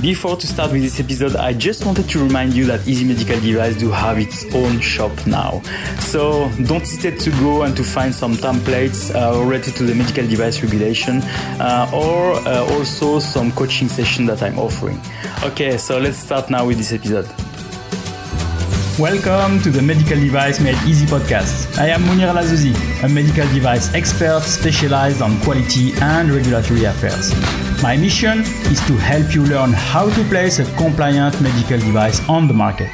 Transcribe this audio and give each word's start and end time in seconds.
Before 0.00 0.36
to 0.36 0.46
start 0.46 0.70
with 0.70 0.82
this 0.82 1.00
episode, 1.00 1.34
I 1.34 1.52
just 1.52 1.84
wanted 1.84 2.08
to 2.10 2.22
remind 2.22 2.54
you 2.54 2.64
that 2.66 2.86
Easy 2.86 3.04
Medical 3.04 3.40
Device 3.40 3.74
do 3.74 3.90
have 3.90 4.16
its 4.16 4.44
own 4.54 4.78
shop 4.78 5.10
now. 5.26 5.60
So 5.98 6.48
don't 6.66 6.78
hesitate 6.78 7.18
to 7.18 7.30
go 7.32 7.62
and 7.62 7.76
to 7.76 7.82
find 7.82 8.14
some 8.14 8.34
templates 8.34 9.12
uh, 9.12 9.42
related 9.42 9.74
to 9.74 9.82
the 9.82 9.96
medical 9.96 10.24
device 10.24 10.62
regulation 10.62 11.20
uh, 11.58 11.90
or 11.92 12.34
uh, 12.34 12.76
also 12.76 13.18
some 13.18 13.50
coaching 13.50 13.88
session 13.88 14.24
that 14.26 14.40
I'm 14.40 14.56
offering. 14.60 15.00
Okay, 15.42 15.76
so 15.76 15.98
let's 15.98 16.18
start 16.18 16.48
now 16.48 16.64
with 16.64 16.78
this 16.78 16.92
episode. 16.92 17.26
Welcome 19.00 19.60
to 19.62 19.70
the 19.70 19.82
Medical 19.82 20.16
Device 20.20 20.60
Made 20.60 20.78
Easy 20.86 21.06
podcast. 21.06 21.76
I 21.76 21.88
am 21.88 22.06
Monir 22.06 22.28
El 22.28 22.36
Azzouzi, 22.36 23.02
a 23.02 23.08
medical 23.08 23.48
device 23.52 23.92
expert 23.94 24.42
specialized 24.42 25.22
on 25.22 25.40
quality 25.40 25.92
and 26.00 26.30
regulatory 26.30 26.84
affairs. 26.84 27.34
My 27.80 27.96
mission 27.96 28.40
is 28.40 28.84
to 28.88 28.96
help 28.96 29.32
you 29.32 29.44
learn 29.46 29.72
how 29.72 30.10
to 30.10 30.24
place 30.24 30.58
a 30.58 30.64
compliant 30.74 31.40
medical 31.40 31.78
device 31.78 32.20
on 32.28 32.48
the 32.48 32.52
market. 32.52 32.90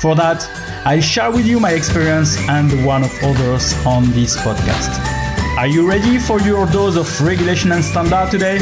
For 0.00 0.14
that, 0.14 0.48
I'll 0.86 1.02
share 1.02 1.30
with 1.30 1.44
you 1.44 1.60
my 1.60 1.72
experience 1.72 2.38
and 2.48 2.70
the 2.70 2.82
one 2.82 3.04
of 3.04 3.12
others 3.22 3.74
on 3.84 4.10
this 4.12 4.34
podcast. 4.38 4.88
Are 5.58 5.66
you 5.66 5.86
ready 5.86 6.18
for 6.18 6.40
your 6.40 6.64
dose 6.68 6.96
of 6.96 7.20
regulation 7.20 7.72
and 7.72 7.84
standard 7.84 8.30
today? 8.30 8.56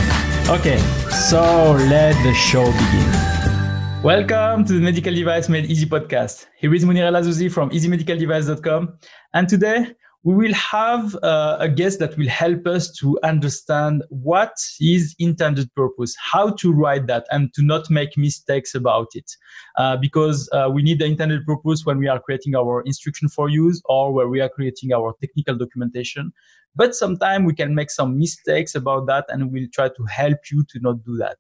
Okay, 0.49 0.79
so 1.09 1.71
let 1.89 2.21
the 2.25 2.35
show 2.35 2.67
begin. 2.73 4.03
Welcome 4.03 4.65
to 4.65 4.73
the 4.73 4.81
Medical 4.81 5.15
Device 5.15 5.49
Made 5.49 5.67
Easy 5.67 5.87
podcast. 5.87 6.47
Here 6.59 6.75
is 6.75 6.85
Monir 6.85 7.05
El 7.05 7.13
Azzouzi 7.13 7.49
from 7.49 7.71
easymedicaldevice.com. 7.71 8.99
And 9.35 9.49
today 9.49 9.95
we 10.23 10.35
will 10.35 10.53
have 10.53 11.15
uh, 11.23 11.57
a 11.61 11.69
guest 11.69 11.99
that 11.99 12.17
will 12.19 12.29
help 12.29 12.67
us 12.67 12.93
to 12.99 13.19
understand 13.23 14.05
what 14.11 14.53
is 14.79 15.15
intended 15.19 15.75
purpose, 15.75 16.15
how 16.21 16.51
to 16.51 16.73
write 16.73 17.07
that, 17.07 17.27
and 17.31 17.55
to 17.55 17.63
not 17.63 17.89
make 17.89 18.19
mistakes 18.19 18.75
about 18.75 19.09
it. 19.15 19.31
Uh, 19.79 19.97
because 19.97 20.49
uh, 20.53 20.69
we 20.71 20.83
need 20.83 20.99
the 20.99 21.07
intended 21.07 21.45
purpose 21.47 21.87
when 21.87 21.99
we 21.99 22.07
are 22.07 22.21
creating 22.21 22.55
our 22.55 22.83
instruction 22.83 23.29
for 23.31 23.49
use 23.49 23.81
or 23.87 24.13
where 24.13 24.29
we 24.29 24.41
are 24.43 24.51
creating 24.51 24.93
our 24.93 25.15
technical 25.23 25.57
documentation. 25.57 26.31
But 26.77 26.95
sometimes 26.95 27.47
we 27.47 27.55
can 27.55 27.75
make 27.75 27.91
some 27.91 28.19
mistakes 28.19 28.75
about 28.75 29.07
that, 29.07 29.25
and 29.31 29.51
we'll 29.51 29.69
try 29.73 29.89
to 29.89 30.05
help 30.05 30.39
you 30.53 30.65
to 30.65 30.81
not 30.81 31.03
do 31.03 31.17
that. 31.17 31.39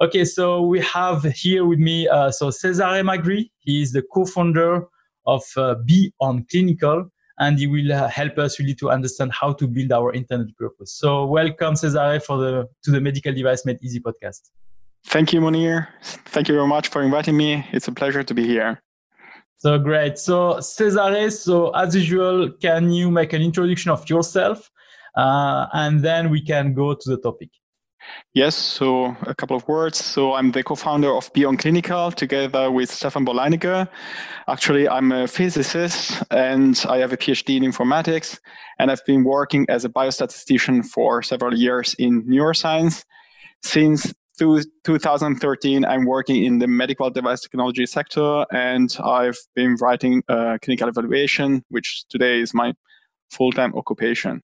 Okay, 0.00 0.24
so 0.24 0.62
we 0.62 0.80
have 0.80 1.24
here 1.24 1.64
with 1.64 1.78
me 1.78 2.08
uh, 2.08 2.30
so 2.30 2.50
Cesare 2.50 3.02
Magri. 3.02 3.50
He 3.58 3.82
is 3.82 3.92
the 3.92 4.02
co-founder 4.14 4.86
of 5.26 5.42
uh, 5.56 5.74
Be 5.84 6.12
On 6.20 6.46
Clinical, 6.50 7.10
and 7.42 7.58
he 7.58 7.66
will 7.66 7.92
uh, 7.92 8.08
help 8.08 8.38
us 8.38 8.58
really 8.60 8.74
to 8.82 8.88
understand 8.96 9.32
how 9.32 9.52
to 9.52 9.66
build 9.66 9.90
our 9.98 10.12
intended 10.12 10.56
purpose. 10.56 10.92
So 11.02 11.26
welcome, 11.26 11.74
Cesare, 11.74 12.20
for 12.28 12.36
the 12.38 12.68
to 12.84 12.90
the 12.94 13.00
Medical 13.00 13.32
Device 13.40 13.66
Made 13.66 13.78
Easy 13.82 14.00
podcast. 14.00 14.42
Thank 15.14 15.32
you, 15.32 15.40
Monir. 15.40 15.88
Thank 16.34 16.48
you 16.48 16.54
very 16.54 16.68
much 16.68 16.86
for 16.88 17.02
inviting 17.02 17.36
me. 17.36 17.66
It's 17.72 17.88
a 17.88 17.92
pleasure 18.00 18.22
to 18.22 18.34
be 18.40 18.46
here. 18.46 18.80
So 19.56 19.78
great. 19.78 20.18
So 20.18 20.36
Cesare, 20.60 21.30
so 21.30 21.70
as 21.70 21.94
usual, 21.94 22.50
can 22.66 22.92
you 22.92 23.10
make 23.10 23.32
an 23.32 23.42
introduction 23.42 23.90
of 23.90 24.08
yourself, 24.08 24.70
uh, 25.16 25.66
and 25.72 26.00
then 26.08 26.30
we 26.30 26.40
can 26.40 26.74
go 26.74 26.94
to 26.94 27.06
the 27.12 27.18
topic. 27.28 27.50
Yes, 28.34 28.56
so 28.56 29.16
a 29.22 29.34
couple 29.34 29.56
of 29.56 29.66
words. 29.68 30.02
So 30.02 30.32
I'm 30.34 30.52
the 30.52 30.62
co-founder 30.62 31.14
of 31.14 31.30
Be 31.34 31.44
On 31.44 31.56
Clinical 31.56 32.10
together 32.10 32.70
with 32.70 32.90
Stefan 32.90 33.26
Bolleininger. 33.26 33.88
Actually, 34.48 34.88
I'm 34.88 35.12
a 35.12 35.28
physicist 35.28 36.22
and 36.30 36.82
I 36.88 36.98
have 36.98 37.12
a 37.12 37.16
PhD 37.16 37.56
in 37.56 37.62
informatics. 37.62 38.38
And 38.78 38.90
I've 38.90 39.04
been 39.04 39.24
working 39.24 39.66
as 39.68 39.84
a 39.84 39.90
biostatistician 39.90 40.84
for 40.84 41.22
several 41.22 41.54
years 41.54 41.94
in 41.98 42.22
neuroscience. 42.22 43.04
Since 43.62 44.14
2013, 44.38 45.84
I'm 45.84 46.06
working 46.06 46.44
in 46.44 46.58
the 46.58 46.66
medical 46.66 47.10
device 47.10 47.42
technology 47.42 47.86
sector 47.86 48.46
and 48.50 48.96
I've 49.04 49.38
been 49.54 49.76
writing 49.76 50.22
uh, 50.28 50.58
clinical 50.62 50.88
evaluation, 50.88 51.64
which 51.68 52.04
today 52.08 52.40
is 52.40 52.54
my 52.54 52.72
full-time 53.30 53.74
occupation. 53.76 54.42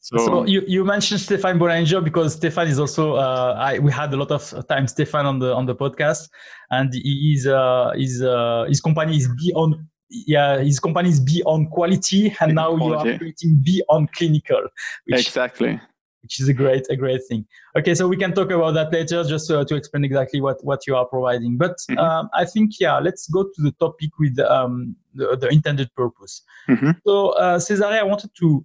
So, 0.00 0.16
so, 0.18 0.46
you, 0.46 0.62
you 0.66 0.84
mentioned 0.84 1.20
Stefan 1.20 1.58
Bolleininger 1.58 2.02
because 2.02 2.34
Stefan 2.34 2.68
is 2.68 2.78
also 2.78 3.14
uh, 3.14 3.56
I, 3.58 3.78
we 3.80 3.90
had 3.90 4.12
a 4.14 4.16
lot 4.16 4.30
of 4.30 4.66
time 4.68 4.86
Stefan 4.86 5.26
on 5.26 5.38
the 5.40 5.52
on 5.52 5.66
the 5.66 5.74
podcast 5.74 6.28
and 6.70 6.92
he 6.94 7.34
is 7.36 7.46
uh, 7.46 7.92
his 7.96 8.22
uh, 8.22 8.64
his 8.68 8.80
company 8.80 9.16
is 9.16 9.28
Be 9.28 9.52
On 9.54 9.86
yeah 10.08 10.58
his 10.58 10.78
company 10.78 11.08
is 11.08 11.20
Be 11.20 11.42
On 11.44 11.66
Quality 11.66 12.34
and 12.40 12.54
now 12.54 12.76
quality. 12.76 13.08
you 13.08 13.14
are 13.14 13.18
creating 13.18 13.60
Be 13.62 13.82
On 13.88 14.06
Clinical 14.14 14.62
which, 15.06 15.26
exactly 15.26 15.80
which 16.22 16.40
is 16.40 16.48
a 16.48 16.54
great 16.54 16.86
a 16.90 16.96
great 16.96 17.20
thing 17.28 17.44
okay 17.76 17.94
so 17.94 18.06
we 18.06 18.16
can 18.16 18.32
talk 18.32 18.50
about 18.50 18.74
that 18.74 18.92
later 18.92 19.24
just 19.24 19.48
to, 19.48 19.64
to 19.64 19.74
explain 19.74 20.04
exactly 20.04 20.40
what 20.40 20.64
what 20.64 20.86
you 20.86 20.94
are 20.94 21.06
providing 21.06 21.58
but 21.58 21.76
mm-hmm. 21.90 21.98
um, 21.98 22.30
I 22.34 22.44
think 22.44 22.78
yeah 22.78 22.98
let's 23.00 23.28
go 23.28 23.42
to 23.42 23.62
the 23.62 23.72
topic 23.72 24.10
with 24.18 24.38
um, 24.38 24.94
the, 25.14 25.36
the 25.36 25.48
intended 25.48 25.92
purpose 25.94 26.42
mm-hmm. 26.68 26.92
so 27.04 27.30
uh, 27.30 27.58
Cesare 27.58 27.98
I 27.98 28.04
wanted 28.04 28.30
to 28.38 28.64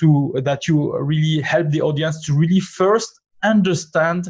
to 0.00 0.34
that 0.42 0.66
you 0.68 0.96
really 0.98 1.40
help 1.40 1.70
the 1.70 1.80
audience 1.80 2.24
to 2.26 2.34
really 2.34 2.60
first 2.60 3.20
understand 3.42 4.28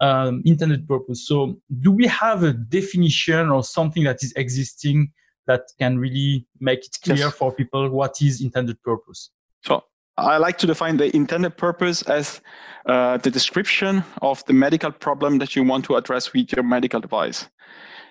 um, 0.00 0.42
intended 0.44 0.88
purpose. 0.88 1.26
So, 1.26 1.60
do 1.80 1.90
we 1.90 2.06
have 2.06 2.42
a 2.42 2.52
definition 2.52 3.50
or 3.50 3.62
something 3.62 4.04
that 4.04 4.22
is 4.22 4.32
existing 4.36 5.12
that 5.46 5.62
can 5.78 5.98
really 5.98 6.46
make 6.58 6.84
it 6.86 6.96
clear 7.02 7.16
yes. 7.16 7.34
for 7.34 7.52
people 7.52 7.88
what 7.90 8.22
is 8.22 8.40
intended 8.40 8.82
purpose? 8.82 9.30
So, 9.64 9.84
I 10.16 10.38
like 10.38 10.58
to 10.58 10.66
define 10.66 10.96
the 10.96 11.14
intended 11.14 11.56
purpose 11.56 12.02
as 12.02 12.40
uh, 12.86 13.18
the 13.18 13.30
description 13.30 14.04
of 14.22 14.44
the 14.46 14.52
medical 14.52 14.90
problem 14.90 15.38
that 15.38 15.56
you 15.56 15.64
want 15.64 15.84
to 15.86 15.96
address 15.96 16.32
with 16.32 16.52
your 16.52 16.62
medical 16.62 17.00
device. 17.00 17.48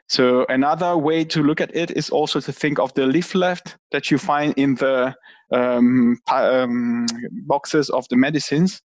So 0.08 0.44
another 0.50 0.98
way 0.98 1.24
to 1.26 1.44
look 1.44 1.62
at 1.62 1.76
it 1.76 1.92
is 1.92 2.10
also 2.10 2.40
to 2.40 2.52
think 2.52 2.80
of 2.80 2.92
the 2.96 3.06
leaflet 3.06 3.76
that 3.92 4.10
you 4.10 4.18
find 4.18 4.56
in 4.58 4.74
the 4.76 5.16
um, 5.52 6.18
um, 6.32 7.06
boxes 7.46 7.90
of 7.90 8.08
the 8.10 8.16
medicines, 8.16 8.82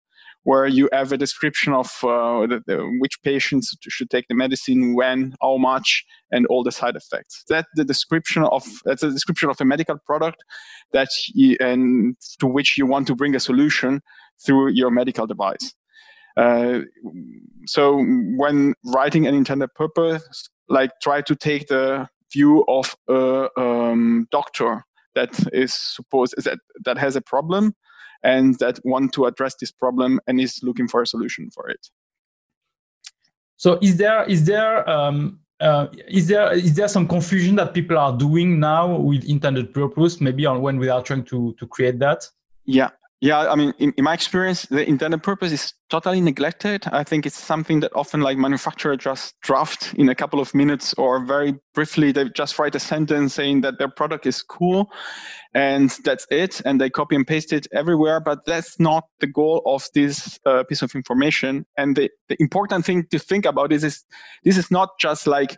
where 0.43 0.65
you 0.65 0.89
have 0.91 1.11
a 1.11 1.17
description 1.17 1.73
of 1.73 1.87
uh, 2.03 2.47
the, 2.47 2.61
the, 2.65 2.97
which 2.99 3.21
patients 3.23 3.75
should 3.87 4.09
take 4.09 4.27
the 4.27 4.35
medicine, 4.35 4.95
when, 4.95 5.35
how 5.41 5.57
much, 5.57 6.03
and 6.31 6.45
all 6.47 6.63
the 6.63 6.71
side 6.71 6.95
effects. 6.95 7.43
That's 7.47 7.67
the 7.75 7.85
description 7.85 8.43
of 8.43 8.65
that's 8.85 9.03
a 9.03 9.11
description 9.11 9.49
of 9.49 9.57
the 9.57 9.65
medical 9.65 9.97
product 10.05 10.43
that 10.93 11.09
you, 11.33 11.57
and 11.59 12.15
to 12.39 12.47
which 12.47 12.77
you 12.77 12.85
want 12.85 13.07
to 13.07 13.15
bring 13.15 13.35
a 13.35 13.39
solution 13.39 14.01
through 14.43 14.69
your 14.69 14.89
medical 14.89 15.27
device. 15.27 15.73
Uh, 16.37 16.79
so 17.65 18.01
when 18.37 18.73
writing 18.85 19.27
an 19.27 19.35
intended 19.35 19.69
purpose 19.75 20.49
like 20.71 20.91
try 21.01 21.21
to 21.21 21.35
take 21.35 21.67
the 21.67 22.07
view 22.31 22.63
of 22.67 22.95
a 23.09 23.49
um, 23.59 24.27
doctor 24.31 24.85
that 25.15 25.37
is 25.53 25.73
supposed 25.73 26.35
that 26.43 26.59
that 26.85 26.97
has 26.97 27.15
a 27.15 27.21
problem 27.21 27.75
and 28.23 28.57
that 28.59 28.79
want 28.83 29.13
to 29.13 29.25
address 29.25 29.55
this 29.59 29.71
problem 29.71 30.19
and 30.27 30.39
is 30.39 30.59
looking 30.63 30.87
for 30.87 31.01
a 31.01 31.07
solution 31.07 31.49
for 31.49 31.69
it. 31.69 31.87
So 33.57 33.77
is 33.81 33.97
there 33.97 34.23
is 34.23 34.45
there 34.45 34.89
um, 34.89 35.39
uh, 35.59 35.87
is 36.07 36.27
there 36.27 36.51
is 36.53 36.73
there 36.73 36.87
some 36.87 37.07
confusion 37.07 37.55
that 37.57 37.73
people 37.73 37.97
are 37.97 38.15
doing 38.17 38.59
now 38.59 38.97
with 38.97 39.23
intended 39.25 39.73
purpose? 39.73 40.19
Maybe 40.19 40.45
on 40.45 40.61
when 40.61 40.77
we 40.77 40.89
are 40.89 41.03
trying 41.03 41.25
to 41.25 41.53
to 41.59 41.67
create 41.67 41.99
that. 41.99 42.27
Yeah, 42.65 42.89
yeah, 43.23 43.51
I 43.51 43.55
mean, 43.55 43.71
in, 43.77 43.93
in, 43.97 44.03
my 44.03 44.15
experience, 44.15 44.63
the 44.63 44.83
intended 44.83 45.21
purpose 45.21 45.51
is 45.51 45.75
totally 45.91 46.21
neglected. 46.21 46.87
I 46.91 47.03
think 47.03 47.27
it's 47.27 47.37
something 47.37 47.81
that 47.81 47.95
often 47.95 48.21
like 48.21 48.35
manufacturer 48.39 48.97
just 48.97 49.39
draft 49.41 49.93
in 49.93 50.09
a 50.09 50.15
couple 50.15 50.39
of 50.39 50.55
minutes 50.55 50.95
or 50.95 51.23
very 51.23 51.53
briefly, 51.75 52.11
they 52.11 52.29
just 52.29 52.57
write 52.57 52.73
a 52.73 52.79
sentence 52.79 53.35
saying 53.35 53.61
that 53.61 53.77
their 53.77 53.89
product 53.89 54.25
is 54.25 54.41
cool 54.41 54.89
and 55.53 55.95
that's 56.03 56.25
it. 56.31 56.61
And 56.65 56.81
they 56.81 56.89
copy 56.89 57.15
and 57.15 57.27
paste 57.27 57.53
it 57.53 57.67
everywhere. 57.71 58.19
But 58.21 58.39
that's 58.47 58.79
not 58.79 59.03
the 59.19 59.27
goal 59.27 59.61
of 59.67 59.87
this 59.93 60.39
uh, 60.47 60.63
piece 60.63 60.81
of 60.81 60.95
information. 60.95 61.67
And 61.77 61.95
the, 61.95 62.09
the 62.27 62.37
important 62.39 62.85
thing 62.85 63.05
to 63.11 63.19
think 63.19 63.45
about 63.45 63.71
is, 63.71 63.83
is 63.83 64.03
this 64.43 64.57
is 64.57 64.71
not 64.71 64.97
just 64.99 65.27
like, 65.27 65.57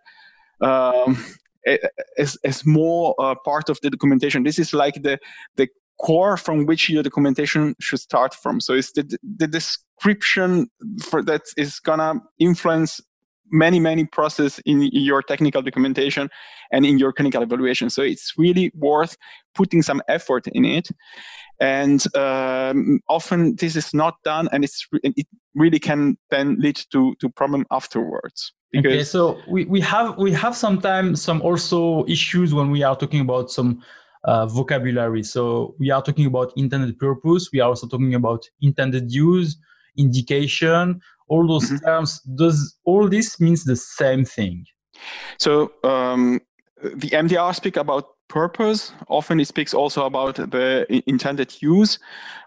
um, 0.59 1.17
a, 1.65 1.79
a, 2.19 2.27
a, 2.43 2.51
small 2.51 3.15
uh, 3.19 3.35
part 3.45 3.69
of 3.69 3.79
the 3.81 3.89
documentation. 3.89 4.43
This 4.43 4.59
is 4.59 4.73
like 4.73 4.95
the 4.95 5.17
the 5.55 5.69
core 6.01 6.37
from 6.37 6.65
which 6.65 6.89
your 6.89 7.03
documentation 7.03 7.75
should 7.79 7.99
start 7.99 8.33
from. 8.33 8.59
So 8.59 8.73
it's 8.73 8.91
the, 8.91 9.17
the 9.37 9.47
description 9.47 10.67
for 11.01 11.23
that 11.23 11.43
is 11.57 11.79
gonna 11.79 12.15
influence 12.39 12.99
many 13.51 13.79
many 13.79 14.05
process 14.05 14.59
in 14.65 14.81
your 14.91 15.21
technical 15.21 15.61
documentation 15.61 16.29
and 16.71 16.85
in 16.85 16.97
your 16.97 17.13
clinical 17.13 17.43
evaluation. 17.43 17.89
So 17.89 18.01
it's 18.01 18.33
really 18.37 18.71
worth 18.75 19.15
putting 19.53 19.83
some 19.83 20.01
effort 20.07 20.47
in 20.47 20.65
it. 20.65 20.89
And 21.59 22.03
um, 22.15 22.99
often 23.07 23.55
this 23.57 23.75
is 23.75 23.93
not 23.93 24.15
done 24.23 24.49
and 24.51 24.63
it's 24.63 24.87
it 24.91 25.27
really 25.55 25.79
can 25.79 26.17
then 26.31 26.57
lead 26.59 26.81
to 26.91 27.15
to 27.19 27.29
problem 27.29 27.65
afterwards. 27.71 28.53
Okay 28.75 29.03
so 29.03 29.39
we, 29.47 29.65
we 29.65 29.79
have 29.81 30.17
we 30.17 30.31
have 30.31 30.55
sometimes 30.55 31.21
some 31.21 31.41
also 31.43 32.05
issues 32.07 32.53
when 32.55 32.71
we 32.71 32.81
are 32.81 32.95
talking 32.95 33.21
about 33.21 33.51
some 33.51 33.83
uh, 34.23 34.45
vocabulary. 34.45 35.23
So 35.23 35.75
we 35.79 35.91
are 35.91 36.01
talking 36.01 36.25
about 36.25 36.53
intended 36.55 36.97
purpose. 36.99 37.49
We 37.51 37.59
are 37.59 37.69
also 37.69 37.87
talking 37.87 38.15
about 38.15 38.49
intended 38.61 39.11
use, 39.11 39.57
indication, 39.97 41.01
all 41.27 41.47
those 41.47 41.65
mm-hmm. 41.65 41.85
terms. 41.85 42.19
Does 42.21 42.77
all 42.85 43.07
this 43.09 43.39
means 43.39 43.63
the 43.63 43.75
same 43.75 44.25
thing? 44.25 44.65
So 45.37 45.73
um, 45.83 46.39
the 46.81 47.09
MDR 47.09 47.55
speak 47.55 47.77
about 47.77 48.07
purpose. 48.27 48.91
Often 49.07 49.39
it 49.39 49.47
speaks 49.47 49.73
also 49.73 50.05
about 50.05 50.35
the 50.35 50.85
intended 51.07 51.61
use. 51.61 51.99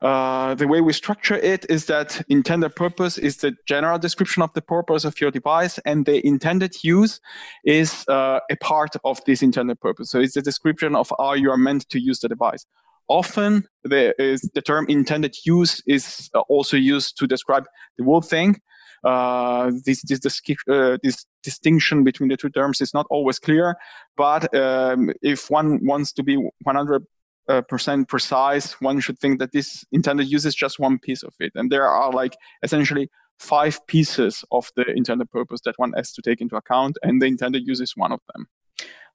Uh, 0.02 0.54
the 0.54 0.66
way 0.66 0.80
we 0.80 0.92
structure 0.92 1.36
it 1.36 1.64
is 1.68 1.86
that 1.86 2.22
intended 2.28 2.74
purpose 2.74 3.18
is 3.18 3.36
the 3.38 3.54
general 3.66 3.98
description 3.98 4.42
of 4.42 4.52
the 4.54 4.62
purpose 4.62 5.04
of 5.04 5.20
your 5.20 5.30
device, 5.30 5.78
and 5.84 6.06
the 6.06 6.26
intended 6.26 6.74
use 6.82 7.20
is 7.64 8.04
uh, 8.08 8.40
a 8.50 8.56
part 8.56 8.96
of 9.04 9.24
this 9.24 9.42
intended 9.42 9.80
purpose. 9.80 10.10
So 10.10 10.20
it's 10.20 10.34
the 10.34 10.42
description 10.42 10.96
of 10.96 11.12
how 11.18 11.34
you 11.34 11.50
are 11.50 11.56
meant 11.58 11.88
to 11.90 12.00
use 12.00 12.20
the 12.20 12.28
device. 12.28 12.66
Often 13.08 13.68
there 13.84 14.14
is 14.18 14.40
the 14.54 14.62
term 14.62 14.86
intended 14.88 15.36
use 15.44 15.82
is 15.86 16.28
also 16.48 16.76
used 16.76 17.16
to 17.18 17.26
describe 17.26 17.64
the 17.96 18.04
whole 18.04 18.20
thing. 18.20 18.60
Uh, 19.06 19.70
this, 19.84 20.02
this, 20.02 20.40
uh, 20.68 20.98
this 21.02 21.26
distinction 21.44 22.02
between 22.02 22.28
the 22.28 22.36
two 22.36 22.50
terms 22.50 22.80
is 22.80 22.92
not 22.92 23.06
always 23.08 23.38
clear. 23.38 23.76
But 24.16 24.52
um, 24.52 25.12
if 25.22 25.48
one 25.48 25.78
wants 25.86 26.12
to 26.14 26.24
be 26.24 26.36
100 26.36 27.04
uh, 27.48 27.62
percent 27.62 28.08
precise, 28.08 28.80
one 28.80 28.98
should 28.98 29.18
think 29.20 29.38
that 29.38 29.52
this 29.52 29.84
intended 29.92 30.26
use 30.28 30.44
is 30.44 30.54
just 30.54 30.80
one 30.80 30.98
piece 30.98 31.22
of 31.22 31.32
it, 31.38 31.52
and 31.54 31.70
there 31.70 31.86
are 31.86 32.10
like 32.10 32.36
essentially 32.64 33.08
five 33.38 33.86
pieces 33.86 34.44
of 34.50 34.70
the 34.74 34.84
intended 34.96 35.30
purpose 35.30 35.60
that 35.64 35.74
one 35.76 35.92
has 35.92 36.12
to 36.12 36.22
take 36.22 36.40
into 36.40 36.56
account, 36.56 36.98
and 37.02 37.22
the 37.22 37.26
intended 37.26 37.66
use 37.66 37.80
is 37.80 37.92
one 37.96 38.10
of 38.10 38.20
them. 38.34 38.48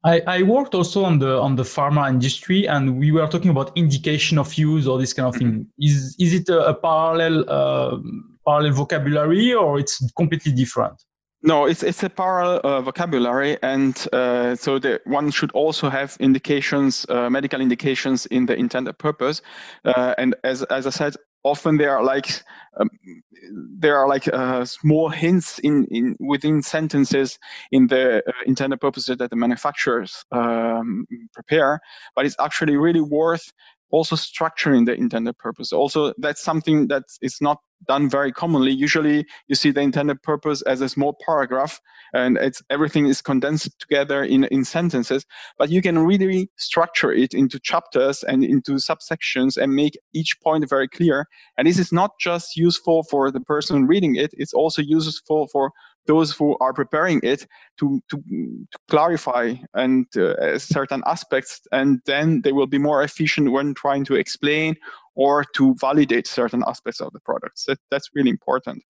I, 0.04 0.22
I, 0.26 0.42
worked 0.42 0.74
also 0.74 1.04
on 1.04 1.20
the 1.20 1.40
on 1.40 1.56
the 1.56 1.64
pharma 1.64 2.10
industry, 2.10 2.68
and 2.68 2.98
we 2.98 3.12
were 3.12 3.28
talking 3.28 3.52
about 3.52 3.72
indication 3.76 4.40
of 4.40 4.54
use 4.56 4.88
or 4.88 4.98
this 4.98 5.14
kind 5.14 5.28
of 5.28 5.36
mm-hmm. 5.36 5.52
thing. 5.52 5.68
Is 5.78 6.16
is 6.20 6.34
it 6.34 6.50
a, 6.50 6.70
a 6.70 6.74
parallel 6.74 7.46
uh, 7.48 7.98
parallel 8.46 8.74
vocabulary 8.74 9.54
or 9.54 9.80
it's 9.80 10.02
completely 10.14 10.54
different? 10.54 11.04
No, 11.44 11.66
it's 11.66 11.82
it's 11.82 12.04
a 12.04 12.10
parallel 12.10 12.62
uh, 12.64 12.82
vocabulary, 12.82 13.58
and 13.64 14.08
uh, 14.14 14.56
so 14.56 14.78
the, 14.78 15.02
one 15.06 15.32
should 15.32 15.52
also 15.54 15.90
have 15.90 16.16
indications, 16.20 17.06
uh, 17.10 17.30
medical 17.30 17.62
indications 17.62 18.28
in 18.28 18.46
the 18.46 18.56
intended 18.56 18.98
purpose. 19.00 19.42
Uh, 19.84 20.14
and 20.20 20.36
as 20.44 20.62
as 20.64 20.86
I 20.86 20.92
said, 20.92 21.16
often 21.44 21.78
there 21.78 21.96
are 21.96 22.04
like 22.04 22.44
um, 22.80 22.90
there 23.80 23.98
are 23.98 24.08
like 24.08 24.28
uh, 24.28 24.64
small 24.66 25.10
hints 25.10 25.60
in, 25.60 25.86
in 25.86 26.16
within 26.20 26.62
sentences 26.62 27.38
in 27.72 27.88
the 27.88 28.18
uh, 28.28 28.32
intended 28.46 28.80
purposes 28.80 29.18
that 29.18 29.30
the 29.30 29.36
manufacturers 29.36 30.24
um, 30.32 31.06
prepare, 31.34 31.80
but 32.16 32.26
it's 32.26 32.36
actually 32.40 32.78
really 32.78 33.02
worth 33.02 33.52
also 33.92 34.16
structuring 34.16 34.86
the 34.86 34.94
intended 34.94 35.38
purpose. 35.38 35.72
Also, 35.72 36.14
that's 36.18 36.42
something 36.42 36.88
that 36.88 37.04
is 37.22 37.38
not 37.42 37.60
done 37.88 38.10
very 38.10 38.32
commonly. 38.32 38.72
Usually, 38.72 39.26
you 39.48 39.56
see 39.56 39.72
the 39.72 39.82
intended 39.82 40.22
purpose 40.22 40.62
as 40.64 40.82
a 40.82 40.90
small 40.90 41.18
paragraph, 41.26 41.80
and 42.14 42.38
it's 42.38 42.62
everything 42.70 43.08
is 43.08 43.22
condensed 43.22 43.80
together 43.80 44.24
in 44.24 44.44
in 44.46 44.66
sentences. 44.66 45.26
But 45.58 45.70
you 45.70 45.82
can 45.82 46.00
really 46.00 46.50
structure 46.58 47.12
it 47.12 47.34
into 47.34 47.60
chapters 47.60 48.24
and 48.24 48.44
into 48.44 48.74
subsections 48.74 49.58
and 49.58 49.76
make 49.76 49.98
each 50.14 50.40
point 50.44 50.70
very 50.70 50.88
clear. 50.88 51.28
And 51.58 51.68
this 51.68 51.80
is 51.80 51.92
not 51.92 52.12
just 52.20 52.56
useful 52.56 53.04
for 53.04 53.32
the 53.32 53.42
person 53.42 53.88
reading 53.88 54.16
it; 54.16 54.32
it's 54.34 54.54
also 54.54 54.82
useful 54.82 55.48
for 55.48 55.72
those 56.08 56.32
who 56.32 56.58
are 56.60 56.74
preparing 56.74 57.20
it 57.24 57.46
to, 57.80 58.02
to, 58.10 58.18
to 58.72 58.80
clarify 58.90 59.54
and 59.74 60.06
uh, 60.18 60.58
certain 60.58 61.04
aspects, 61.06 61.62
and 61.72 62.00
then 62.06 62.42
they 62.42 62.52
will 62.52 62.68
be 62.68 62.78
more 62.78 63.04
efficient 63.04 63.52
when 63.52 63.74
trying 63.74 64.06
to 64.06 64.16
explain 64.16 64.76
or 65.16 65.44
to 65.56 65.76
validate 65.76 66.26
certain 66.26 66.64
aspects 66.68 67.02
of 67.02 67.12
the 67.14 67.20
products. 67.20 67.66
That, 67.66 67.80
that's 67.90 68.10
really 68.16 68.30
important. 68.30 68.84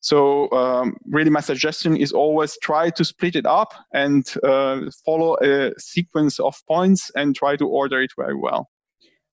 So 0.00 0.50
um, 0.50 0.96
really 1.06 1.30
my 1.30 1.40
suggestion 1.40 1.96
is 1.96 2.12
always 2.12 2.58
try 2.62 2.90
to 2.90 3.04
split 3.04 3.36
it 3.36 3.46
up 3.46 3.72
and 3.92 4.26
uh, 4.42 4.90
follow 5.04 5.36
a 5.42 5.72
sequence 5.78 6.40
of 6.40 6.56
points 6.66 7.10
and 7.14 7.34
try 7.34 7.56
to 7.56 7.66
order 7.66 8.02
it 8.02 8.10
very 8.16 8.36
well. 8.36 8.68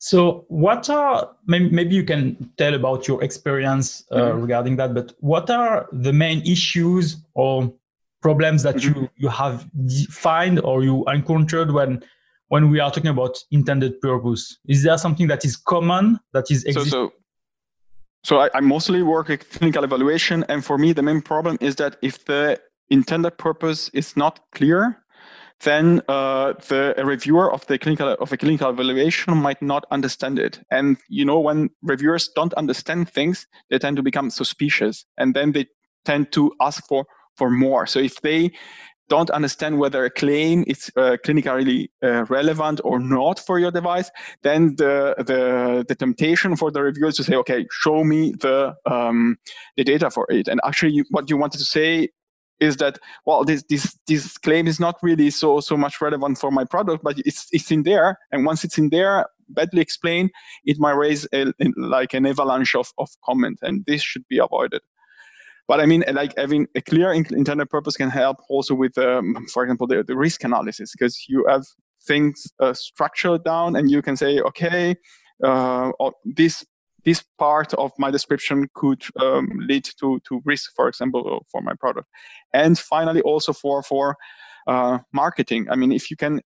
So, 0.01 0.45
what 0.47 0.89
are 0.89 1.29
maybe 1.45 1.93
you 1.93 2.05
can 2.05 2.51
tell 2.57 2.73
about 2.73 3.05
your 3.05 3.21
experience 3.21 4.05
uh, 4.11 4.15
mm-hmm. 4.15 4.41
regarding 4.41 4.77
that? 4.77 4.93
But 4.93 5.13
what 5.19 5.49
are 5.49 5.89
the 5.91 6.13
main 6.13 6.41
issues 6.45 7.17
or 7.33 7.73
problems 8.21 8.63
that 8.63 8.75
mm-hmm. 8.77 9.01
you 9.01 9.09
you 9.17 9.27
have 9.27 9.69
defined 9.85 10.61
or 10.61 10.83
you 10.83 11.03
encountered 11.07 11.71
when 11.71 12.01
when 12.47 12.69
we 12.69 12.79
are 12.79 12.89
talking 12.89 13.11
about 13.11 13.43
intended 13.51 13.99
purpose? 13.99 14.57
Is 14.69 14.83
there 14.83 14.97
something 14.97 15.27
that 15.27 15.43
is 15.43 15.57
common 15.57 16.17
that 16.31 16.49
is 16.49 16.65
so 16.71 16.83
so. 16.85 17.13
So 18.23 18.39
I, 18.39 18.49
I 18.53 18.59
mostly 18.61 19.01
work 19.01 19.27
with 19.27 19.49
clinical 19.49 19.83
evaluation, 19.83 20.45
and 20.47 20.63
for 20.63 20.77
me, 20.77 20.93
the 20.93 21.01
main 21.01 21.21
problem 21.21 21.57
is 21.59 21.75
that 21.75 21.97
if 22.01 22.23
the 22.23 22.59
intended 22.89 23.37
purpose 23.37 23.89
is 23.89 24.15
not 24.15 24.39
clear, 24.51 24.97
then 25.61 26.01
uh, 26.07 26.53
the 26.67 26.95
reviewer 27.03 27.51
of 27.51 27.65
the 27.67 27.77
clinical 27.77 28.09
of 28.19 28.31
a 28.31 28.37
clinical 28.37 28.69
evaluation 28.69 29.37
might 29.37 29.61
not 29.61 29.85
understand 29.91 30.39
it. 30.39 30.59
And 30.71 30.97
you 31.09 31.25
know, 31.25 31.39
when 31.39 31.69
reviewers 31.81 32.29
don't 32.35 32.53
understand 32.53 33.09
things, 33.09 33.47
they 33.69 33.79
tend 33.79 33.97
to 33.97 34.03
become 34.03 34.29
suspicious, 34.29 35.05
and 35.17 35.35
then 35.35 35.51
they 35.51 35.67
tend 36.05 36.31
to 36.33 36.53
ask 36.61 36.85
for 36.87 37.05
for 37.35 37.49
more. 37.49 37.85
So 37.87 37.99
if 37.99 38.21
they 38.21 38.51
don't 39.09 39.29
understand 39.31 39.79
whether 39.79 40.05
a 40.05 40.09
claim 40.09 40.63
is 40.67 40.91
uh, 40.95 41.17
clinically 41.25 41.89
uh, 42.03 42.25
relevant 42.25 42.79
or 42.83 42.99
not 42.99 43.39
for 43.39 43.59
your 43.59 43.71
device, 43.71 44.09
then 44.43 44.75
the, 44.75 45.15
the, 45.17 45.83
the 45.87 45.95
temptation 45.95 46.55
for 46.55 46.71
the 46.71 46.81
reviewers 46.81 47.15
to 47.15 47.23
say, 47.23 47.35
okay, 47.35 47.65
show 47.71 48.03
me 48.03 48.33
the, 48.39 48.75
um, 48.85 49.37
the 49.75 49.83
data 49.83 50.09
for 50.09 50.27
it. 50.29 50.47
And 50.47 50.61
actually, 50.63 50.93
you, 50.93 51.05
what 51.09 51.29
you 51.29 51.37
wanted 51.37 51.57
to 51.57 51.65
say 51.65 52.09
is 52.59 52.77
that 52.77 52.99
well 53.25 53.43
this 53.43 53.63
this 53.69 53.97
this 54.07 54.37
claim 54.37 54.67
is 54.67 54.79
not 54.79 54.95
really 55.01 55.29
so 55.29 55.59
so 55.59 55.77
much 55.77 56.01
relevant 56.01 56.37
for 56.37 56.51
my 56.51 56.65
product 56.65 57.03
but 57.03 57.17
it's 57.19 57.47
it's 57.51 57.71
in 57.71 57.83
there. 57.83 58.17
And 58.31 58.45
once 58.45 58.63
it's 58.63 58.77
in 58.77 58.89
there 58.89 59.25
badly 59.49 59.81
explained 59.81 60.29
it 60.65 60.77
might 60.79 60.95
raise 60.95 61.27
a, 61.33 61.51
like 61.77 62.13
an 62.13 62.25
avalanche 62.25 62.75
of, 62.75 62.91
of 62.97 63.09
comment 63.25 63.59
and 63.61 63.83
this 63.87 64.01
should 64.01 64.27
be 64.27 64.37
avoided. 64.37 64.81
But 65.67 65.79
i 65.79 65.85
mean 65.85 66.03
like 66.11 66.37
having 66.37 66.67
a 66.75 66.81
clear 66.81 67.11
intended 67.13 67.69
purpose 67.69 67.95
can 67.95 68.09
help 68.09 68.37
also 68.49 68.73
with 68.75 68.97
um, 68.97 69.45
for 69.53 69.63
example 69.63 69.87
the, 69.87 70.03
the 70.03 70.15
risk 70.15 70.43
analysis 70.43 70.91
because 70.91 71.25
you 71.27 71.45
have 71.47 71.65
things 72.07 72.47
uh, 72.59 72.73
structured 72.73 73.43
down 73.43 73.75
and 73.75 73.91
you 73.91 74.01
can 74.01 74.15
say 74.17 74.39
okay 74.39 74.95
uh, 75.43 75.91
this 76.25 76.65
this 77.09 77.23
part 77.39 77.73
of 77.73 77.91
my 77.97 78.11
description 78.11 78.69
could 78.75 79.03
um, 79.19 79.47
lead 79.67 79.85
to, 79.99 80.19
to 80.27 80.41
risk, 80.45 80.71
for 80.75 80.87
example, 80.87 81.43
for 81.51 81.61
my 81.61 81.73
product. 81.73 82.07
And 82.53 82.77
finally, 82.77 83.21
also 83.21 83.51
for 83.53 83.81
for 83.81 84.15
uh, 84.67 84.99
marketing. 85.11 85.67
I 85.71 85.75
mean, 85.75 85.91
if 85.91 86.11
you 86.11 86.17
can, 86.17 86.41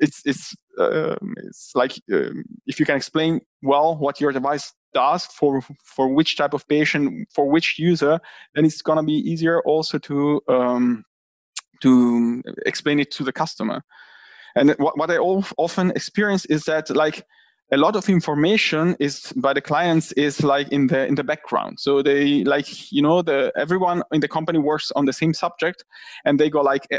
it's 0.00 0.22
it's 0.24 0.54
uh, 0.78 1.16
it's 1.48 1.72
like 1.74 1.92
um, 2.10 2.44
if 2.66 2.80
you 2.80 2.86
can 2.86 2.96
explain 2.96 3.40
well 3.62 3.96
what 3.98 4.20
your 4.20 4.32
device 4.32 4.72
does 4.94 5.26
for 5.26 5.60
for 5.84 6.08
which 6.08 6.36
type 6.36 6.54
of 6.54 6.66
patient, 6.68 7.28
for 7.34 7.44
which 7.50 7.78
user, 7.78 8.18
then 8.54 8.64
it's 8.64 8.82
gonna 8.82 9.04
be 9.04 9.18
easier 9.32 9.60
also 9.66 9.98
to 9.98 10.40
um, 10.48 11.04
to 11.82 12.42
explain 12.64 12.98
it 13.00 13.10
to 13.10 13.24
the 13.24 13.32
customer. 13.32 13.82
And 14.56 14.74
what, 14.78 14.96
what 14.98 15.10
I 15.10 15.18
often 15.18 15.90
experience 15.90 16.44
is 16.46 16.64
that 16.64 16.90
like 16.90 17.26
a 17.72 17.78
lot 17.78 17.96
of 17.96 18.08
information 18.08 18.94
is 19.00 19.32
by 19.34 19.54
the 19.54 19.60
clients 19.60 20.12
is 20.12 20.42
like 20.42 20.68
in 20.68 20.88
the 20.88 21.06
in 21.06 21.14
the 21.14 21.24
background. 21.24 21.80
So 21.80 22.02
they 22.02 22.44
like 22.44 22.92
you 22.92 23.00
know 23.00 23.22
the 23.22 23.50
everyone 23.56 24.02
in 24.12 24.20
the 24.20 24.28
company 24.28 24.58
works 24.58 24.92
on 24.94 25.06
the 25.06 25.12
same 25.12 25.32
subject 25.32 25.84
and 26.24 26.38
they 26.38 26.50
go 26.50 26.60
like 26.60 26.86
eh, 26.90 26.98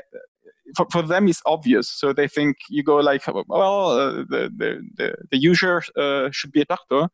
for, 0.75 0.88
for 0.92 1.03
them 1.03 1.27
it's 1.27 1.42
obvious. 1.46 1.88
So 1.89 2.12
they 2.12 2.27
think 2.27 2.58
you 2.70 2.84
go 2.84 2.98
like 2.98 3.24
well 3.48 3.92
uh, 3.92 4.12
the, 4.30 4.51
the, 4.58 4.82
the 4.98 5.15
the 5.30 5.38
user 5.38 5.84
uh, 5.96 6.32
should 6.32 6.51
be 6.51 6.62
a 6.62 6.65
doctor 6.65 7.08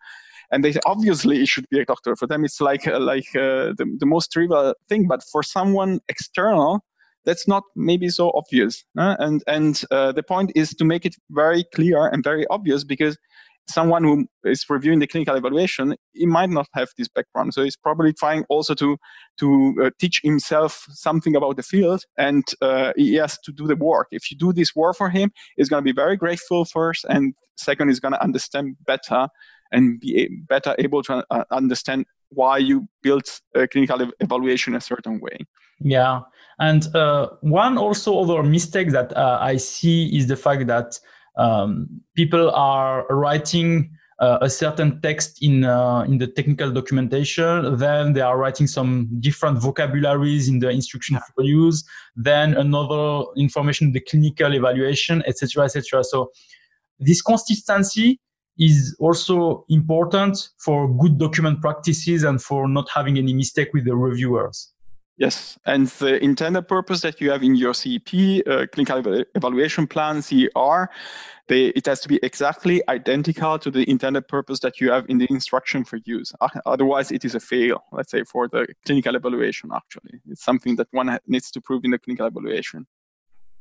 and 0.51 0.63
they 0.63 0.73
obviously 0.85 1.41
it 1.41 1.49
should 1.49 1.67
be 1.69 1.81
a 1.81 1.85
doctor. 1.85 2.15
For 2.15 2.27
them 2.27 2.45
it's 2.45 2.61
like 2.61 2.87
uh, 2.87 2.99
like 2.99 3.27
uh, 3.35 3.75
the, 3.77 3.97
the 3.99 4.05
most 4.05 4.31
trivial 4.31 4.73
thing 4.87 5.05
but 5.05 5.21
for 5.31 5.43
someone 5.43 5.99
external 6.07 6.79
that's 7.25 7.49
not 7.49 7.63
maybe 7.75 8.07
so 8.07 8.31
obvious 8.33 8.85
and 8.95 9.43
and 9.45 9.83
uh, 9.91 10.13
the 10.13 10.23
point 10.23 10.53
is 10.55 10.73
to 10.73 10.85
make 10.85 11.05
it 11.05 11.15
very 11.31 11.65
clear 11.75 12.07
and 12.07 12.23
very 12.23 12.47
obvious 12.47 12.85
because 12.85 13.17
someone 13.69 14.03
who 14.03 14.27
is 14.43 14.65
reviewing 14.69 14.99
the 14.99 15.07
clinical 15.07 15.35
evaluation, 15.35 15.95
he 16.13 16.25
might 16.25 16.49
not 16.49 16.67
have 16.73 16.89
this 16.97 17.07
background. 17.07 17.53
So 17.53 17.63
he's 17.63 17.77
probably 17.77 18.13
trying 18.13 18.43
also 18.49 18.73
to 18.75 18.97
to 19.39 19.75
uh, 19.83 19.89
teach 19.99 20.21
himself 20.23 20.85
something 20.89 21.35
about 21.35 21.55
the 21.57 21.63
field, 21.63 22.03
and 22.17 22.43
uh, 22.61 22.91
he 22.95 23.15
has 23.15 23.37
to 23.45 23.51
do 23.51 23.67
the 23.67 23.75
work. 23.75 24.07
If 24.11 24.31
you 24.31 24.37
do 24.37 24.51
this 24.53 24.75
work 24.75 24.97
for 24.97 25.09
him, 25.09 25.31
he's 25.55 25.69
going 25.69 25.83
to 25.83 25.93
be 25.93 25.95
very 25.95 26.17
grateful 26.17 26.65
first, 26.65 27.05
and 27.09 27.33
second, 27.57 27.89
he's 27.89 27.99
going 27.99 28.13
to 28.13 28.23
understand 28.23 28.75
better 28.85 29.27
and 29.71 29.99
be 29.99 30.27
better 30.47 30.75
able 30.79 31.03
to 31.03 31.23
uh, 31.29 31.43
understand 31.51 32.05
why 32.29 32.57
you 32.57 32.87
built 33.01 33.41
a 33.55 33.67
clinical 33.67 34.11
evaluation 34.19 34.75
a 34.75 34.81
certain 34.81 35.19
way. 35.19 35.37
Yeah, 35.79 36.21
and 36.59 36.93
uh, 36.95 37.29
one 37.41 37.77
also 37.77 38.19
other 38.19 38.43
mistake 38.43 38.91
that 38.91 39.15
uh, 39.15 39.37
I 39.39 39.57
see 39.57 40.15
is 40.17 40.27
the 40.27 40.35
fact 40.35 40.67
that 40.67 40.99
um, 41.39 41.87
people 42.15 42.51
are 42.51 43.07
writing 43.09 43.89
uh, 44.19 44.37
a 44.41 44.49
certain 44.49 44.99
text 45.01 45.41
in 45.41 45.63
uh, 45.63 46.01
in 46.01 46.17
the 46.17 46.27
technical 46.27 46.69
documentation. 46.69 47.77
Then 47.77 48.13
they 48.13 48.21
are 48.21 48.37
writing 48.37 48.67
some 48.67 49.07
different 49.21 49.61
vocabularies 49.61 50.49
in 50.49 50.59
the 50.59 50.69
instruction 50.69 51.17
for 51.33 51.43
use. 51.43 51.83
Then 52.17 52.55
another 52.55 53.23
information 53.37 53.93
the 53.93 54.01
clinical 54.01 54.53
evaluation, 54.53 55.23
etc., 55.25 55.63
etc. 55.63 56.03
So 56.03 56.31
this 56.99 57.21
consistency 57.21 58.19
is 58.57 58.93
also 58.99 59.63
important 59.69 60.49
for 60.57 60.93
good 60.97 61.17
document 61.17 61.61
practices 61.61 62.23
and 62.23 62.41
for 62.41 62.67
not 62.67 62.89
having 62.93 63.17
any 63.17 63.33
mistake 63.33 63.69
with 63.73 63.85
the 63.85 63.95
reviewers. 63.95 64.73
Yes, 65.19 65.59
and 65.65 65.87
the 65.87 66.23
intended 66.23 66.69
purpose 66.69 67.01
that 67.01 67.19
you 67.19 67.29
have 67.29 67.43
in 67.43 67.53
your 67.53 67.73
CEP, 67.73 68.41
uh, 68.47 68.67
clinical 68.71 69.25
evaluation 69.35 69.85
plan, 69.85 70.21
CER, 70.21 70.89
they, 71.49 71.65
it 71.75 71.87
has 71.87 71.99
to 72.01 72.07
be 72.07 72.21
exactly 72.23 72.81
identical 72.87 73.59
to 73.59 73.69
the 73.69 73.83
intended 73.89 74.29
purpose 74.29 74.61
that 74.61 74.79
you 74.79 74.91
have 74.91 75.05
in 75.09 75.17
the 75.17 75.27
instruction 75.29 75.83
for 75.83 75.97
use. 76.05 76.31
Otherwise, 76.65 77.11
it 77.11 77.25
is 77.25 77.35
a 77.35 77.39
fail, 77.41 77.83
let's 77.91 78.11
say, 78.11 78.23
for 78.23 78.47
the 78.47 78.65
clinical 78.85 79.13
evaluation, 79.13 79.71
actually. 79.75 80.21
It's 80.29 80.41
something 80.41 80.77
that 80.77 80.87
one 80.91 81.19
needs 81.27 81.51
to 81.51 81.59
prove 81.59 81.83
in 81.83 81.91
the 81.91 81.99
clinical 81.99 82.27
evaluation. 82.27 82.87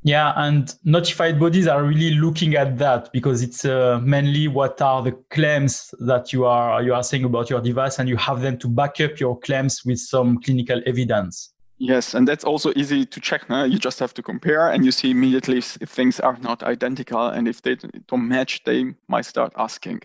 Yeah, 0.01 0.33
and 0.37 0.73
notified 0.85 1.39
bodies 1.39 1.67
are 1.67 1.83
really 1.83 2.11
looking 2.15 2.55
at 2.55 2.77
that 2.77 3.11
because 3.11 3.41
it's 3.41 3.65
uh, 3.65 3.99
mainly 4.01 4.47
what 4.47 4.81
are 4.81 5.03
the 5.03 5.11
claims 5.29 5.93
that 5.99 6.31
you 6.31 6.45
are 6.45 6.81
you 6.81 6.93
are 6.93 7.03
saying 7.03 7.25
about 7.25 7.49
your 7.49 7.59
device, 7.59 7.99
and 7.99 8.07
you 8.07 8.15
have 8.15 8.41
them 8.41 8.57
to 8.59 8.69
back 8.69 9.01
up 9.01 9.19
your 9.19 9.37
claims 9.39 9.83
with 9.83 9.99
some 9.99 10.39
clinical 10.41 10.81
evidence. 10.85 11.53
Yes, 11.77 12.13
and 12.13 12.27
that's 12.27 12.45
also 12.45 12.71
easy 12.75 13.05
to 13.05 13.19
check. 13.19 13.45
Huh? 13.47 13.63
You 13.63 13.77
just 13.77 13.99
have 13.99 14.13
to 14.13 14.23
compare, 14.23 14.69
and 14.69 14.85
you 14.85 14.91
see 14.91 15.11
immediately 15.11 15.57
if, 15.57 15.77
if 15.81 15.89
things 15.89 16.19
are 16.21 16.37
not 16.37 16.63
identical, 16.63 17.27
and 17.27 17.47
if 17.47 17.61
they 17.61 17.75
don't 18.07 18.27
match, 18.27 18.63
they 18.63 18.93
might 19.09 19.25
start 19.25 19.53
asking. 19.57 20.01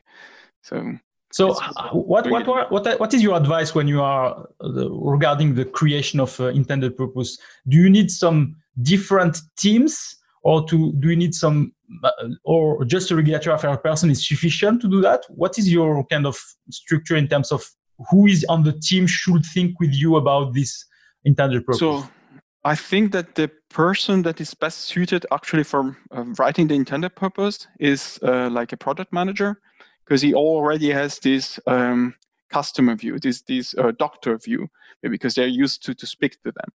So 0.62 0.98
so, 1.34 1.54
what, 1.90 2.30
what, 2.30 2.70
what, 2.70 3.00
what 3.00 3.12
is 3.12 3.20
your 3.20 3.36
advice 3.36 3.74
when 3.74 3.88
you 3.88 4.00
are 4.00 4.48
uh, 4.62 4.88
regarding 4.88 5.56
the 5.56 5.64
creation 5.64 6.20
of 6.20 6.38
uh, 6.40 6.46
intended 6.46 6.96
purpose? 6.96 7.36
Do 7.66 7.76
you 7.76 7.90
need 7.90 8.12
some 8.12 8.54
different 8.82 9.38
teams 9.56 10.14
or 10.44 10.64
to 10.68 10.92
do 11.00 11.08
you 11.08 11.16
need 11.16 11.34
some 11.34 11.72
uh, 12.04 12.10
or 12.44 12.84
just 12.84 13.10
a 13.10 13.16
regulatory 13.16 13.52
affairs 13.52 13.78
person 13.82 14.10
is 14.10 14.24
sufficient 14.24 14.80
to 14.82 14.88
do 14.88 15.00
that? 15.00 15.24
What 15.28 15.58
is 15.58 15.72
your 15.72 16.04
kind 16.04 16.24
of 16.24 16.38
structure 16.70 17.16
in 17.16 17.26
terms 17.26 17.50
of 17.50 17.68
who 18.10 18.28
is 18.28 18.46
on 18.48 18.62
the 18.62 18.72
team 18.72 19.08
should 19.08 19.44
think 19.44 19.80
with 19.80 19.92
you 19.92 20.14
about 20.14 20.54
this 20.54 20.84
intended 21.24 21.66
purpose? 21.66 21.80
So 21.80 22.04
i 22.66 22.74
think 22.74 23.12
that 23.12 23.34
the 23.34 23.50
person 23.68 24.22
that 24.22 24.40
is 24.40 24.54
best 24.54 24.78
suited 24.82 25.26
actually 25.32 25.64
for 25.64 25.94
uh, 26.12 26.24
writing 26.38 26.68
the 26.68 26.74
intended 26.74 27.14
purpose 27.14 27.66
is 27.78 28.18
uh, 28.22 28.48
like 28.48 28.72
a 28.72 28.76
product 28.76 29.12
manager 29.12 29.60
because 30.04 30.22
he 30.22 30.34
already 30.34 30.90
has 30.90 31.18
this 31.18 31.58
um, 31.66 32.14
customer 32.54 32.94
view, 32.94 33.18
this 33.18 33.42
this 33.42 33.74
uh, 33.76 33.92
doctor 33.98 34.38
view, 34.38 34.68
because 35.02 35.34
they're 35.34 35.58
used 35.64 35.84
to 35.84 35.94
to 35.94 36.06
speak 36.06 36.32
to 36.42 36.52
them. 36.52 36.70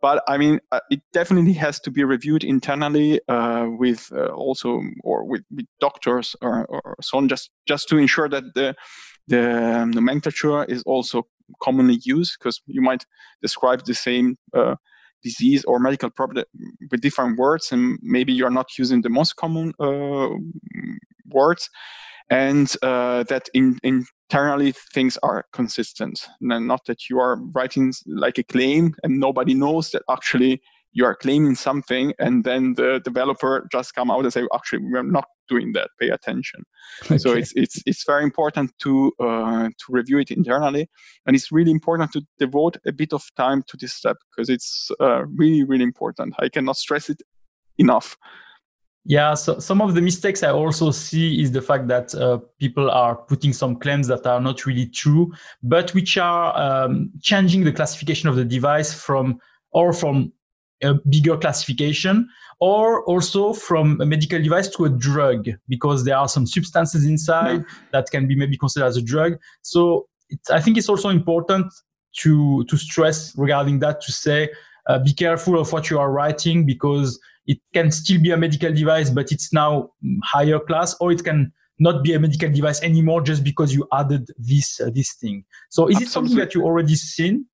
But 0.00 0.22
I 0.28 0.36
mean, 0.38 0.60
uh, 0.72 0.80
it 0.90 1.00
definitely 1.12 1.54
has 1.54 1.80
to 1.80 1.90
be 1.90 2.04
reviewed 2.04 2.44
internally 2.44 3.20
uh, 3.28 3.66
with 3.82 4.12
uh, 4.12 4.26
also 4.26 4.80
or 5.02 5.24
with, 5.24 5.44
with 5.50 5.66
doctors 5.80 6.36
or, 6.40 6.66
or, 6.66 6.96
so 7.00 7.18
on, 7.18 7.28
just 7.28 7.50
just 7.66 7.88
to 7.88 7.98
ensure 7.98 8.28
that 8.28 8.44
the 8.54 8.74
the 9.26 9.86
nomenclature 9.94 10.64
is 10.64 10.82
also 10.84 11.26
commonly 11.62 11.98
used, 12.04 12.36
because 12.38 12.62
you 12.66 12.82
might 12.82 13.04
describe 13.42 13.84
the 13.84 13.94
same. 13.94 14.36
Uh, 14.52 14.76
disease 15.22 15.64
or 15.64 15.78
medical 15.78 16.10
problem 16.10 16.44
with 16.90 17.00
different 17.00 17.38
words 17.38 17.72
and 17.72 17.98
maybe 18.02 18.30
you're 18.30 18.50
not 18.50 18.66
using 18.78 19.00
the 19.00 19.08
most 19.08 19.36
common 19.36 19.72
uh, 19.80 20.28
words 21.30 21.70
and 22.30 22.74
uh, 22.82 23.24
that 23.24 23.48
in, 23.54 23.78
internally 23.82 24.72
things 24.92 25.18
are 25.22 25.44
consistent. 25.52 26.26
Not 26.40 26.84
that 26.86 27.08
you 27.08 27.18
are 27.18 27.38
writing 27.54 27.92
like 28.06 28.38
a 28.38 28.42
claim 28.42 28.94
and 29.02 29.20
nobody 29.20 29.54
knows 29.54 29.90
that 29.90 30.02
actually 30.10 30.62
you 30.94 31.04
are 31.04 31.14
claiming 31.14 31.56
something 31.56 32.14
and 32.18 32.44
then 32.44 32.74
the 32.74 33.00
developer 33.04 33.68
just 33.70 33.94
come 33.94 34.10
out 34.10 34.22
and 34.22 34.32
say 34.32 34.46
actually 34.54 34.78
we're 34.90 35.02
not 35.02 35.26
doing 35.48 35.72
that 35.72 35.90
pay 36.00 36.08
attention 36.08 36.62
okay. 37.02 37.18
so 37.18 37.32
it's 37.32 37.52
it's 37.54 37.82
it's 37.84 38.04
very 38.06 38.22
important 38.22 38.72
to 38.78 39.12
uh, 39.20 39.68
to 39.68 39.84
review 39.90 40.18
it 40.18 40.30
internally 40.30 40.88
and 41.26 41.36
it's 41.36 41.52
really 41.52 41.70
important 41.70 42.10
to 42.12 42.22
devote 42.38 42.78
a 42.86 42.92
bit 42.92 43.12
of 43.12 43.22
time 43.36 43.62
to 43.66 43.76
this 43.76 43.92
step 43.92 44.16
because 44.30 44.48
it's 44.48 44.90
uh, 45.00 45.24
really 45.36 45.64
really 45.64 45.84
important 45.84 46.32
i 46.38 46.48
cannot 46.48 46.76
stress 46.76 47.10
it 47.10 47.20
enough 47.76 48.16
yeah, 49.06 49.34
so 49.34 49.58
some 49.58 49.82
of 49.82 49.94
the 49.94 50.00
mistakes 50.00 50.42
I 50.42 50.50
also 50.50 50.90
see 50.90 51.42
is 51.42 51.52
the 51.52 51.60
fact 51.60 51.88
that 51.88 52.14
uh, 52.14 52.38
people 52.58 52.90
are 52.90 53.14
putting 53.14 53.52
some 53.52 53.76
claims 53.76 54.06
that 54.06 54.26
are 54.26 54.40
not 54.40 54.64
really 54.64 54.86
true, 54.86 55.30
but 55.62 55.92
which 55.92 56.16
are 56.16 56.56
um, 56.56 57.10
changing 57.20 57.64
the 57.64 57.72
classification 57.72 58.30
of 58.30 58.36
the 58.36 58.44
device 58.44 58.94
from 58.94 59.38
or 59.72 59.92
from 59.92 60.32
a 60.82 60.94
bigger 61.10 61.36
classification 61.36 62.28
or 62.60 63.04
also 63.04 63.52
from 63.52 64.00
a 64.00 64.06
medical 64.06 64.40
device 64.40 64.68
to 64.68 64.86
a 64.86 64.88
drug 64.88 65.48
because 65.68 66.04
there 66.04 66.16
are 66.16 66.28
some 66.28 66.46
substances 66.46 67.04
inside 67.04 67.58
yeah. 67.58 67.74
that 67.92 68.10
can 68.10 68.26
be 68.26 68.34
maybe 68.34 68.56
considered 68.56 68.86
as 68.86 68.96
a 68.96 69.02
drug. 69.02 69.34
So 69.62 70.08
I 70.50 70.60
think 70.60 70.78
it's 70.78 70.88
also 70.88 71.10
important 71.10 71.66
to 72.20 72.64
to 72.64 72.76
stress 72.78 73.36
regarding 73.36 73.80
that 73.80 74.00
to 74.02 74.12
say 74.12 74.48
uh, 74.88 74.98
be 74.98 75.12
careful 75.12 75.58
of 75.58 75.72
what 75.72 75.90
you 75.90 75.98
are 75.98 76.10
writing 76.10 76.64
because 76.64 77.18
it 77.46 77.58
can 77.72 77.90
still 77.90 78.20
be 78.20 78.30
a 78.30 78.36
medical 78.36 78.72
device, 78.72 79.10
but 79.10 79.32
it's 79.32 79.52
now 79.52 79.90
higher 80.24 80.58
class, 80.58 80.96
or 81.00 81.12
it 81.12 81.24
can 81.24 81.52
not 81.78 82.04
be 82.04 82.14
a 82.14 82.20
medical 82.20 82.50
device 82.50 82.80
anymore 82.82 83.20
just 83.20 83.42
because 83.42 83.74
you 83.74 83.86
added 83.92 84.28
this 84.38 84.80
uh, 84.80 84.90
this 84.94 85.14
thing. 85.14 85.44
So 85.70 85.88
is 85.88 85.96
Absolutely. 85.96 86.04
it 86.04 86.10
something 86.10 86.36
that 86.38 86.54
you 86.54 86.62
already 86.62 86.94
seen? 86.94 87.46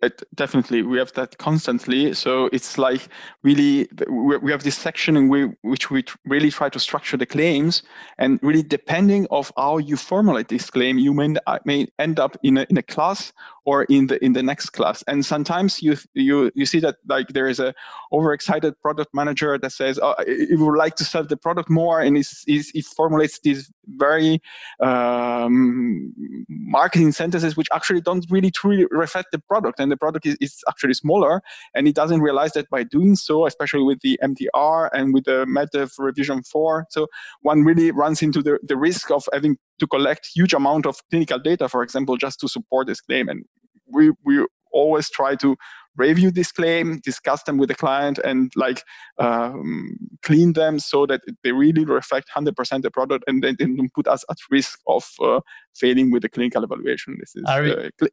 It, 0.00 0.22
definitely, 0.36 0.82
we 0.82 0.98
have 0.98 1.12
that 1.14 1.38
constantly. 1.38 2.14
So 2.14 2.48
it's 2.52 2.78
like 2.78 3.08
really, 3.42 3.88
we 4.08 4.52
have 4.52 4.62
this 4.62 4.78
section 4.78 5.16
in 5.16 5.28
we, 5.28 5.50
which 5.62 5.90
we 5.90 6.04
really 6.24 6.52
try 6.52 6.68
to 6.68 6.78
structure 6.78 7.16
the 7.16 7.26
claims, 7.26 7.82
and 8.16 8.38
really 8.40 8.62
depending 8.62 9.26
of 9.32 9.52
how 9.56 9.78
you 9.78 9.96
formulate 9.96 10.48
this 10.48 10.70
claim, 10.70 10.98
you 10.98 11.12
may, 11.12 11.34
uh, 11.48 11.58
may 11.64 11.88
end 11.98 12.20
up 12.20 12.36
in 12.44 12.58
a, 12.58 12.66
in 12.70 12.76
a 12.76 12.82
class 12.82 13.32
or 13.68 13.84
in 13.84 14.06
the 14.06 14.16
in 14.24 14.32
the 14.32 14.42
next 14.42 14.70
class. 14.70 15.04
And 15.06 15.26
sometimes 15.26 15.82
you 15.82 15.94
you 16.14 16.50
you 16.54 16.64
see 16.64 16.80
that 16.80 16.96
like 17.06 17.28
there 17.28 17.48
is 17.48 17.60
a 17.60 17.74
overexcited 18.12 18.80
product 18.80 19.10
manager 19.12 19.58
that 19.58 19.72
says, 19.72 19.98
oh, 20.02 20.14
he 20.26 20.56
would 20.56 20.78
like 20.78 20.96
to 20.96 21.04
sell 21.04 21.24
the 21.24 21.36
product 21.36 21.68
more, 21.68 22.00
and 22.00 22.16
he's, 22.16 22.42
he's, 22.46 22.70
he 22.70 22.80
formulates 22.80 23.40
these 23.40 23.70
very 23.96 24.40
um, 24.80 26.12
marketing 26.48 27.12
sentences 27.12 27.56
which 27.56 27.68
actually 27.74 28.00
don't 28.00 28.24
really 28.30 28.50
truly 28.50 28.86
reflect 28.90 29.28
the 29.32 29.38
product, 29.38 29.78
and 29.80 29.92
the 29.92 29.96
product 29.96 30.24
is, 30.24 30.36
is 30.40 30.62
actually 30.70 30.94
smaller, 30.94 31.42
and 31.74 31.86
he 31.86 31.92
doesn't 31.92 32.22
realize 32.22 32.52
that 32.52 32.68
by 32.70 32.82
doing 32.82 33.16
so, 33.16 33.46
especially 33.46 33.82
with 33.82 34.00
the 34.00 34.18
MDR 34.22 34.88
and 34.94 35.12
with 35.12 35.24
the 35.24 35.44
MEDDEV 35.46 35.90
revision 35.98 36.42
4, 36.42 36.86
so 36.88 37.06
one 37.42 37.64
really 37.64 37.90
runs 37.90 38.22
into 38.22 38.42
the, 38.42 38.58
the 38.62 38.76
risk 38.76 39.10
of 39.10 39.28
having 39.32 39.58
to 39.78 39.86
collect 39.86 40.30
huge 40.34 40.54
amount 40.54 40.86
of 40.86 40.96
clinical 41.10 41.38
data, 41.38 41.68
for 41.68 41.82
example, 41.82 42.16
just 42.16 42.40
to 42.40 42.48
support 42.48 42.86
this 42.86 43.00
claim. 43.00 43.28
And 43.28 43.44
we, 43.92 44.12
we 44.24 44.46
always 44.72 45.10
try 45.10 45.34
to 45.36 45.56
review 45.96 46.30
this 46.30 46.52
claim, 46.52 47.00
discuss 47.04 47.42
them 47.42 47.58
with 47.58 47.68
the 47.68 47.74
client, 47.74 48.18
and 48.24 48.52
like 48.56 48.82
um, 49.18 49.96
clean 50.22 50.52
them 50.52 50.78
so 50.78 51.06
that 51.06 51.20
they 51.42 51.52
really 51.52 51.84
reflect 51.84 52.30
100% 52.34 52.82
the 52.82 52.90
product, 52.90 53.24
and 53.26 53.42
then 53.42 53.56
don't 53.58 53.92
put 53.94 54.06
us 54.06 54.24
at 54.30 54.36
risk 54.50 54.78
of 54.86 55.04
uh, 55.22 55.40
failing 55.74 56.10
with 56.10 56.22
the 56.22 56.28
clinical 56.28 56.64
evaluation. 56.64 57.16
This 57.18 57.34
is. 57.34 57.44
Uh, 57.46 57.90
cl- 58.00 58.10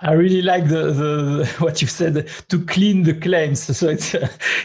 I 0.00 0.12
really 0.12 0.40
like 0.40 0.68
the, 0.68 0.92
the, 0.92 1.46
what 1.58 1.82
you 1.82 1.88
said 1.88 2.28
to 2.48 2.64
clean 2.66 3.02
the 3.02 3.14
claims. 3.14 3.64
So 3.74 3.88
it's 3.88 4.14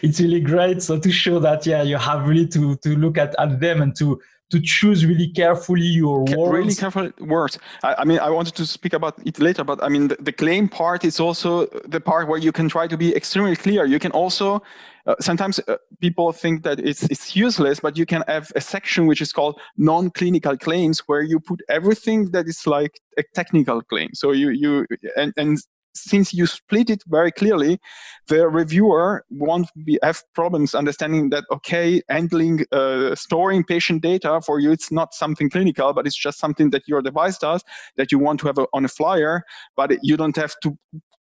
it's 0.02 0.20
really 0.22 0.40
great. 0.40 0.82
So 0.82 1.00
to 1.00 1.12
show 1.12 1.40
that 1.40 1.66
yeah, 1.66 1.84
you 1.84 1.98
have 1.98 2.28
really 2.28 2.48
to 2.48 2.76
to 2.78 2.96
look 2.96 3.18
at, 3.18 3.36
at 3.40 3.60
them 3.60 3.82
and 3.82 3.96
to 3.98 4.22
to 4.50 4.60
choose 4.60 5.06
really 5.06 5.28
carefully 5.28 5.86
your 5.86 6.20
words. 6.22 6.52
Really 6.52 6.76
careful 6.76 7.12
words. 7.20 7.60
I, 7.84 7.96
I, 8.00 8.06
mean, 8.06 8.20
I 8.20 8.30
wanted 8.30 8.56
to 8.56 8.66
speak 8.66 8.94
about 8.94 9.16
it 9.26 9.40
later, 9.40 9.64
but 9.64 9.84
I 9.84 9.90
mean, 9.90 10.08
the, 10.08 10.18
the, 10.20 10.32
claim 10.32 10.68
part 10.68 11.06
is 11.06 11.20
also 11.20 11.68
the 11.88 12.00
part 12.00 12.28
where 12.28 12.40
you 12.40 12.52
can 12.52 12.68
try 12.68 12.88
to 12.88 12.98
be 12.98 13.16
extremely 13.16 13.56
clear. 13.56 13.86
You 13.86 14.00
can 14.00 14.12
also 14.12 14.62
uh, 15.06 15.16
sometimes 15.20 15.60
uh, 15.68 15.78
people 16.02 16.32
think 16.32 16.64
that 16.64 16.80
it's 16.80 17.04
it's 17.04 17.36
useless, 17.36 17.80
but 17.80 17.98
you 17.98 18.06
can 18.06 18.24
have 18.28 18.52
a 18.56 18.62
section 18.62 19.08
which 19.08 19.22
is 19.22 19.34
called 19.34 19.60
non-clinical 19.78 20.58
claims, 20.58 21.00
where 21.08 21.22
you 21.22 21.40
put 21.40 21.62
everything 21.70 22.32
that 22.32 22.48
is 22.48 22.68
like 22.68 23.00
a 23.18 23.24
technical 23.34 23.82
claim. 23.82 24.10
So 24.14 24.32
you 24.32 24.50
you 24.50 24.86
and 25.16 25.34
and 25.38 25.58
since 25.94 26.34
you 26.34 26.46
split 26.46 26.90
it 26.90 27.04
very 27.08 27.32
clearly, 27.32 27.80
the 28.28 28.48
reviewer 28.48 29.26
won't 29.30 29.70
be, 29.86 30.00
have 30.04 30.24
problems 30.34 30.76
understanding 30.76 31.30
that, 31.32 31.44
okay, 31.52 32.02
handling, 32.10 32.66
uh, 32.72 33.16
storing 33.16 33.64
patient 33.64 34.02
data 34.02 34.42
for 34.46 34.60
you, 34.60 34.72
it's 34.72 34.92
not 34.92 35.14
something 35.14 35.50
clinical, 35.50 35.94
but 35.94 36.06
it's 36.06 36.16
just 36.16 36.40
something 36.40 36.70
that 36.70 36.88
your 36.88 37.02
device 37.02 37.38
does 37.38 37.64
that 37.98 38.12
you 38.12 38.20
want 38.20 38.40
to 38.40 38.48
have 38.48 38.58
a, 38.58 38.68
on 38.74 38.86
a 38.86 38.88
flyer, 38.88 39.44
but 39.76 39.92
you 40.04 40.16
don't 40.16 40.36
have 40.36 40.54
to, 40.62 40.78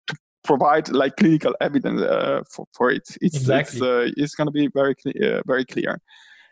to 0.08 0.16
provide 0.44 0.90
like 0.90 1.16
clinical 1.16 1.56
evidence 1.62 2.02
uh, 2.02 2.42
for, 2.50 2.66
for 2.74 2.92
it. 2.92 3.04
It's, 3.22 3.38
exactly. 3.38 3.78
it's, 3.78 3.82
uh, 3.82 4.22
it's 4.22 4.36
going 4.36 4.48
to 4.48 4.52
be 4.52 4.68
very, 4.68 4.96
clear, 4.96 5.42
very 5.46 5.66
clear. 5.66 6.00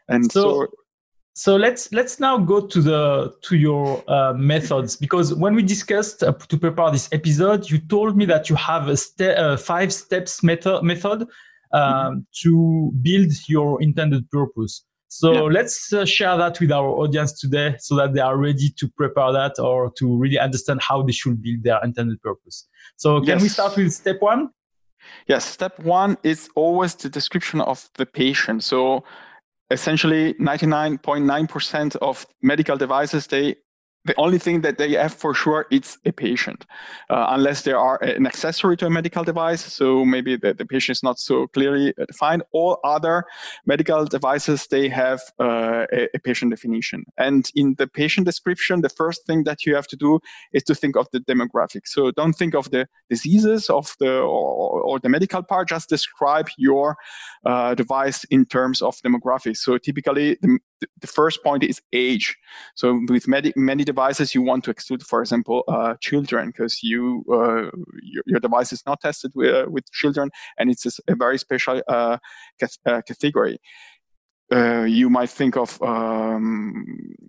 And 0.07 0.31
so, 0.31 0.41
so 0.41 0.67
so 1.37 1.55
let's 1.55 1.91
let's 1.91 2.19
now 2.19 2.35
go 2.35 2.59
to 2.59 2.81
the 2.81 3.31
to 3.43 3.57
your 3.57 4.03
uh, 4.09 4.33
methods 4.33 4.95
because 4.95 5.35
when 5.35 5.53
we 5.53 5.61
discussed 5.61 6.23
uh, 6.23 6.33
to 6.33 6.57
prepare 6.57 6.89
this 6.89 7.07
episode, 7.11 7.69
you 7.69 7.77
told 7.77 8.17
me 8.17 8.25
that 8.25 8.49
you 8.49 8.55
have 8.55 8.87
a 8.87 8.97
ste- 8.97 9.37
uh, 9.37 9.55
five 9.55 9.93
steps 9.93 10.41
method 10.41 10.81
method 10.81 11.21
um, 11.73 11.79
mm-hmm. 11.79 12.19
to 12.41 12.91
build 13.03 13.31
your 13.47 13.79
intended 13.83 14.27
purpose. 14.31 14.83
So 15.09 15.31
yeah. 15.31 15.41
let's 15.41 15.93
uh, 15.93 16.05
share 16.05 16.35
that 16.37 16.59
with 16.59 16.71
our 16.71 16.89
audience 16.89 17.39
today 17.39 17.75
so 17.77 17.95
that 17.97 18.15
they 18.15 18.19
are 18.19 18.35
ready 18.35 18.71
to 18.71 18.89
prepare 18.97 19.31
that 19.31 19.59
or 19.59 19.91
to 19.99 20.17
really 20.17 20.39
understand 20.39 20.81
how 20.81 21.03
they 21.03 21.11
should 21.11 21.43
build 21.43 21.61
their 21.61 21.79
intended 21.83 22.19
purpose. 22.23 22.67
So 22.95 23.19
can 23.19 23.37
yes. 23.37 23.41
we 23.43 23.49
start 23.49 23.77
with 23.77 23.93
step 23.93 24.23
one? 24.23 24.49
Yes, 25.27 25.45
step 25.45 25.77
one 25.77 26.17
is 26.23 26.49
always 26.55 26.95
the 26.95 27.09
description 27.09 27.61
of 27.61 27.91
the 27.93 28.07
patient. 28.07 28.63
So 28.63 29.03
essentially 29.69 30.33
99.9% 30.35 31.95
of 31.97 32.25
medical 32.41 32.77
devices 32.77 33.27
they 33.27 33.55
the 34.07 34.15
only 34.17 34.39
thing 34.39 34.61
that 34.61 34.77
they 34.77 34.93
have 34.93 35.13
for 35.13 35.33
sure 35.33 35.67
it's 35.69 35.97
a 36.05 36.11
patient. 36.11 36.65
Uh, 37.09 37.27
unless 37.29 37.61
there 37.61 37.77
are 37.77 38.01
an 38.03 38.25
accessory 38.25 38.75
to 38.77 38.85
a 38.85 38.89
medical 38.89 39.23
device 39.23 39.61
so 39.61 40.05
maybe 40.05 40.35
the, 40.35 40.53
the 40.53 40.65
patient 40.65 40.97
is 40.97 41.03
not 41.03 41.19
so 41.19 41.47
clearly 41.47 41.93
defined 42.07 42.43
all 42.51 42.79
other 42.83 43.25
medical 43.65 44.05
devices 44.05 44.67
they 44.67 44.87
have 44.89 45.19
uh, 45.39 45.85
a, 45.93 46.07
a, 46.15 46.19
patient 46.19 46.51
definition. 46.51 47.03
And 47.17 47.49
in 47.55 47.75
the 47.77 47.87
patient 47.87 48.25
description 48.25 48.81
the 48.81 48.89
first 48.89 49.25
thing 49.27 49.43
that 49.43 49.65
you 49.65 49.75
have 49.75 49.87
to 49.87 49.95
do 49.95 50.19
is 50.53 50.63
to 50.63 50.75
think 50.75 50.95
of 50.95 51.07
the 51.11 51.19
demographics 51.19 51.87
so 51.87 52.11
don't 52.11 52.33
think 52.33 52.55
of 52.55 52.71
the 52.71 52.87
diseases 53.09 53.69
of 53.69 53.95
the 53.99 54.19
or, 54.19 54.81
or 54.81 54.99
the 54.99 55.09
medical 55.09 55.43
part 55.43 55.69
just 55.69 55.89
describe 55.89 56.47
your 56.57 56.97
uh, 57.45 57.75
device 57.75 58.23
in 58.25 58.45
terms 58.45 58.81
of 58.81 58.95
demographics 59.05 59.57
so 59.57 59.77
typically 59.77 60.37
the, 60.41 60.59
the 60.99 61.07
first 61.07 61.43
point 61.43 61.63
is 61.63 61.81
age. 61.93 62.37
So 62.75 63.01
with 63.09 63.27
many 63.27 63.53
many 63.55 63.83
devices, 63.83 64.35
you 64.35 64.41
want 64.41 64.63
to 64.65 64.71
exclude, 64.71 65.03
for 65.03 65.21
example, 65.21 65.63
uh, 65.67 65.95
children, 65.99 66.47
because 66.47 66.83
you 66.83 67.23
uh, 67.31 67.69
your, 68.01 68.23
your, 68.25 68.39
device 68.39 68.71
is 68.73 68.83
not 68.85 69.01
tested 69.01 69.31
with, 69.35 69.53
uh, 69.53 69.65
with 69.69 69.91
children, 69.91 70.29
and 70.57 70.69
it's 70.69 70.85
a, 70.85 71.15
very 71.15 71.37
special 71.37 71.81
uh, 71.87 72.17
uh, 72.85 73.01
category. 73.07 73.59
Uh, 74.49 74.83
you 74.83 75.09
might 75.09 75.29
think 75.29 75.57
of 75.57 75.81
um, 75.81 76.85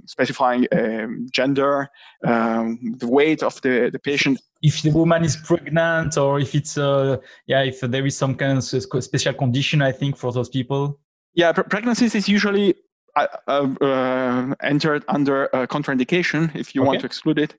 specifying 0.07 0.69
um, 0.71 1.27
gender, 1.33 1.89
um, 2.25 2.79
the 2.99 3.09
weight 3.09 3.43
of 3.43 3.61
the, 3.63 3.91
the 3.93 3.99
patient. 3.99 4.41
If 4.63 4.83
the 4.83 4.91
woman 4.91 5.25
is 5.25 5.37
pregnant, 5.37 6.17
or 6.17 6.39
if 6.39 6.55
it's 6.55 6.77
yeah, 6.77 7.63
if 7.63 7.81
there 7.81 8.07
is 8.07 8.17
some 8.17 8.37
kind 8.37 8.59
of 8.59 8.65
special 8.65 9.35
condition, 9.35 9.83
I 9.83 9.93
think 9.93 10.17
for 10.17 10.33
those 10.33 10.49
people. 10.49 11.01
Yeah, 11.35 11.53
pregnancies 11.53 12.15
is 12.15 12.29
usually 12.29 12.75
Uh, 13.19 13.75
uh, 13.81 14.55
entered 14.63 15.05
under 15.09 15.55
uh, 15.55 15.67
contraindication 15.67 16.55
if 16.55 16.75
you 16.75 16.83
okay. 16.83 16.87
want 16.87 17.01
to 17.01 17.07
exclude 17.07 17.39
it 17.39 17.55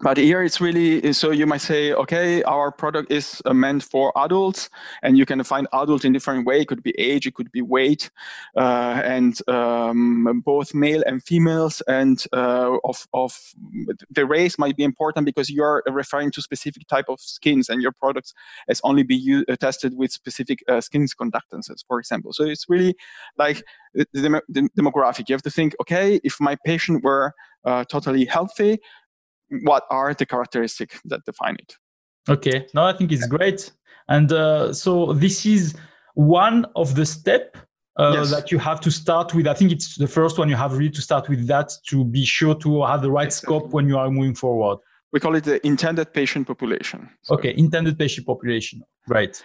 but 0.00 0.16
here 0.16 0.42
it's 0.42 0.60
really 0.60 1.12
so 1.12 1.30
you 1.30 1.46
might 1.46 1.60
say 1.60 1.92
okay 1.92 2.42
our 2.44 2.70
product 2.70 3.10
is 3.10 3.42
uh, 3.46 3.52
meant 3.52 3.82
for 3.82 4.12
adults 4.16 4.70
and 5.02 5.18
you 5.18 5.26
can 5.26 5.42
find 5.42 5.66
adult 5.72 6.04
in 6.04 6.12
different 6.12 6.46
way. 6.46 6.60
It 6.60 6.68
could 6.68 6.82
be 6.82 6.94
age 6.98 7.26
it 7.26 7.34
could 7.34 7.50
be 7.50 7.62
weight 7.62 8.10
uh, 8.56 9.00
and 9.04 9.36
um, 9.48 10.42
both 10.44 10.74
male 10.74 11.02
and 11.06 11.22
females 11.22 11.82
and 11.88 12.22
uh, 12.32 12.76
of, 12.84 13.06
of 13.12 13.36
the 14.10 14.26
race 14.26 14.58
might 14.58 14.76
be 14.76 14.84
important 14.84 15.26
because 15.26 15.50
you're 15.50 15.82
referring 15.88 16.30
to 16.32 16.42
specific 16.42 16.86
type 16.86 17.06
of 17.08 17.20
skins 17.20 17.68
and 17.68 17.82
your 17.82 17.92
products 17.92 18.34
has 18.68 18.80
only 18.84 19.04
used, 19.08 19.50
uh, 19.50 19.56
tested 19.56 19.96
with 19.96 20.12
specific 20.12 20.60
uh, 20.68 20.80
skins 20.80 21.14
conductances 21.14 21.84
for 21.86 21.98
example. 21.98 22.32
So 22.32 22.44
it's 22.44 22.66
really 22.68 22.94
like 23.36 23.62
the, 23.94 24.06
the, 24.12 24.42
the 24.48 24.68
demographic. 24.78 25.28
You 25.28 25.34
have 25.34 25.42
to 25.42 25.50
think 25.50 25.74
okay 25.80 26.20
if 26.22 26.36
my 26.40 26.56
patient 26.64 27.02
were 27.02 27.32
uh, 27.64 27.84
totally 27.84 28.24
healthy 28.24 28.78
what 29.62 29.84
are 29.90 30.14
the 30.14 30.26
characteristics 30.26 31.00
that 31.04 31.24
define 31.24 31.56
it. 31.56 31.74
Okay, 32.28 32.66
no, 32.74 32.84
I 32.84 32.92
think 32.92 33.12
it's 33.12 33.26
great. 33.26 33.70
And 34.08 34.32
uh, 34.32 34.72
so 34.72 35.12
this 35.12 35.46
is 35.46 35.74
one 36.14 36.66
of 36.76 36.94
the 36.94 37.06
step 37.06 37.56
uh, 37.98 38.12
yes. 38.14 38.30
that 38.30 38.52
you 38.52 38.58
have 38.58 38.80
to 38.80 38.90
start 38.90 39.34
with. 39.34 39.46
I 39.46 39.54
think 39.54 39.72
it's 39.72 39.96
the 39.96 40.06
first 40.06 40.38
one 40.38 40.48
you 40.48 40.56
have 40.56 40.72
really 40.72 40.90
to 40.90 41.02
start 41.02 41.28
with 41.28 41.46
that 41.46 41.72
to 41.88 42.04
be 42.04 42.24
sure 42.24 42.54
to 42.56 42.84
have 42.84 43.02
the 43.02 43.10
right 43.10 43.26
exactly. 43.26 43.58
scope 43.58 43.72
when 43.72 43.88
you 43.88 43.98
are 43.98 44.10
moving 44.10 44.34
forward. 44.34 44.78
We 45.12 45.20
call 45.20 45.34
it 45.36 45.44
the 45.44 45.66
intended 45.66 46.12
patient 46.12 46.46
population. 46.46 47.08
So 47.22 47.34
okay, 47.36 47.54
intended 47.56 47.98
patient 47.98 48.26
population. 48.26 48.82
Right 49.06 49.42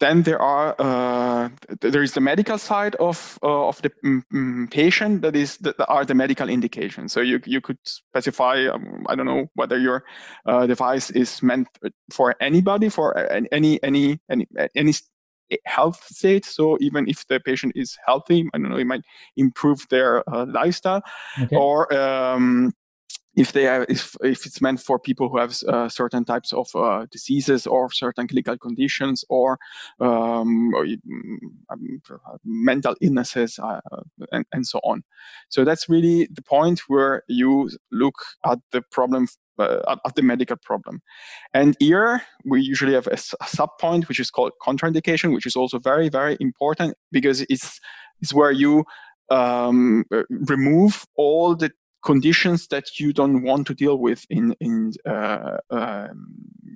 then 0.00 0.22
there 0.22 0.40
are 0.40 0.74
uh, 0.78 1.48
there 1.80 2.02
is 2.02 2.12
the 2.12 2.20
medical 2.20 2.58
side 2.58 2.96
of 2.96 3.38
uh, 3.42 3.68
of 3.68 3.80
the 3.82 3.90
mm, 4.04 4.70
patient 4.70 5.22
that 5.22 5.36
is 5.36 5.58
that 5.58 5.76
are 5.88 6.04
the 6.04 6.14
medical 6.14 6.48
indications. 6.48 7.12
So 7.12 7.20
you 7.20 7.40
you 7.46 7.60
could 7.60 7.78
specify 7.84 8.66
um, 8.66 9.06
I 9.08 9.14
don't 9.14 9.26
know 9.26 9.46
whether 9.54 9.78
your 9.78 10.04
uh, 10.46 10.66
device 10.66 11.10
is 11.10 11.42
meant 11.42 11.68
for 12.10 12.34
anybody 12.40 12.88
for 12.88 13.16
any 13.52 13.80
any 13.82 14.18
any 14.28 14.46
any 14.74 14.92
health 15.64 16.02
state. 16.04 16.44
So 16.44 16.78
even 16.80 17.08
if 17.08 17.26
the 17.28 17.40
patient 17.40 17.72
is 17.76 17.96
healthy, 18.06 18.48
I 18.54 18.58
don't 18.58 18.70
know, 18.70 18.76
it 18.76 18.86
might 18.86 19.02
improve 19.36 19.86
their 19.90 20.28
uh, 20.32 20.46
lifestyle, 20.46 21.02
okay. 21.40 21.56
or 21.56 21.92
um, 21.94 22.72
if 23.34 23.52
they 23.52 23.64
have, 23.64 23.86
if, 23.88 24.14
if 24.22 24.44
it's 24.46 24.60
meant 24.60 24.80
for 24.80 24.98
people 24.98 25.28
who 25.28 25.38
have 25.38 25.56
uh, 25.68 25.88
certain 25.88 26.24
types 26.24 26.52
of 26.52 26.68
uh, 26.74 27.06
diseases 27.10 27.66
or 27.66 27.90
certain 27.90 28.28
clinical 28.28 28.58
conditions 28.58 29.24
or, 29.28 29.58
um, 30.00 30.74
or 30.74 30.84
um, 31.70 32.00
mental 32.44 32.94
illnesses 33.00 33.58
uh, 33.62 33.80
and, 34.32 34.44
and, 34.52 34.66
so 34.66 34.80
on. 34.84 35.02
So 35.48 35.64
that's 35.64 35.88
really 35.88 36.28
the 36.30 36.42
point 36.42 36.82
where 36.88 37.22
you 37.28 37.70
look 37.90 38.16
at 38.44 38.58
the 38.70 38.82
problem 38.82 39.28
uh, 39.58 39.96
at 40.06 40.14
the 40.14 40.22
medical 40.22 40.56
problem. 40.56 41.00
And 41.52 41.76
here 41.78 42.22
we 42.44 42.62
usually 42.62 42.94
have 42.94 43.06
a, 43.06 43.18
a 43.40 43.46
sub 43.46 43.70
point 43.78 44.08
which 44.08 44.20
is 44.20 44.30
called 44.30 44.52
contraindication, 44.62 45.32
which 45.34 45.46
is 45.46 45.56
also 45.56 45.78
very 45.78 46.08
very 46.08 46.36
important 46.40 46.94
because 47.10 47.42
it's 47.42 47.78
it's 48.20 48.32
where 48.32 48.52
you 48.52 48.84
um, 49.30 50.04
uh, 50.12 50.22
remove 50.30 51.06
all 51.16 51.54
the 51.54 51.70
conditions 52.02 52.66
that 52.68 52.98
you 52.98 53.12
don't 53.12 53.42
want 53.42 53.66
to 53.68 53.74
deal 53.74 53.98
with 53.98 54.26
in 54.28 54.54
in 54.60 54.92
uh, 55.06 55.58
um, 55.70 56.26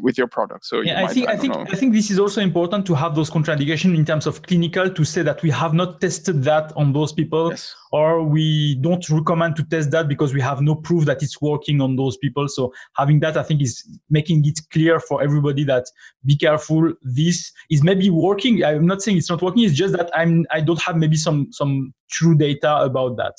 with 0.01 0.17
your 0.17 0.27
product. 0.27 0.65
So 0.65 0.81
yeah, 0.81 1.05
I 1.05 1.09
think 1.09 1.29
I, 1.29 1.33
I 1.33 1.37
think 1.37 1.55
know. 1.55 1.67
I 1.69 1.77
think 1.77 1.93
this 1.93 2.11
is 2.11 2.19
also 2.19 2.41
important 2.41 2.87
to 2.87 2.95
have 2.95 3.15
those 3.15 3.31
contradictions 3.31 3.99
in 3.99 4.05
terms 4.05 4.27
of 4.27 4.43
clinical 4.43 4.89
to 4.89 5.05
say 5.05 5.23
that 5.23 5.43
we 5.43 5.51
have 5.51 5.75
not 5.75 6.01
tested 6.01 6.45
that 6.45 6.73
on 6.77 6.93
those 6.93 7.13
people, 7.13 7.51
yes. 7.51 7.75
or 7.93 8.23
we 8.23 8.77
don't 8.77 9.09
recommend 9.11 9.57
to 9.57 9.65
test 9.65 9.91
that 9.91 10.09
because 10.09 10.33
we 10.33 10.41
have 10.41 10.61
no 10.61 10.75
proof 10.75 11.05
that 11.07 11.23
it's 11.23 11.41
working 11.41 11.81
on 11.81 11.97
those 11.97 12.17
people. 12.19 12.49
So 12.49 12.73
having 12.97 13.21
that, 13.21 13.37
I 13.37 13.43
think, 13.43 13.63
is 13.63 13.85
making 14.11 14.45
it 14.47 14.61
clear 14.71 15.01
for 15.01 15.23
everybody 15.23 15.65
that 15.65 15.85
be 16.25 16.37
careful. 16.37 16.93
This 17.03 17.53
is 17.71 17.83
maybe 17.83 18.11
working. 18.11 18.65
I'm 18.65 18.87
not 18.87 19.03
saying 19.03 19.19
it's 19.19 19.31
not 19.31 19.43
working. 19.43 19.65
It's 19.65 19.75
just 19.75 19.97
that 19.97 20.11
I'm 20.15 20.47
I 20.51 20.61
don't 20.61 20.81
have 20.83 20.97
maybe 20.97 21.17
some 21.17 21.49
some 21.53 21.93
true 22.11 22.37
data 22.37 22.77
about 22.77 23.17
that. 23.17 23.35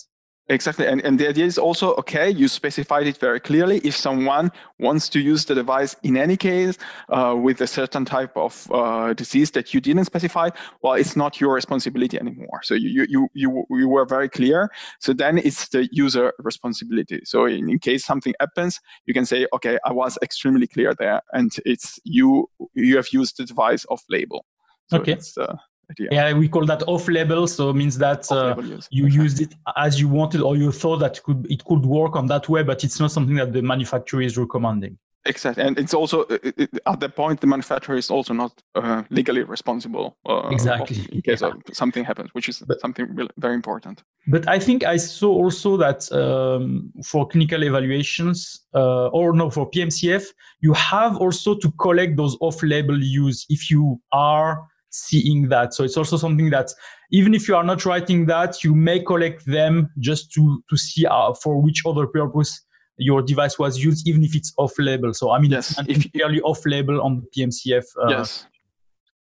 Exactly. 0.50 0.88
And, 0.88 1.02
and 1.02 1.20
the 1.20 1.28
idea 1.28 1.46
is 1.46 1.58
also, 1.58 1.94
okay, 1.96 2.30
you 2.30 2.48
specified 2.48 3.06
it 3.06 3.18
very 3.18 3.40
clearly. 3.40 3.80
If 3.80 3.98
someone 3.98 4.50
wants 4.80 5.10
to 5.10 5.20
use 5.20 5.44
the 5.44 5.54
device 5.54 5.94
in 6.04 6.16
any 6.16 6.38
case 6.38 6.78
uh, 7.10 7.36
with 7.38 7.60
a 7.60 7.68
certain 7.68 8.06
type 8.06 8.32
of 8.38 8.66
uh, 8.72 9.14
disease 9.14 9.52
that 9.52 9.74
you 9.74 9.82
didn't 9.82 10.06
specify, 10.06 10.50
well, 10.82 10.94
it's 10.94 11.18
not 11.18 11.42
your 11.42 11.54
responsibility 11.54 12.18
anymore. 12.18 12.62
So 12.64 12.76
you, 12.76 13.06
you, 13.10 13.28
you, 13.34 13.66
you 13.70 13.90
were 13.90 14.06
very 14.06 14.30
clear. 14.30 14.70
So 15.02 15.12
then 15.12 15.38
it's 15.38 15.68
the 15.68 15.90
user 15.92 16.32
responsibility. 16.40 17.20
So 17.26 17.46
in, 17.46 17.70
in 17.70 17.80
case 17.80 18.06
something 18.06 18.34
happens, 18.40 18.80
you 19.06 19.14
can 19.14 19.26
say, 19.26 19.48
okay, 19.52 19.78
I 19.84 19.92
was 19.92 20.18
extremely 20.22 20.68
clear 20.68 20.94
there. 20.98 21.22
And 21.34 21.54
it's 21.66 22.00
you, 22.06 22.50
you 22.74 22.96
have 22.96 23.10
used 23.12 23.36
the 23.38 23.44
device 23.44 23.86
off 23.90 24.02
label. 24.10 24.46
So 24.88 25.00
okay. 25.00 25.18
Uh, 25.38 25.58
yeah. 25.98 26.08
yeah, 26.12 26.34
we 26.34 26.48
call 26.48 26.66
that 26.66 26.84
off-label. 26.88 27.48
So 27.48 27.70
it 27.70 27.76
means 27.76 27.98
that 27.98 28.32
uh, 28.32 28.56
you 28.90 29.06
okay. 29.06 29.16
used 29.16 29.42
it 29.42 29.56
as 29.76 30.00
you 30.00 30.08
wanted, 30.08 30.42
or 30.42 30.56
you 30.56 30.72
thought 30.72 30.98
that 30.98 31.18
it 31.18 31.24
could 31.24 31.48
it 31.50 31.64
could 31.66 31.86
work 31.86 32.16
on 32.16 32.28
that 32.28 32.50
way, 32.50 32.64
but 32.64 32.84
it's 32.84 33.00
not 33.00 33.12
something 33.12 33.36
that 33.36 33.54
the 33.54 33.62
manufacturer 33.62 34.22
is 34.22 34.38
recommending. 34.38 34.98
Exactly, 35.26 35.64
and 35.64 35.78
it's 35.78 35.94
also 35.94 36.22
it, 36.30 36.70
at 36.86 37.00
the 37.00 37.10
point 37.10 37.42
the 37.42 37.48
manufacturer 37.48 37.98
is 37.98 38.10
also 38.10 38.34
not 38.34 38.54
uh, 38.76 39.04
legally 39.10 39.44
responsible. 39.44 40.18
Uh, 40.26 40.48
exactly, 40.52 41.06
in 41.12 41.22
case 41.22 41.42
yeah. 41.42 41.52
something 41.74 42.06
happens, 42.06 42.30
which 42.34 42.48
is 42.48 42.64
but, 42.66 42.80
something 42.80 43.14
really 43.14 43.30
very 43.38 43.54
important. 43.54 44.04
But 44.28 44.48
I 44.48 44.60
think 44.60 44.86
I 44.86 44.98
saw 44.98 45.30
also 45.30 45.76
that 45.78 46.10
um, 46.14 46.92
for 47.04 47.28
clinical 47.28 47.64
evaluations, 47.64 48.62
uh, 48.74 49.08
or 49.08 49.34
no, 49.34 49.50
for 49.50 49.70
PMCF, 49.70 50.26
you 50.62 50.74
have 50.74 51.18
also 51.18 51.56
to 51.56 51.72
collect 51.74 52.16
those 52.16 52.38
off-label 52.40 53.02
use 53.02 53.46
if 53.50 53.70
you 53.70 54.00
are 54.14 54.66
seeing 55.06 55.50
that. 55.50 55.74
So 55.74 55.84
it's 55.84 55.98
also 55.98 56.18
something 56.18 56.50
that 56.50 56.72
even 57.12 57.34
if 57.34 57.48
you 57.48 57.56
are 57.56 57.64
not 57.64 57.86
writing 57.86 58.26
that, 58.26 58.64
you 58.64 58.76
may 58.76 59.00
collect 59.00 59.46
them 59.46 59.90
just 60.00 60.32
to 60.34 60.64
to 60.70 60.78
see 60.78 61.06
uh, 61.06 61.34
for 61.34 61.62
which 61.62 61.84
other 61.86 62.08
purpose 62.08 62.66
your 62.98 63.22
device 63.22 63.60
was 63.60 63.78
used, 63.78 64.08
even 64.08 64.24
if 64.24 64.36
it's 64.36 64.54
off 64.58 64.74
label. 64.80 65.14
So 65.14 65.32
I 65.32 65.40
mean, 65.40 65.52
yes. 65.52 65.78
it's 65.88 66.06
if, 66.06 66.12
clearly 66.12 66.42
off 66.42 66.66
label 66.66 67.02
on 67.02 67.22
the 67.22 67.42
PMCF. 67.42 67.86
Uh, 68.04 68.10
yes. 68.10 68.46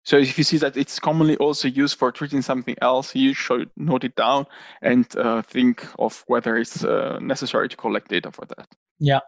So 0.03 0.17
if 0.17 0.37
you 0.37 0.43
see 0.43 0.57
that 0.57 0.77
it's 0.77 0.99
commonly 0.99 1.35
also 1.37 1.67
used 1.67 1.97
for 1.97 2.11
treating 2.11 2.43
something 2.43 2.75
else, 2.79 3.15
you 3.15 3.33
should 3.33 3.71
note 3.75 4.03
it 4.03 4.15
down 4.15 4.45
and 4.83 5.05
uh, 5.17 5.41
think 5.41 5.87
of 5.97 6.23
whether 6.27 6.57
it's 6.57 6.83
uh, 6.83 7.17
necessary 7.19 7.67
to 7.69 7.75
collect 7.75 8.09
data 8.09 8.31
for 8.31 8.45
that. 8.45 8.67
Yeah. 8.99 9.21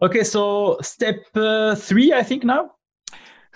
Okay. 0.00 0.24
So 0.24 0.78
step 0.80 1.16
uh, 1.34 1.74
three, 1.74 2.12
I 2.14 2.22
think 2.22 2.42
now. 2.42 2.70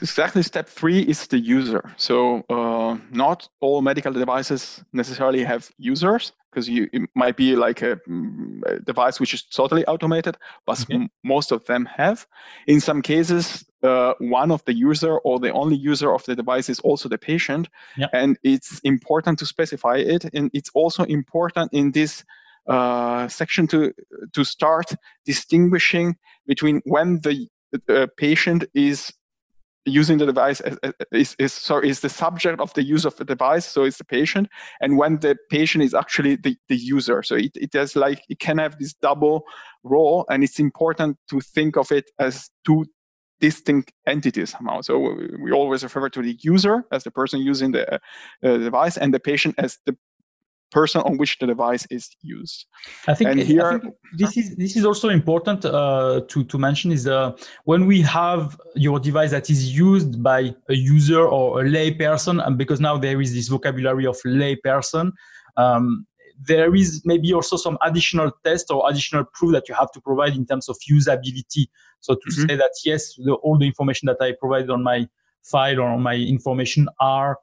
Exactly. 0.01 0.43
Step 0.43 0.69
three 0.69 1.01
is 1.01 1.27
the 1.27 1.39
user. 1.39 1.93
So 1.97 2.45
uh, 2.49 2.99
not 3.11 3.49
all 3.61 3.83
medical 3.83 4.13
devices 4.13 4.83
necessarily 4.93 5.45
have 5.45 5.71
users 5.79 6.33
because 6.51 6.69
you 6.69 6.89
it 6.93 7.03
might 7.15 7.37
be 7.37 7.57
like 7.57 7.83
a, 7.83 7.97
mm, 8.09 8.63
a, 8.67 8.81
device 8.81 9.21
which 9.21 9.35
is 9.35 9.43
totally 9.43 9.85
automated, 9.87 10.37
but 10.67 10.81
okay. 10.83 10.95
m- 10.95 11.11
most 11.25 11.53
of 11.53 11.65
them 11.67 11.87
have. 11.87 12.27
In 12.67 12.81
some 12.81 13.03
cases, 13.03 13.65
uh, 13.83 14.15
one 14.19 14.51
of 14.51 14.65
the 14.65 14.75
user 14.75 15.19
or 15.19 15.39
the 15.39 15.53
only 15.53 15.77
user 15.77 16.13
of 16.13 16.25
the 16.25 16.37
device 16.37 16.69
is 16.69 16.81
also 16.81 17.09
the 17.09 17.19
patient, 17.19 17.69
yep. 17.97 18.11
and 18.13 18.39
it's 18.43 18.81
important 18.81 19.39
to 19.41 19.47
specify 19.47 19.97
it. 19.97 20.25
And 20.33 20.51
it's 20.55 20.71
also 20.75 21.05
important 21.05 21.73
in 21.73 21.93
this 21.93 22.25
uh, 22.69 23.29
section 23.29 23.67
to 23.69 23.93
to 24.33 24.45
start 24.45 24.95
distinguishing 25.25 26.17
between 26.47 26.83
when 26.85 27.21
the 27.23 27.49
uh, 27.89 28.07
patient 28.17 28.65
is 28.75 29.13
using 29.89 30.19
the 30.19 30.27
device 30.27 30.61
is, 31.13 31.37
is 31.39 31.53
sorry 31.53 31.89
is 31.89 32.01
the 32.01 32.09
subject 32.09 32.61
of 32.61 32.73
the 32.75 32.83
use 32.83 33.05
of 33.05 33.17
the 33.17 33.25
device 33.25 33.67
so 33.67 33.85
it's 33.85 33.99
the 33.99 34.05
patient. 34.05 34.49
And 34.81 34.97
when 34.97 35.21
the 35.21 35.37
patient 35.51 35.85
is 35.85 35.95
actually 35.95 36.37
the, 36.37 36.57
the 36.69 36.77
user 36.77 37.23
so 37.23 37.35
it, 37.35 37.53
it 37.55 37.73
has 37.75 37.97
like 37.97 38.23
it 38.29 38.39
can 38.39 38.59
have 38.59 38.79
this 38.79 38.95
double 38.95 39.45
role 39.83 40.25
and 40.29 40.45
it's 40.45 40.59
important 40.59 41.17
to 41.31 41.41
think 41.41 41.77
of 41.77 41.91
it 41.93 42.11
as 42.19 42.51
two 42.65 42.85
distinct 43.41 43.93
entities 44.07 44.51
somehow. 44.51 44.81
So 44.81 45.17
we 45.43 45.53
always 45.53 45.83
refer 45.83 46.09
to 46.09 46.23
the 46.23 46.37
user 46.43 46.85
as 46.91 47.05
the 47.05 47.11
person 47.11 47.41
using 47.41 47.73
the 47.73 47.95
uh, 47.95 47.99
device 48.43 48.97
and 48.97 49.15
the 49.15 49.21
patient 49.21 49.55
as 49.59 49.79
the 49.87 49.97
person 50.71 51.01
on 51.03 51.17
which 51.17 51.39
the 51.39 51.47
device 51.47 51.87
is 51.91 52.11
used. 52.23 52.67
I 53.07 53.15
think, 53.15 53.31
and 53.31 53.41
here, 53.41 53.67
I 53.67 53.79
think 53.79 53.95
this 54.17 54.37
is 54.37 54.57
this 54.57 54.77
is 54.77 54.85
also 54.85 55.09
important 55.09 55.65
uh, 55.65 56.23
to 56.29 56.45
to 56.45 56.59
mention 56.59 56.93
is 56.93 57.07
uh, 57.07 57.37
when 57.65 57.87
we 57.87 58.01
have 58.03 58.59
your 58.75 59.01
device 59.01 59.31
that 59.31 59.51
is 59.51 59.77
used 59.77 60.23
by 60.23 60.55
a 60.69 60.75
user 60.75 61.27
or 61.27 61.63
a 61.63 61.69
lay 61.69 61.93
person, 61.93 62.41
and 62.41 62.59
because 62.59 62.81
now 62.81 62.99
there 62.99 63.21
is 63.21 63.35
this 63.35 63.49
vocabulary 63.49 64.07
of 64.07 64.19
lay 64.25 64.57
person. 64.57 65.13
Um, 65.57 66.07
there 66.41 66.73
is 66.75 67.03
maybe 67.05 67.33
also 67.33 67.57
some 67.57 67.77
additional 67.83 68.31
test 68.45 68.71
or 68.71 68.89
additional 68.89 69.25
proof 69.25 69.53
that 69.53 69.69
you 69.69 69.75
have 69.75 69.91
to 69.91 70.01
provide 70.01 70.37
in 70.37 70.47
terms 70.47 70.69
of 70.69 70.77
usability. 70.89 71.67
So 72.01 72.15
to 72.15 72.21
mm-hmm. 72.21 72.47
say 72.47 72.57
that 72.57 72.71
yes, 72.85 73.15
the, 73.17 73.33
all 73.35 73.59
the 73.59 73.67
information 73.67 74.07
that 74.07 74.19
I 74.21 74.35
provided 74.39 74.71
on 74.71 74.85
my 74.85 75.09
file 75.43 75.81
or 75.81 75.89
on 75.89 76.03
my 76.03 76.15
information 76.15 76.89
are 77.01 77.39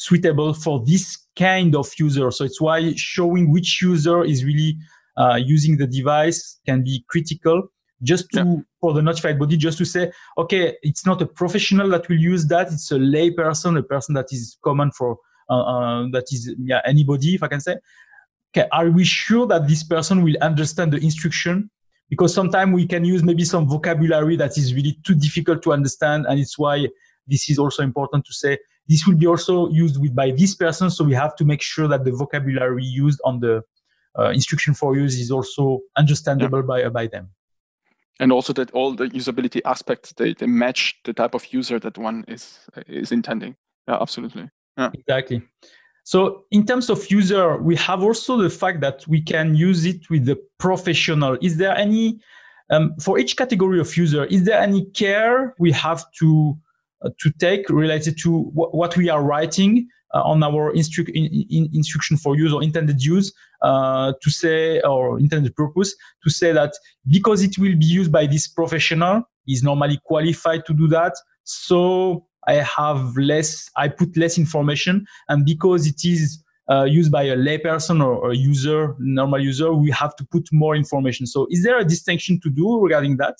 suitable 0.00 0.54
for 0.54 0.82
this 0.86 1.26
kind 1.36 1.76
of 1.76 1.86
user. 1.98 2.30
So 2.30 2.44
it's 2.44 2.60
why 2.60 2.94
showing 2.96 3.52
which 3.52 3.82
user 3.82 4.24
is 4.24 4.44
really 4.44 4.78
uh, 5.18 5.36
using 5.36 5.76
the 5.76 5.86
device 5.86 6.58
can 6.66 6.82
be 6.82 7.04
critical 7.08 7.68
just 8.02 8.30
to 8.30 8.38
yeah. 8.38 8.56
for 8.80 8.94
the 8.94 9.02
notified 9.02 9.38
body 9.38 9.58
just 9.58 9.76
to 9.76 9.84
say 9.84 10.10
okay 10.38 10.74
it's 10.82 11.04
not 11.04 11.20
a 11.20 11.26
professional 11.26 11.86
that 11.90 12.08
will 12.08 12.16
use 12.16 12.46
that 12.46 12.72
it's 12.72 12.90
a 12.92 12.98
lay 12.98 13.30
person 13.30 13.76
a 13.76 13.82
person 13.82 14.14
that 14.14 14.32
is 14.32 14.56
common 14.64 14.90
for 14.92 15.18
uh, 15.50 15.60
uh, 15.60 16.06
that 16.10 16.24
is 16.32 16.54
yeah 16.64 16.80
anybody 16.86 17.34
if 17.34 17.42
i 17.42 17.48
can 17.48 17.60
say 17.60 17.76
okay 18.56 18.66
are 18.72 18.88
we 18.88 19.04
sure 19.04 19.46
that 19.46 19.68
this 19.68 19.84
person 19.84 20.22
will 20.22 20.36
understand 20.40 20.94
the 20.94 20.96
instruction 20.98 21.68
because 22.08 22.32
sometimes 22.32 22.72
we 22.72 22.86
can 22.86 23.04
use 23.04 23.22
maybe 23.22 23.44
some 23.44 23.68
vocabulary 23.68 24.34
that 24.34 24.56
is 24.56 24.72
really 24.72 24.98
too 25.04 25.14
difficult 25.14 25.62
to 25.62 25.70
understand 25.70 26.24
and 26.26 26.40
it's 26.40 26.58
why 26.58 26.88
this 27.26 27.50
is 27.50 27.58
also 27.58 27.82
important 27.82 28.24
to 28.24 28.32
say 28.32 28.56
this 28.88 29.06
will 29.06 29.16
be 29.16 29.26
also 29.26 29.68
used 29.70 30.00
with 30.00 30.14
by 30.14 30.32
this 30.32 30.54
person, 30.54 30.90
so 30.90 31.04
we 31.04 31.14
have 31.14 31.36
to 31.36 31.44
make 31.44 31.62
sure 31.62 31.88
that 31.88 32.04
the 32.04 32.12
vocabulary 32.12 32.84
used 32.84 33.20
on 33.24 33.40
the 33.40 33.62
uh, 34.18 34.30
instruction 34.30 34.74
for 34.74 34.96
use 34.96 35.18
is 35.18 35.30
also 35.30 35.80
understandable 35.96 36.60
yeah. 36.60 36.66
by 36.66 36.82
uh, 36.84 36.90
by 36.90 37.06
them. 37.06 37.28
And 38.18 38.32
also 38.32 38.52
that 38.52 38.70
all 38.72 38.92
the 38.94 39.08
usability 39.08 39.60
aspects 39.64 40.12
they, 40.12 40.34
they 40.34 40.46
match 40.46 40.96
the 41.04 41.12
type 41.12 41.34
of 41.34 41.52
user 41.52 41.78
that 41.78 41.96
one 41.96 42.24
is 42.28 42.58
is 42.86 43.12
intending. 43.12 43.56
Yeah, 43.88 43.98
absolutely. 44.00 44.50
Yeah. 44.76 44.90
Exactly. 44.94 45.42
So 46.04 46.44
in 46.50 46.66
terms 46.66 46.90
of 46.90 47.10
user, 47.10 47.58
we 47.58 47.76
have 47.76 48.02
also 48.02 48.36
the 48.36 48.50
fact 48.50 48.80
that 48.80 49.06
we 49.06 49.22
can 49.22 49.54
use 49.54 49.84
it 49.84 50.10
with 50.10 50.24
the 50.24 50.36
professional. 50.58 51.38
Is 51.40 51.56
there 51.56 51.76
any 51.76 52.20
um, 52.70 52.94
for 53.00 53.18
each 53.18 53.36
category 53.36 53.80
of 53.80 53.96
user? 53.96 54.24
Is 54.24 54.44
there 54.44 54.60
any 54.60 54.86
care 54.86 55.54
we 55.58 55.72
have 55.72 56.04
to 56.18 56.58
to 57.18 57.30
take 57.38 57.68
related 57.68 58.18
to 58.22 58.44
w- 58.54 58.70
what 58.70 58.96
we 58.96 59.08
are 59.08 59.22
writing 59.22 59.86
uh, 60.14 60.22
on 60.22 60.42
our 60.42 60.72
instru- 60.72 61.08
in, 61.08 61.46
in 61.50 61.70
instruction 61.72 62.16
for 62.16 62.36
use 62.36 62.52
or 62.52 62.62
intended 62.62 63.02
use 63.02 63.32
uh, 63.62 64.12
to 64.22 64.30
say 64.30 64.80
or 64.80 65.18
intended 65.18 65.54
purpose 65.54 65.94
to 66.22 66.30
say 66.30 66.52
that 66.52 66.72
because 67.08 67.42
it 67.42 67.56
will 67.58 67.76
be 67.76 67.84
used 67.84 68.12
by 68.12 68.26
this 68.26 68.48
professional 68.48 69.22
is 69.46 69.62
normally 69.62 69.98
qualified 70.04 70.64
to 70.66 70.74
do 70.74 70.86
that. 70.88 71.14
So 71.44 72.26
i 72.46 72.54
have 72.54 73.14
less 73.18 73.68
i 73.76 73.86
put 73.86 74.16
less 74.16 74.38
information 74.38 75.04
and 75.28 75.44
because 75.44 75.86
it 75.86 76.06
is 76.06 76.42
uh, 76.70 76.84
used 76.84 77.12
by 77.12 77.24
a 77.24 77.36
layperson 77.36 78.02
or 78.02 78.30
a 78.30 78.36
user 78.36 78.94
normal 78.98 79.40
user 79.40 79.74
we 79.74 79.90
have 79.90 80.14
to 80.16 80.24
put 80.30 80.48
more 80.52 80.76
information. 80.76 81.26
So 81.26 81.46
is 81.50 81.62
there 81.64 81.78
a 81.78 81.84
distinction 81.84 82.40
to 82.42 82.50
do 82.50 82.80
regarding 82.80 83.16
that? 83.18 83.36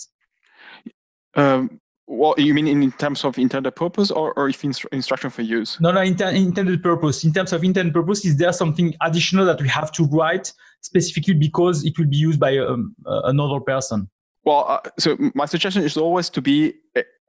Um, 1.34 1.80
what 2.10 2.38
you 2.40 2.52
mean 2.52 2.66
in 2.66 2.90
terms 2.92 3.24
of 3.24 3.38
intended 3.38 3.70
purpose 3.76 4.10
or, 4.10 4.32
or 4.34 4.48
if 4.48 4.62
instru- 4.62 4.92
instruction 4.92 5.30
for 5.30 5.42
use? 5.42 5.78
No, 5.80 5.92
no, 5.92 6.00
inter- 6.00 6.30
intended 6.30 6.82
purpose. 6.82 7.22
In 7.22 7.32
terms 7.32 7.52
of 7.52 7.62
intended 7.62 7.94
purpose, 7.94 8.24
is 8.24 8.36
there 8.36 8.52
something 8.52 8.92
additional 9.00 9.46
that 9.46 9.62
we 9.62 9.68
have 9.68 9.92
to 9.92 10.04
write 10.06 10.52
specifically 10.80 11.34
because 11.34 11.84
it 11.84 11.96
will 11.98 12.08
be 12.08 12.16
used 12.16 12.40
by 12.40 12.58
um, 12.58 12.96
uh, 13.06 13.20
another 13.24 13.60
person? 13.60 14.10
Well, 14.44 14.64
uh, 14.68 14.80
so 14.98 15.16
my 15.34 15.46
suggestion 15.46 15.84
is 15.84 15.96
always 15.96 16.28
to 16.30 16.42
be 16.42 16.74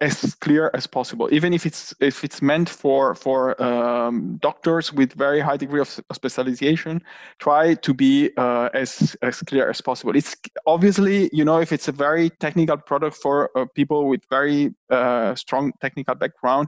as 0.01 0.33
clear 0.41 0.71
as 0.73 0.87
possible, 0.87 1.29
even 1.31 1.53
if 1.53 1.63
it's 1.63 1.93
if 1.99 2.23
it's 2.23 2.41
meant 2.41 2.67
for 2.67 3.13
for 3.13 3.61
um, 3.61 4.37
doctors 4.41 4.91
with 4.91 5.13
very 5.13 5.39
high 5.39 5.57
degree 5.57 5.79
of 5.79 5.87
specialization. 6.11 7.01
Try 7.37 7.75
to 7.75 7.93
be 7.93 8.31
uh, 8.35 8.69
as 8.73 9.15
as 9.21 9.41
clear 9.43 9.69
as 9.69 9.79
possible. 9.79 10.15
It's 10.15 10.35
obviously 10.65 11.29
you 11.31 11.45
know 11.45 11.59
if 11.59 11.71
it's 11.71 11.87
a 11.87 11.91
very 11.91 12.31
technical 12.31 12.77
product 12.77 13.15
for 13.15 13.55
uh, 13.55 13.65
people 13.75 14.09
with 14.09 14.21
very 14.29 14.73
uh, 14.89 15.35
strong 15.35 15.71
technical 15.81 16.15
background, 16.15 16.67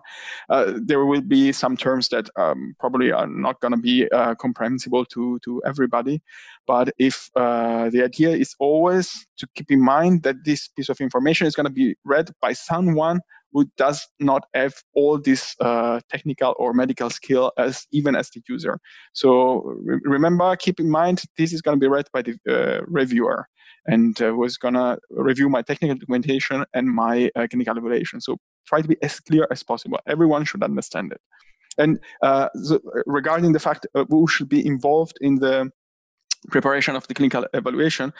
uh, 0.49 0.73
there 0.79 1.03
will 1.05 1.21
be 1.21 1.51
some 1.51 1.75
terms 1.75 2.09
that 2.09 2.29
um, 2.35 2.75
probably 2.79 3.11
are 3.11 3.27
not 3.27 3.59
going 3.61 3.73
to 3.73 3.81
be 3.81 4.07
uh, 4.11 4.35
comprehensible 4.35 5.05
to 5.05 5.39
to 5.39 5.59
everybody. 5.65 6.21
But 6.67 6.93
if 6.99 7.29
uh, 7.35 7.89
the 7.89 8.03
idea 8.03 8.29
is 8.29 8.55
always 8.59 9.25
to 9.37 9.47
keep 9.55 9.71
in 9.71 9.83
mind 9.83 10.23
that 10.23 10.45
this 10.45 10.67
piece 10.67 10.89
of 10.89 11.01
information 11.01 11.47
is 11.47 11.55
going 11.55 11.65
to 11.65 11.71
be 11.71 11.95
read 12.05 12.29
by 12.41 12.53
someone 12.85 13.19
who 13.53 13.65
does 13.77 14.07
not 14.19 14.45
have 14.53 14.73
all 14.95 15.19
this 15.19 15.55
uh, 15.59 15.99
technical 16.09 16.55
or 16.57 16.73
medical 16.73 17.09
skill 17.09 17.51
as 17.57 17.85
even 17.91 18.15
as 18.15 18.29
the 18.31 18.41
user. 18.49 18.79
So 19.13 19.61
re- 19.85 19.99
remember, 20.03 20.55
keep 20.55 20.79
in 20.79 20.89
mind 20.89 21.21
this 21.37 21.53
is 21.53 21.61
going 21.61 21.77
to 21.77 21.79
be 21.79 21.87
read 21.87 22.07
by 22.11 22.23
the 22.23 22.35
uh, 22.49 22.81
reviewer 22.87 23.47
and 23.85 24.19
uh, 24.21 24.33
was 24.33 24.57
going 24.57 24.73
to 24.73 24.97
review 25.11 25.49
my 25.49 25.61
technical 25.61 25.95
documentation 25.95 26.65
and 26.73 26.87
my 26.87 27.29
uh, 27.35 27.47
clinical 27.49 27.77
evaluation. 27.77 28.21
So 28.21 28.37
try 28.65 28.81
to 28.81 28.87
be 28.87 28.97
as 29.03 29.19
clear 29.19 29.47
as 29.51 29.61
possible. 29.61 29.99
Everyone 30.07 30.45
should 30.45 30.63
understand 30.63 31.11
it. 31.11 31.21
And 31.77 31.99
uh, 32.21 32.49
so 32.63 32.79
regarding 33.05 33.51
the 33.53 33.59
fact 33.59 33.85
uh, 33.93 34.05
who 34.09 34.27
should 34.27 34.49
be 34.49 34.65
involved 34.65 35.17
in 35.21 35.35
the 35.35 35.69
preparation 36.49 36.95
of 36.95 37.07
the 37.07 37.13
clinical 37.13 37.45
evaluation 37.53 38.13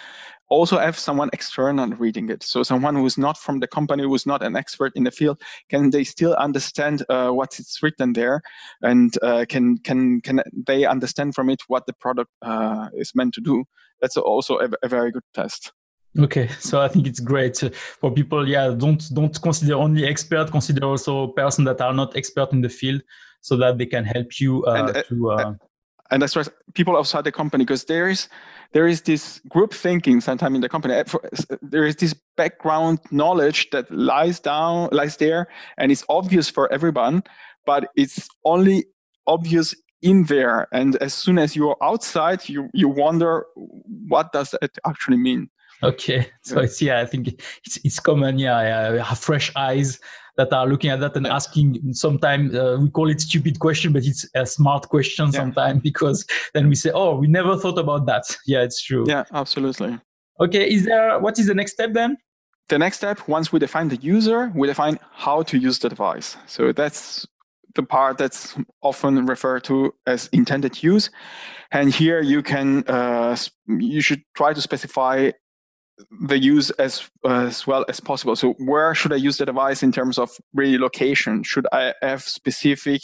also 0.49 0.77
have 0.77 0.97
someone 0.97 1.29
external 1.33 1.89
reading 1.97 2.29
it. 2.29 2.43
So 2.43 2.63
someone 2.63 2.95
who's 2.95 3.17
not 3.17 3.37
from 3.37 3.59
the 3.59 3.67
company 3.67 4.03
who's 4.03 4.25
not 4.25 4.43
an 4.43 4.55
expert 4.55 4.91
in 4.95 5.03
the 5.03 5.11
field 5.11 5.41
can 5.69 5.89
they 5.89 6.03
still 6.03 6.33
understand 6.35 7.03
uh, 7.09 7.29
what's 7.29 7.81
written 7.81 8.13
there? 8.13 8.41
And 8.81 9.17
uh, 9.23 9.45
can 9.47 9.77
can 9.77 10.21
can 10.21 10.41
they 10.67 10.85
understand 10.85 11.35
from 11.35 11.49
it 11.49 11.61
what 11.67 11.85
the 11.85 11.93
product 11.93 12.31
uh, 12.41 12.89
is 12.93 13.15
meant 13.15 13.33
to 13.35 13.41
do? 13.41 13.65
That's 14.01 14.17
also 14.17 14.59
a, 14.59 14.69
a, 14.83 14.87
very 14.87 15.11
good 15.11 15.23
test. 15.33 15.71
Okay 16.19 16.47
so 16.59 16.81
i 16.81 16.87
think 16.87 17.07
it's 17.07 17.19
great. 17.19 17.57
For 17.99 18.11
people 18.11 18.47
yeah 18.47 18.69
don't 18.69 19.03
don't 19.13 19.41
consider 19.41 19.75
only 19.75 20.05
expert 20.05 20.51
consider 20.51 20.85
also 20.85 21.27
person 21.27 21.63
that 21.65 21.81
are 21.81 21.93
not 21.93 22.15
expert 22.15 22.51
in 22.51 22.61
the 22.61 22.69
field 22.69 23.01
so 23.41 23.57
that 23.57 23.77
they 23.77 23.85
can 23.85 24.05
help 24.05 24.39
you 24.39 24.63
uh, 24.65 24.73
and, 24.73 24.97
uh, 24.97 25.03
to 25.03 25.31
uh, 25.31 25.53
and 26.13 26.23
I 26.23 26.27
stress 26.27 26.49
people 26.75 26.95
outside 26.95 27.23
the 27.23 27.31
company 27.31 27.65
because 27.65 27.85
there 27.85 28.07
is 28.07 28.29
there 28.71 28.87
is 28.87 29.01
this 29.01 29.39
group 29.49 29.73
thinking 29.73 30.21
sometimes 30.21 30.55
in 30.55 30.61
the 30.61 30.69
company. 30.69 30.93
Eh, 30.93 31.03
there 31.61 31.85
is 31.85 31.95
this 31.95 32.13
background 32.37 32.99
knowledge 33.11 33.69
that 33.71 33.89
lies 33.91 34.39
down 34.39 34.89
lies 34.91 35.17
there 35.17 35.47
and 35.77 35.91
it's 35.91 36.05
obvious 36.09 36.49
for 36.49 36.71
everyone, 36.71 37.23
but 37.65 37.89
it's 37.95 38.27
only 38.45 38.85
obvious 39.25 39.75
in 40.03 40.25
there. 40.25 40.67
And 40.71 40.95
as 40.97 41.13
soon 41.13 41.39
as 41.39 41.55
you're 41.55 41.77
outside, 41.81 42.47
you 42.47 42.69
you 42.73 42.89
wonder 42.89 43.45
what 44.07 44.31
does 44.31 44.53
it 44.61 44.77
actually 44.85 45.17
mean. 45.17 45.49
Okay, 45.93 46.27
so 46.43 46.57
yeah. 46.57 46.63
it's 46.63 46.81
yeah, 46.81 47.01
I 47.01 47.05
think 47.05 47.27
it's 47.65 47.77
it's 47.83 47.99
common. 47.99 48.39
Yeah, 48.39 48.61
yeah, 48.61 49.03
have 49.03 49.19
fresh 49.19 49.51
eyes 49.55 49.99
that 50.37 50.51
are 50.51 50.67
looking 50.67 50.89
at 50.89 50.99
that 51.01 51.15
and 51.15 51.25
yeah. 51.25 51.35
asking. 51.35 51.93
Sometimes 51.93 52.55
uh, 52.55 52.77
we 52.81 52.89
call 52.89 53.09
it 53.09 53.21
stupid 53.21 53.59
question, 53.59 53.91
but 53.93 54.03
it's 54.05 54.27
a 54.35 54.45
smart 54.45 54.89
question 54.89 55.25
yeah. 55.25 55.39
sometimes 55.39 55.81
because 55.89 56.25
then 56.53 56.69
we 56.69 56.75
say, 56.75 56.91
"Oh, 56.93 57.17
we 57.17 57.27
never 57.27 57.57
thought 57.57 57.77
about 57.77 58.05
that." 58.07 58.23
Yeah, 58.45 58.61
it's 58.63 58.81
true. 58.81 59.05
Yeah, 59.07 59.23
absolutely. 59.33 59.99
Okay, 60.39 60.69
is 60.69 60.85
there 60.85 61.19
what 61.19 61.37
is 61.39 61.47
the 61.47 61.53
next 61.53 61.73
step 61.73 61.93
then? 61.93 62.17
The 62.69 62.79
next 62.79 62.97
step, 62.97 63.27
once 63.27 63.51
we 63.51 63.59
define 63.59 63.89
the 63.89 63.97
user, 63.97 64.51
we 64.55 64.67
define 64.67 64.97
how 65.11 65.43
to 65.43 65.57
use 65.57 65.79
the 65.79 65.89
device. 65.89 66.37
So 66.47 66.71
that's 66.71 67.27
the 67.75 67.83
part 67.83 68.17
that's 68.17 68.55
often 68.81 69.25
referred 69.25 69.63
to 69.65 69.93
as 70.07 70.27
intended 70.31 70.81
use. 70.81 71.09
And 71.71 71.93
here 71.93 72.21
you 72.21 72.41
can, 72.41 72.83
uh, 72.87 73.35
you 73.67 74.01
should 74.01 74.21
try 74.35 74.53
to 74.53 74.61
specify 74.61 75.31
the 76.27 76.39
use 76.39 76.71
as 76.71 77.09
as 77.25 77.67
well 77.67 77.85
as 77.87 77.99
possible. 77.99 78.35
So 78.35 78.53
where 78.57 78.95
should 78.95 79.13
I 79.13 79.17
use 79.17 79.37
the 79.37 79.45
device 79.45 79.83
in 79.83 79.91
terms 79.91 80.17
of 80.17 80.31
really 80.53 80.77
location? 80.77 81.43
Should 81.43 81.67
I 81.71 81.93
have 82.01 82.23
specific 82.23 83.01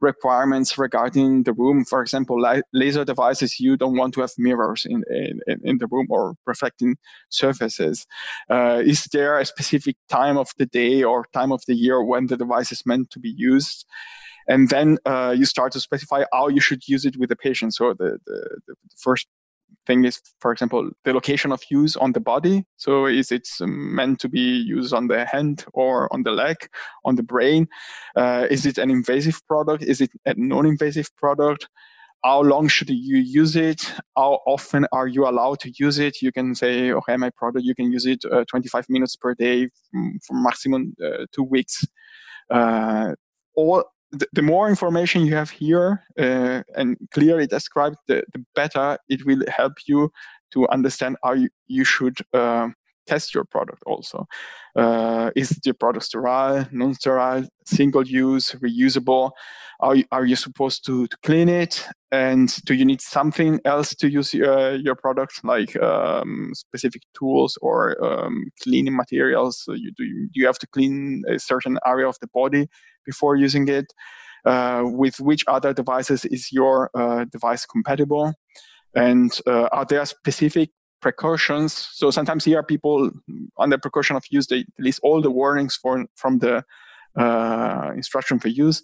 requirements 0.00 0.78
regarding 0.78 1.42
the 1.42 1.52
room? 1.52 1.84
For 1.84 2.00
example, 2.00 2.42
laser 2.72 3.04
devices, 3.04 3.58
you 3.58 3.76
don't 3.76 3.96
want 3.96 4.14
to 4.14 4.20
have 4.20 4.32
mirrors 4.38 4.86
in 4.86 5.02
in, 5.10 5.60
in 5.64 5.78
the 5.78 5.88
room 5.90 6.06
or 6.10 6.34
reflecting 6.46 6.96
surfaces. 7.28 8.06
Uh, 8.50 8.82
is 8.84 9.04
there 9.12 9.38
a 9.38 9.44
specific 9.44 9.96
time 10.08 10.38
of 10.38 10.48
the 10.58 10.66
day 10.66 11.02
or 11.02 11.26
time 11.32 11.52
of 11.52 11.62
the 11.66 11.74
year 11.74 12.02
when 12.04 12.26
the 12.26 12.36
device 12.36 12.72
is 12.72 12.86
meant 12.86 13.10
to 13.10 13.18
be 13.18 13.34
used? 13.36 13.84
and 14.48 14.70
then 14.70 14.96
uh, 15.04 15.34
you 15.36 15.44
start 15.44 15.72
to 15.72 15.80
specify 15.80 16.24
how 16.32 16.48
you 16.48 16.60
should 16.60 16.88
use 16.88 17.04
it 17.04 17.16
with 17.18 17.28
the 17.28 17.36
patient. 17.36 17.74
So 17.74 17.92
the, 17.92 18.18
the, 18.26 18.60
the, 18.66 18.74
first 18.96 19.28
thing 19.88 20.04
is, 20.04 20.20
for 20.40 20.52
example, 20.52 20.90
the 21.04 21.12
location 21.12 21.50
of 21.50 21.60
use 21.70 21.96
on 21.96 22.12
the 22.12 22.20
body. 22.20 22.64
So 22.76 23.06
is 23.06 23.32
it 23.32 23.48
meant 23.60 24.20
to 24.20 24.28
be 24.28 24.46
used 24.76 24.94
on 24.94 25.08
the 25.08 25.24
hand 25.24 25.64
or 25.72 26.12
on 26.12 26.22
the 26.22 26.30
leg, 26.30 26.56
on 27.04 27.16
the 27.16 27.24
brain? 27.24 27.66
Uh, 28.14 28.46
is 28.48 28.66
it 28.66 28.78
an 28.78 28.90
invasive 28.90 29.40
product? 29.48 29.82
Is 29.82 30.00
it 30.00 30.10
a 30.26 30.34
non-invasive 30.36 31.10
product? 31.16 31.68
How 32.24 32.42
long 32.42 32.68
should 32.68 32.90
you 32.90 33.18
use 33.18 33.56
it? 33.56 33.80
How 34.16 34.40
often 34.46 34.86
are 34.92 35.06
you 35.06 35.26
allowed 35.26 35.60
to 35.60 35.72
use 35.78 35.98
it? 35.98 36.20
You 36.20 36.32
can 36.32 36.54
say, 36.54 36.92
okay, 36.92 37.16
my 37.16 37.30
product, 37.30 37.64
you 37.64 37.74
can 37.74 37.90
use 37.90 38.06
it 38.06 38.24
uh, 38.30 38.44
25 38.48 38.86
minutes 38.88 39.16
per 39.16 39.34
day 39.34 39.68
for 40.26 40.34
maximum 40.34 40.94
uh, 41.04 41.26
two 41.32 41.44
weeks. 41.44 41.86
Uh, 42.50 43.14
all 43.54 43.84
the, 44.12 44.42
more 44.42 44.68
information 44.68 45.24
you 45.24 45.34
have 45.34 45.50
here 45.50 46.02
uh, 46.18 46.62
and 46.76 46.96
clearly 47.12 47.46
described, 47.46 47.96
the, 48.06 48.24
the 48.32 48.44
better 48.54 48.98
it 49.08 49.24
will 49.26 49.42
help 49.48 49.74
you 49.86 50.10
to 50.52 50.68
understand 50.68 51.16
how 51.22 51.32
you, 51.32 51.48
you 51.66 51.84
should 51.84 52.16
uh, 52.32 52.68
test 53.08 53.34
your 53.34 53.44
product 53.44 53.82
also. 53.86 54.26
Uh, 54.76 55.30
is 55.34 55.48
the 55.64 55.72
product 55.72 56.04
sterile, 56.04 56.66
non-sterile, 56.70 57.44
single 57.66 58.06
use, 58.06 58.52
reusable? 58.62 59.30
Are 59.80 59.96
you, 59.96 60.04
are 60.12 60.26
you 60.26 60.36
supposed 60.36 60.84
to, 60.86 61.06
to 61.06 61.16
clean 61.22 61.48
it? 61.48 61.88
And 62.12 62.48
do 62.64 62.74
you 62.74 62.84
need 62.84 63.00
something 63.00 63.60
else 63.64 63.94
to 63.96 64.10
use 64.10 64.34
uh, 64.34 64.78
your 64.80 64.94
product, 64.94 65.44
like 65.44 65.80
um, 65.82 66.52
specific 66.54 67.02
tools 67.18 67.58
or 67.62 68.02
um, 68.04 68.50
cleaning 68.62 68.96
materials? 68.96 69.62
So 69.64 69.72
you, 69.72 69.90
do, 69.96 70.04
you, 70.04 70.28
do 70.32 70.40
you 70.40 70.46
have 70.46 70.58
to 70.58 70.66
clean 70.66 71.22
a 71.28 71.38
certain 71.38 71.78
area 71.86 72.08
of 72.08 72.16
the 72.20 72.28
body 72.28 72.68
before 73.04 73.36
using 73.36 73.68
it. 73.68 73.86
Uh, 74.44 74.82
with 74.84 75.18
which 75.20 75.44
other 75.48 75.74
devices 75.74 76.24
is 76.24 76.52
your 76.52 76.90
uh, 76.94 77.24
device 77.32 77.66
compatible? 77.66 78.32
And 78.94 79.30
uh, 79.46 79.68
are 79.72 79.84
there 79.84 80.06
specific 80.06 80.70
precautions? 81.00 81.88
So 81.92 82.10
sometimes 82.10 82.44
here 82.44 82.62
people 82.62 83.10
under 83.58 83.78
precaution 83.78 84.16
of 84.16 84.24
use, 84.30 84.46
they 84.46 84.64
list 84.78 85.00
all 85.02 85.20
the 85.20 85.30
warnings 85.30 85.76
for, 85.76 86.04
from 86.14 86.38
the 86.38 86.64
uh, 87.18 87.92
instruction 87.94 88.38
for 88.38 88.48
use. 88.48 88.82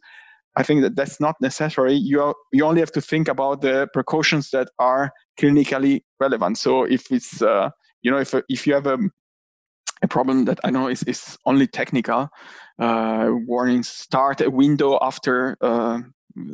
I 0.56 0.62
think 0.62 0.82
that 0.82 0.96
that's 0.96 1.20
not 1.20 1.34
necessary. 1.40 1.94
You, 1.94 2.22
are, 2.22 2.34
you 2.52 2.64
only 2.64 2.80
have 2.80 2.92
to 2.92 3.00
think 3.00 3.28
about 3.28 3.60
the 3.60 3.88
precautions 3.92 4.50
that 4.50 4.68
are 4.78 5.10
clinically 5.40 6.02
relevant. 6.20 6.58
So 6.58 6.84
if 6.84 7.10
it's, 7.10 7.42
uh, 7.42 7.70
you 8.02 8.10
know, 8.10 8.18
if, 8.18 8.34
if 8.48 8.66
you 8.66 8.74
have 8.74 8.86
a 8.86 8.98
a 10.02 10.08
problem 10.08 10.44
that 10.44 10.60
I 10.62 10.70
know 10.70 10.88
is, 10.88 11.02
is 11.04 11.36
only 11.46 11.66
technical. 11.66 12.28
Uh, 12.78 13.30
warnings 13.46 13.88
start 13.88 14.40
a 14.40 14.50
window 14.50 14.98
after 15.00 15.56
uh, 15.60 16.00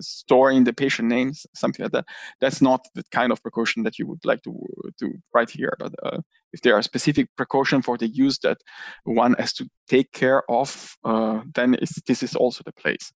storing 0.00 0.64
the 0.64 0.72
patient 0.72 1.08
names, 1.08 1.46
something 1.54 1.82
like 1.84 1.92
that. 1.92 2.06
That's 2.40 2.60
not 2.60 2.86
the 2.94 3.04
kind 3.10 3.32
of 3.32 3.42
precaution 3.42 3.82
that 3.84 3.98
you 3.98 4.06
would 4.06 4.24
like 4.24 4.42
to 4.42 4.54
to 4.98 5.12
write 5.34 5.50
here. 5.50 5.76
But 5.78 5.94
uh, 6.02 6.20
if 6.52 6.60
there 6.62 6.74
are 6.74 6.82
specific 6.82 7.28
precaution 7.36 7.82
for 7.82 7.96
the 7.96 8.08
use 8.08 8.38
that 8.38 8.58
one 9.04 9.34
has 9.38 9.52
to 9.54 9.68
take 9.88 10.12
care 10.12 10.42
of, 10.50 10.96
uh, 11.04 11.40
then 11.54 11.76
this 12.06 12.22
is 12.22 12.34
also 12.34 12.62
the 12.64 12.72
place. 12.72 13.12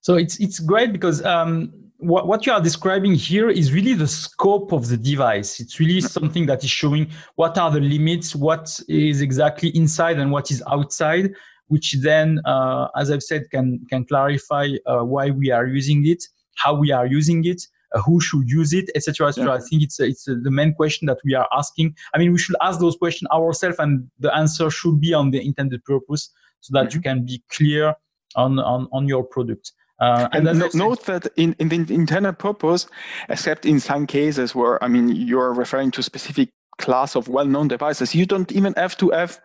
So 0.00 0.14
it's 0.14 0.38
it's 0.40 0.58
great 0.58 0.92
because 0.92 1.24
um, 1.24 1.72
what, 2.02 2.26
what 2.26 2.44
you 2.46 2.52
are 2.52 2.60
describing 2.60 3.14
here 3.14 3.48
is 3.48 3.72
really 3.72 3.94
the 3.94 4.08
scope 4.08 4.72
of 4.72 4.88
the 4.88 4.96
device. 4.96 5.60
It's 5.60 5.78
really 5.78 6.00
something 6.00 6.46
that 6.46 6.64
is 6.64 6.70
showing 6.70 7.10
what 7.36 7.56
are 7.56 7.70
the 7.70 7.80
limits, 7.80 8.34
what 8.34 8.80
is 8.88 9.20
exactly 9.20 9.68
inside 9.70 10.18
and 10.18 10.32
what 10.32 10.50
is 10.50 10.62
outside, 10.70 11.32
which 11.72 11.96
then, 12.02 12.28
uh, 12.44 12.88
as 13.00 13.10
I've 13.10 13.26
said, 13.30 13.42
can 13.50 13.66
can 13.90 14.04
clarify 14.04 14.66
uh, 14.86 15.02
why 15.12 15.24
we 15.30 15.50
are 15.56 15.66
using 15.78 16.00
it, 16.12 16.22
how 16.62 16.72
we 16.82 16.88
are 16.98 17.06
using 17.06 17.40
it, 17.52 17.60
uh, 17.94 18.00
who 18.06 18.20
should 18.20 18.46
use 18.60 18.72
it, 18.80 18.86
etc. 18.94 19.28
etc. 19.28 19.46
Yeah. 19.46 19.58
I 19.58 19.60
think 19.66 19.82
it's 19.86 19.98
it's 19.98 20.24
the 20.46 20.54
main 20.60 20.74
question 20.74 21.06
that 21.06 21.20
we 21.24 21.32
are 21.40 21.48
asking. 21.60 21.96
I 22.14 22.18
mean, 22.18 22.30
we 22.36 22.38
should 22.38 22.56
ask 22.60 22.76
those 22.78 22.96
questions 23.02 23.28
ourselves, 23.38 23.78
and 23.78 23.92
the 24.24 24.30
answer 24.42 24.68
should 24.78 25.00
be 25.00 25.14
on 25.14 25.30
the 25.30 25.40
intended 25.48 25.82
purpose, 25.84 26.30
so 26.60 26.68
that 26.74 26.88
mm-hmm. 26.88 26.96
you 26.96 27.02
can 27.02 27.24
be 27.24 27.42
clear 27.56 27.94
on 28.36 28.58
on 28.58 28.88
on 28.92 29.08
your 29.08 29.24
product. 29.24 29.72
Uh, 30.00 30.28
and, 30.32 30.48
and 30.48 30.74
note 30.74 31.06
that 31.06 31.28
in, 31.36 31.54
in 31.60 31.68
the 31.68 31.94
intended 31.94 32.36
purpose, 32.36 32.88
except 33.28 33.64
in 33.64 33.78
some 33.78 34.04
cases 34.04 34.52
where, 34.52 34.82
I 34.82 34.88
mean, 34.88 35.06
you're 35.30 35.54
referring 35.54 35.92
to 35.92 36.02
specific 36.02 36.48
class 36.78 37.14
of 37.14 37.28
well-known 37.28 37.68
devices, 37.68 38.12
you 38.12 38.26
don't 38.26 38.50
even 38.50 38.72
have 38.76 38.96
to 38.96 39.10
have 39.10 39.40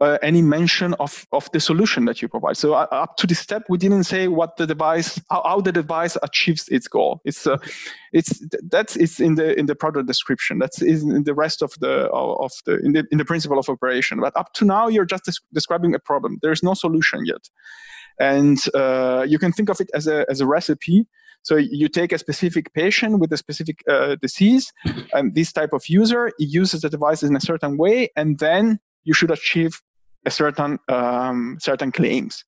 uh, 0.00 0.18
any 0.22 0.42
mention 0.42 0.94
of, 0.94 1.26
of 1.32 1.50
the 1.52 1.60
solution 1.60 2.04
that 2.04 2.22
you 2.22 2.28
provide. 2.28 2.56
So 2.56 2.74
uh, 2.74 2.86
up 2.90 3.16
to 3.16 3.26
this 3.26 3.38
step, 3.38 3.64
we 3.68 3.78
didn't 3.78 4.04
say 4.04 4.28
what 4.28 4.56
the 4.56 4.66
device, 4.66 5.20
how, 5.30 5.42
how 5.44 5.60
the 5.60 5.72
device 5.72 6.16
achieves 6.22 6.68
its 6.68 6.88
goal. 6.88 7.20
It's 7.24 7.46
uh, 7.46 7.58
it's 8.12 8.42
that's 8.70 8.96
it's 8.96 9.20
in 9.20 9.34
the 9.34 9.58
in 9.58 9.66
the 9.66 9.74
product 9.74 10.06
description. 10.06 10.58
That's 10.58 10.80
in 10.80 11.24
the 11.24 11.34
rest 11.34 11.62
of 11.62 11.72
the 11.80 12.08
of 12.10 12.52
the 12.66 12.78
in 12.84 12.92
the 12.92 13.06
in 13.10 13.18
the 13.18 13.24
principle 13.24 13.58
of 13.58 13.68
operation. 13.68 14.20
But 14.20 14.36
up 14.36 14.52
to 14.54 14.64
now, 14.64 14.88
you're 14.88 15.04
just 15.04 15.24
des- 15.24 15.44
describing 15.52 15.94
a 15.94 15.98
problem. 15.98 16.38
There 16.42 16.52
is 16.52 16.62
no 16.62 16.74
solution 16.74 17.26
yet. 17.26 17.48
And 18.20 18.58
uh, 18.74 19.24
you 19.28 19.38
can 19.38 19.52
think 19.52 19.68
of 19.68 19.80
it 19.80 19.90
as 19.94 20.06
a, 20.06 20.26
as 20.28 20.40
a 20.40 20.46
recipe. 20.46 21.06
So 21.42 21.56
you 21.56 21.88
take 21.88 22.12
a 22.12 22.18
specific 22.18 22.74
patient 22.74 23.20
with 23.20 23.32
a 23.32 23.36
specific 23.36 23.82
uh, 23.88 24.16
disease 24.20 24.72
and 25.12 25.34
this 25.34 25.52
type 25.52 25.72
of 25.72 25.88
user, 25.88 26.32
uses 26.38 26.80
the 26.80 26.90
device 26.90 27.22
in 27.22 27.36
a 27.36 27.40
certain 27.40 27.76
way, 27.76 28.10
and 28.16 28.38
then 28.40 28.80
you 29.04 29.14
should 29.14 29.30
achieve 29.30 29.80
certain 30.28 30.78
um, 30.88 31.56
certain 31.60 31.92
claims. 31.92 32.44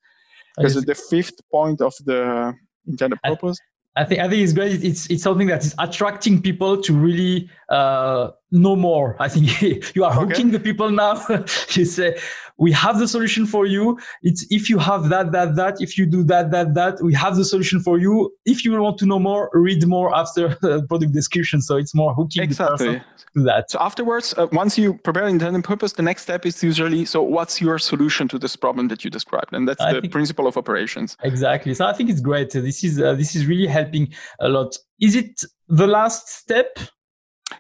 Because 0.56 0.74
the 0.84 0.94
fifth 0.94 1.40
point 1.50 1.80
of 1.80 1.94
the 2.04 2.54
intended 2.86 3.18
purpose. 3.22 3.58
I 3.96 4.04
think 4.04 4.20
I 4.20 4.28
think 4.28 4.42
it's 4.42 4.52
great. 4.52 4.84
It's 4.84 5.10
it's 5.10 5.22
something 5.22 5.48
that 5.48 5.64
is 5.64 5.74
attracting 5.78 6.42
people 6.42 6.80
to 6.82 6.92
really 6.92 7.50
uh, 7.68 8.30
know 8.50 8.76
more. 8.76 9.16
I 9.18 9.28
think 9.28 9.94
you 9.94 10.04
are 10.04 10.12
hooking 10.12 10.48
okay. 10.48 10.58
the 10.58 10.60
people 10.60 10.90
now. 10.90 11.20
you 11.70 11.84
say 11.84 12.16
we 12.60 12.70
have 12.72 12.98
the 12.98 13.08
solution 13.08 13.46
for 13.46 13.64
you. 13.66 13.98
It's 14.22 14.46
if 14.50 14.68
you 14.68 14.78
have 14.78 15.08
that, 15.08 15.32
that, 15.32 15.56
that, 15.56 15.80
if 15.80 15.96
you 15.96 16.04
do 16.04 16.22
that, 16.24 16.50
that, 16.50 16.74
that, 16.74 17.02
we 17.02 17.14
have 17.14 17.34
the 17.36 17.44
solution 17.44 17.80
for 17.80 17.98
you. 17.98 18.32
If 18.44 18.64
you 18.64 18.78
want 18.80 18.98
to 18.98 19.06
know 19.06 19.18
more, 19.18 19.50
read 19.54 19.84
more 19.86 20.14
after 20.14 20.48
the 20.60 20.86
product 20.86 21.12
description. 21.12 21.62
So 21.62 21.76
it's 21.78 21.94
more 21.94 22.14
hooking 22.14 22.42
exactly. 22.42 23.02
to 23.34 23.42
that. 23.42 23.70
So 23.70 23.78
afterwards, 23.80 24.34
uh, 24.36 24.46
once 24.52 24.76
you 24.76 24.94
prepare 24.94 25.24
an 25.24 25.30
intended 25.30 25.64
purpose, 25.64 25.94
the 25.94 26.02
next 26.02 26.22
step 26.22 26.44
is 26.44 26.62
usually, 26.62 27.06
so 27.06 27.22
what's 27.22 27.60
your 27.62 27.78
solution 27.78 28.28
to 28.28 28.38
this 28.38 28.56
problem 28.56 28.88
that 28.88 29.04
you 29.04 29.10
described? 29.10 29.54
And 29.54 29.66
that's 29.66 29.80
I 29.80 29.98
the 29.98 30.08
principle 30.08 30.46
of 30.46 30.58
operations. 30.58 31.16
Exactly. 31.22 31.72
So 31.72 31.86
I 31.86 31.94
think 31.94 32.10
it's 32.10 32.20
great. 32.20 32.50
This 32.50 32.84
is, 32.84 33.00
uh, 33.00 33.14
this 33.14 33.34
is 33.34 33.46
really 33.46 33.66
helping 33.66 34.12
a 34.38 34.48
lot. 34.50 34.76
Is 35.00 35.16
it 35.16 35.42
the 35.68 35.86
last 35.86 36.28
step 36.28 36.78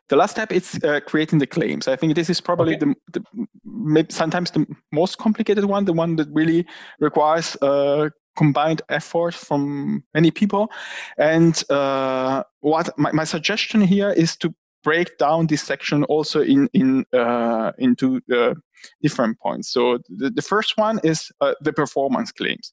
the 0.08 0.16
last 0.16 0.32
step 0.32 0.52
is 0.52 0.78
uh, 0.84 1.00
creating 1.06 1.38
the 1.38 1.46
claims. 1.46 1.88
I 1.88 1.96
think 1.96 2.14
this 2.14 2.30
is 2.30 2.40
probably 2.40 2.76
okay. 2.76 2.94
the, 3.12 3.20
the 3.20 4.06
sometimes 4.08 4.50
the 4.50 4.66
most 4.92 5.18
complicated 5.18 5.64
one, 5.64 5.84
the 5.84 5.92
one 5.92 6.16
that 6.16 6.28
really 6.32 6.66
requires 6.98 7.56
uh, 7.62 8.10
combined 8.36 8.82
effort 8.88 9.34
from 9.34 10.02
many 10.14 10.30
people. 10.30 10.70
And 11.18 11.62
uh, 11.70 12.44
what 12.60 12.96
my, 12.98 13.12
my 13.12 13.24
suggestion 13.24 13.80
here 13.80 14.10
is 14.10 14.36
to 14.38 14.54
break 14.82 15.18
down 15.18 15.46
this 15.46 15.62
section 15.62 16.04
also 16.04 16.40
in 16.40 16.68
in 16.72 17.04
uh, 17.12 17.72
into 17.78 18.20
uh, 18.32 18.54
different 19.02 19.38
points. 19.38 19.72
So 19.72 19.98
the, 20.08 20.30
the 20.30 20.42
first 20.42 20.76
one 20.76 21.00
is 21.04 21.30
uh, 21.40 21.54
the 21.60 21.72
performance 21.72 22.32
claims, 22.32 22.72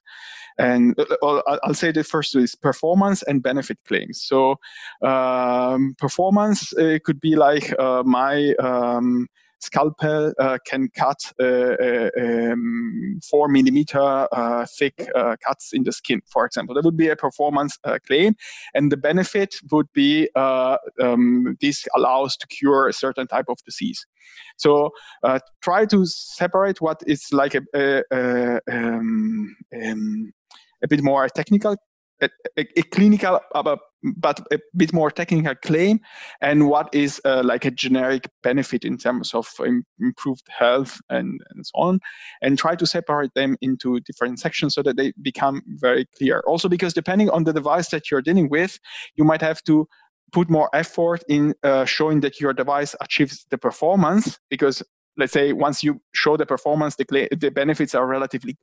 and 0.58 0.98
uh, 1.00 1.42
I'll 1.64 1.74
say 1.74 1.92
the 1.92 2.04
first 2.04 2.36
is 2.36 2.56
performance 2.56 3.24
and 3.24 3.44
benefit 3.44 3.78
claims. 3.88 4.22
So 4.22 4.56
um, 5.02 5.96
performance 5.98 6.74
could 7.04 7.20
be 7.20 7.36
like 7.36 7.74
uh, 7.80 8.04
my 8.04 8.54
um, 8.56 9.28
scalpel 9.60 10.34
uh, 10.40 10.58
can 10.66 10.90
cut 10.90 11.32
um, 11.40 13.20
four 13.30 13.48
millimeter 13.48 14.28
thick 14.78 15.10
cuts 15.46 15.74
in 15.74 15.84
the 15.84 15.92
skin, 15.92 16.22
for 16.28 16.46
example. 16.46 16.76
That 16.76 16.86
would 16.86 16.98
be 16.98 17.10
a 17.10 17.16
performance 17.16 17.78
claim, 18.06 18.36
and 18.74 18.92
the 18.92 18.98
benefit 18.98 19.56
would 19.72 19.92
be 19.94 20.30
um, 20.36 21.58
this 21.62 21.88
allows 21.96 22.38
to 22.38 22.48
cure 22.48 22.88
a 22.88 22.94
certain 22.94 23.28
type 23.28 23.46
of 23.50 23.58
disease. 23.66 24.06
So 24.58 24.92
try 25.62 25.86
to 25.86 26.06
separate 26.06 26.82
what 26.82 27.02
is 27.08 27.28
like 27.32 27.56
a, 27.56 27.62
a, 27.74 28.04
a, 28.12 28.60
um, 28.70 29.56
um, 29.74 30.34
a 30.84 30.88
bit 30.88 31.02
more 31.04 31.28
technical 31.30 31.78
a, 32.22 32.30
a, 32.58 32.84
clinical 32.84 33.40
uh, 33.54 33.76
but 34.04 34.40
a 34.52 34.60
bit 34.76 34.94
more 34.94 35.10
technical 35.10 35.56
claim 35.56 36.00
and 36.42 36.68
what 36.70 36.94
is 36.94 37.20
uh, 37.26 37.42
like 37.44 37.66
a 37.66 37.72
generic 37.72 38.30
benefit 38.44 38.86
in 38.86 38.98
terms 38.98 39.34
of 39.34 39.48
Im- 39.66 39.84
improved 40.00 40.44
health 40.50 41.00
and, 41.10 41.42
and 41.50 41.66
so 41.66 41.72
on 41.76 42.00
and 42.42 42.58
try 42.58 42.76
to 42.76 42.86
separate 42.86 43.34
them 43.34 43.58
into 43.62 44.00
different 44.02 44.40
sections 44.40 44.76
so 44.76 44.84
that 44.84 44.98
they 44.98 45.14
become 45.22 45.62
very 45.68 46.06
clear 46.18 46.44
also 46.48 46.70
because 46.70 46.94
depending 46.94 47.30
on 47.30 47.44
the 47.44 47.54
device 47.54 47.90
that 47.90 48.12
you're 48.12 48.22
dealing 48.22 48.50
with 48.50 48.80
you 49.16 49.24
might 49.24 49.42
have 49.42 49.64
to 49.64 49.88
put 50.32 50.50
more 50.50 50.70
effort 50.74 51.24
in 51.30 51.54
uh, 51.64 51.86
showing 51.86 52.20
that 52.20 52.40
your 52.40 52.54
device 52.54 52.96
achieves 53.02 53.46
the 53.50 53.58
performance 53.58 54.38
because 54.50 54.84
let's 55.18 55.34
say 55.34 55.54
once 55.54 55.84
you 55.84 56.00
show 56.14 56.38
the 56.38 56.46
performance 56.46 56.96
the, 56.98 57.06
cl- 57.10 57.28
the 57.32 57.50
benefits 57.50 57.96
are 57.96 58.06
relatively 58.06 58.56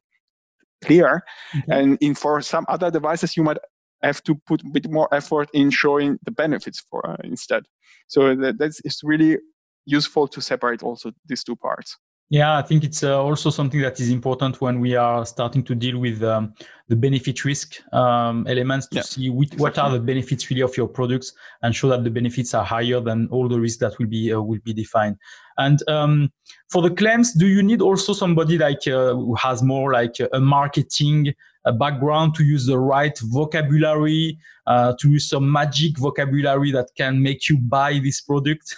clear. 0.84 1.24
Mm-hmm. 1.54 1.72
And 1.72 1.98
in 2.00 2.14
for 2.14 2.40
some 2.42 2.64
other 2.68 2.90
devices, 2.90 3.36
you 3.36 3.42
might 3.42 3.58
have 4.06 4.22
to 4.24 4.34
put 4.46 4.62
a 4.62 4.68
bit 4.68 4.90
more 4.90 5.08
effort 5.12 5.48
in 5.52 5.70
showing 5.70 6.18
the 6.24 6.30
benefits 6.30 6.80
for 6.80 7.08
uh, 7.08 7.16
instead. 7.24 7.64
So 8.08 8.34
that, 8.36 8.58
that's 8.58 8.80
it's 8.84 9.02
really 9.02 9.38
useful 9.86 10.28
to 10.28 10.40
separate 10.40 10.82
also 10.82 11.12
these 11.26 11.44
two 11.44 11.56
parts. 11.56 11.96
Yeah, 12.30 12.56
I 12.56 12.62
think 12.62 12.84
it's 12.84 13.04
uh, 13.04 13.22
also 13.22 13.50
something 13.50 13.80
that 13.82 14.00
is 14.00 14.08
important 14.08 14.60
when 14.60 14.80
we 14.80 14.96
are 14.96 15.26
starting 15.26 15.62
to 15.64 15.74
deal 15.74 15.98
with 15.98 16.22
um, 16.22 16.54
the 16.88 16.96
benefit 16.96 17.44
risk 17.44 17.76
um, 17.92 18.46
elements 18.48 18.86
to 18.88 18.96
yeah, 18.96 19.02
see 19.02 19.30
which, 19.30 19.52
exactly. 19.52 19.62
what 19.62 19.78
are 19.78 19.92
the 19.92 20.00
benefits 20.00 20.48
really 20.48 20.62
of 20.62 20.74
your 20.76 20.88
products 20.88 21.34
and 21.62 21.76
show 21.76 21.88
that 21.90 22.02
the 22.02 22.10
benefits 22.10 22.54
are 22.54 22.64
higher 22.64 22.98
than 22.98 23.28
all 23.30 23.46
the 23.46 23.60
risks 23.60 23.78
that 23.80 23.98
will 23.98 24.06
be 24.06 24.32
uh, 24.32 24.40
will 24.40 24.58
be 24.64 24.72
defined. 24.72 25.16
And 25.58 25.86
um, 25.88 26.32
for 26.72 26.82
the 26.82 26.90
claims, 26.90 27.34
do 27.34 27.46
you 27.46 27.62
need 27.62 27.82
also 27.82 28.14
somebody 28.14 28.56
like 28.56 28.88
uh, 28.88 29.14
who 29.14 29.34
has 29.34 29.62
more 29.62 29.92
like 29.92 30.16
a 30.32 30.40
marketing 30.40 31.34
background 31.72 32.34
to 32.36 32.44
use 32.44 32.66
the 32.66 32.78
right 32.78 33.18
vocabulary, 33.18 34.38
uh, 34.66 34.94
to 35.00 35.10
use 35.10 35.28
some 35.28 35.50
magic 35.50 35.98
vocabulary 35.98 36.70
that 36.72 36.90
can 36.96 37.22
make 37.22 37.48
you 37.48 37.58
buy 37.58 37.98
this 38.02 38.20
product? 38.20 38.74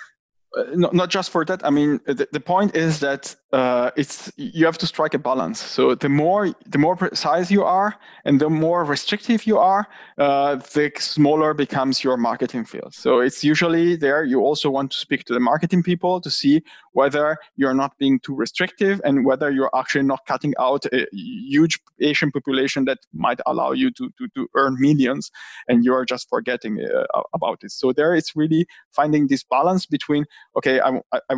Uh, 0.57 0.65
not, 0.75 0.95
not 0.95 1.11
just 1.11 1.31
for 1.31 1.45
that. 1.45 1.65
I 1.65 1.71
mean, 1.71 2.01
the, 2.07 2.29
the 2.33 2.41
point 2.41 2.77
is 2.77 3.01
that 3.01 3.35
uh, 3.57 3.91
it's 3.97 4.31
you 4.37 4.67
have 4.67 4.77
to 4.77 4.87
strike 4.87 5.15
a 5.15 5.19
balance. 5.19 5.59
So 5.59 5.95
the 5.95 6.11
more 6.11 6.55
the 6.67 6.77
more 6.77 6.95
precise 6.95 7.51
you 7.51 7.65
are, 7.65 7.95
and 8.27 8.39
the 8.39 8.51
more 8.51 8.85
restrictive 8.85 9.47
you 9.47 9.57
are, 9.57 9.89
uh, 10.19 10.57
the 10.57 10.93
smaller 10.99 11.55
becomes 11.55 12.05
your 12.05 12.19
marketing 12.19 12.67
field. 12.67 12.93
So 12.93 13.21
it's 13.21 13.43
usually 13.43 13.97
there. 13.97 14.25
You 14.25 14.41
also 14.41 14.69
want 14.69 14.91
to 14.93 14.99
speak 14.99 15.25
to 15.25 15.33
the 15.33 15.41
marketing 15.41 15.83
people 15.83 16.21
to 16.21 16.31
see 16.31 16.63
whether 16.93 17.39
you're 17.57 17.79
not 17.83 17.97
being 17.97 18.21
too 18.21 18.35
restrictive 18.35 19.01
and 19.05 19.25
whether 19.25 19.51
you're 19.51 19.75
actually 19.75 20.05
not 20.05 20.27
cutting 20.27 20.53
out 20.59 20.85
a 20.93 21.07
huge 21.13 21.81
Asian 22.01 22.31
population 22.31 22.85
that 22.85 22.99
might 23.15 23.41
allow 23.47 23.73
you 23.73 23.91
to 23.93 24.11
to, 24.19 24.29
to 24.35 24.49
earn 24.55 24.77
millions, 24.79 25.31
and 25.67 25.83
you're 25.83 26.05
just 26.05 26.29
forgetting 26.29 26.75
uh, 26.85 27.23
about 27.33 27.65
it. 27.65 27.71
So 27.71 27.95
there, 27.95 28.15
it's 28.15 28.37
really 28.37 28.67
finding 28.91 29.29
this 29.29 29.45
balance 29.45 29.87
between 29.87 30.27
okay, 30.59 30.79
I 30.81 31.01
I, 31.31 31.37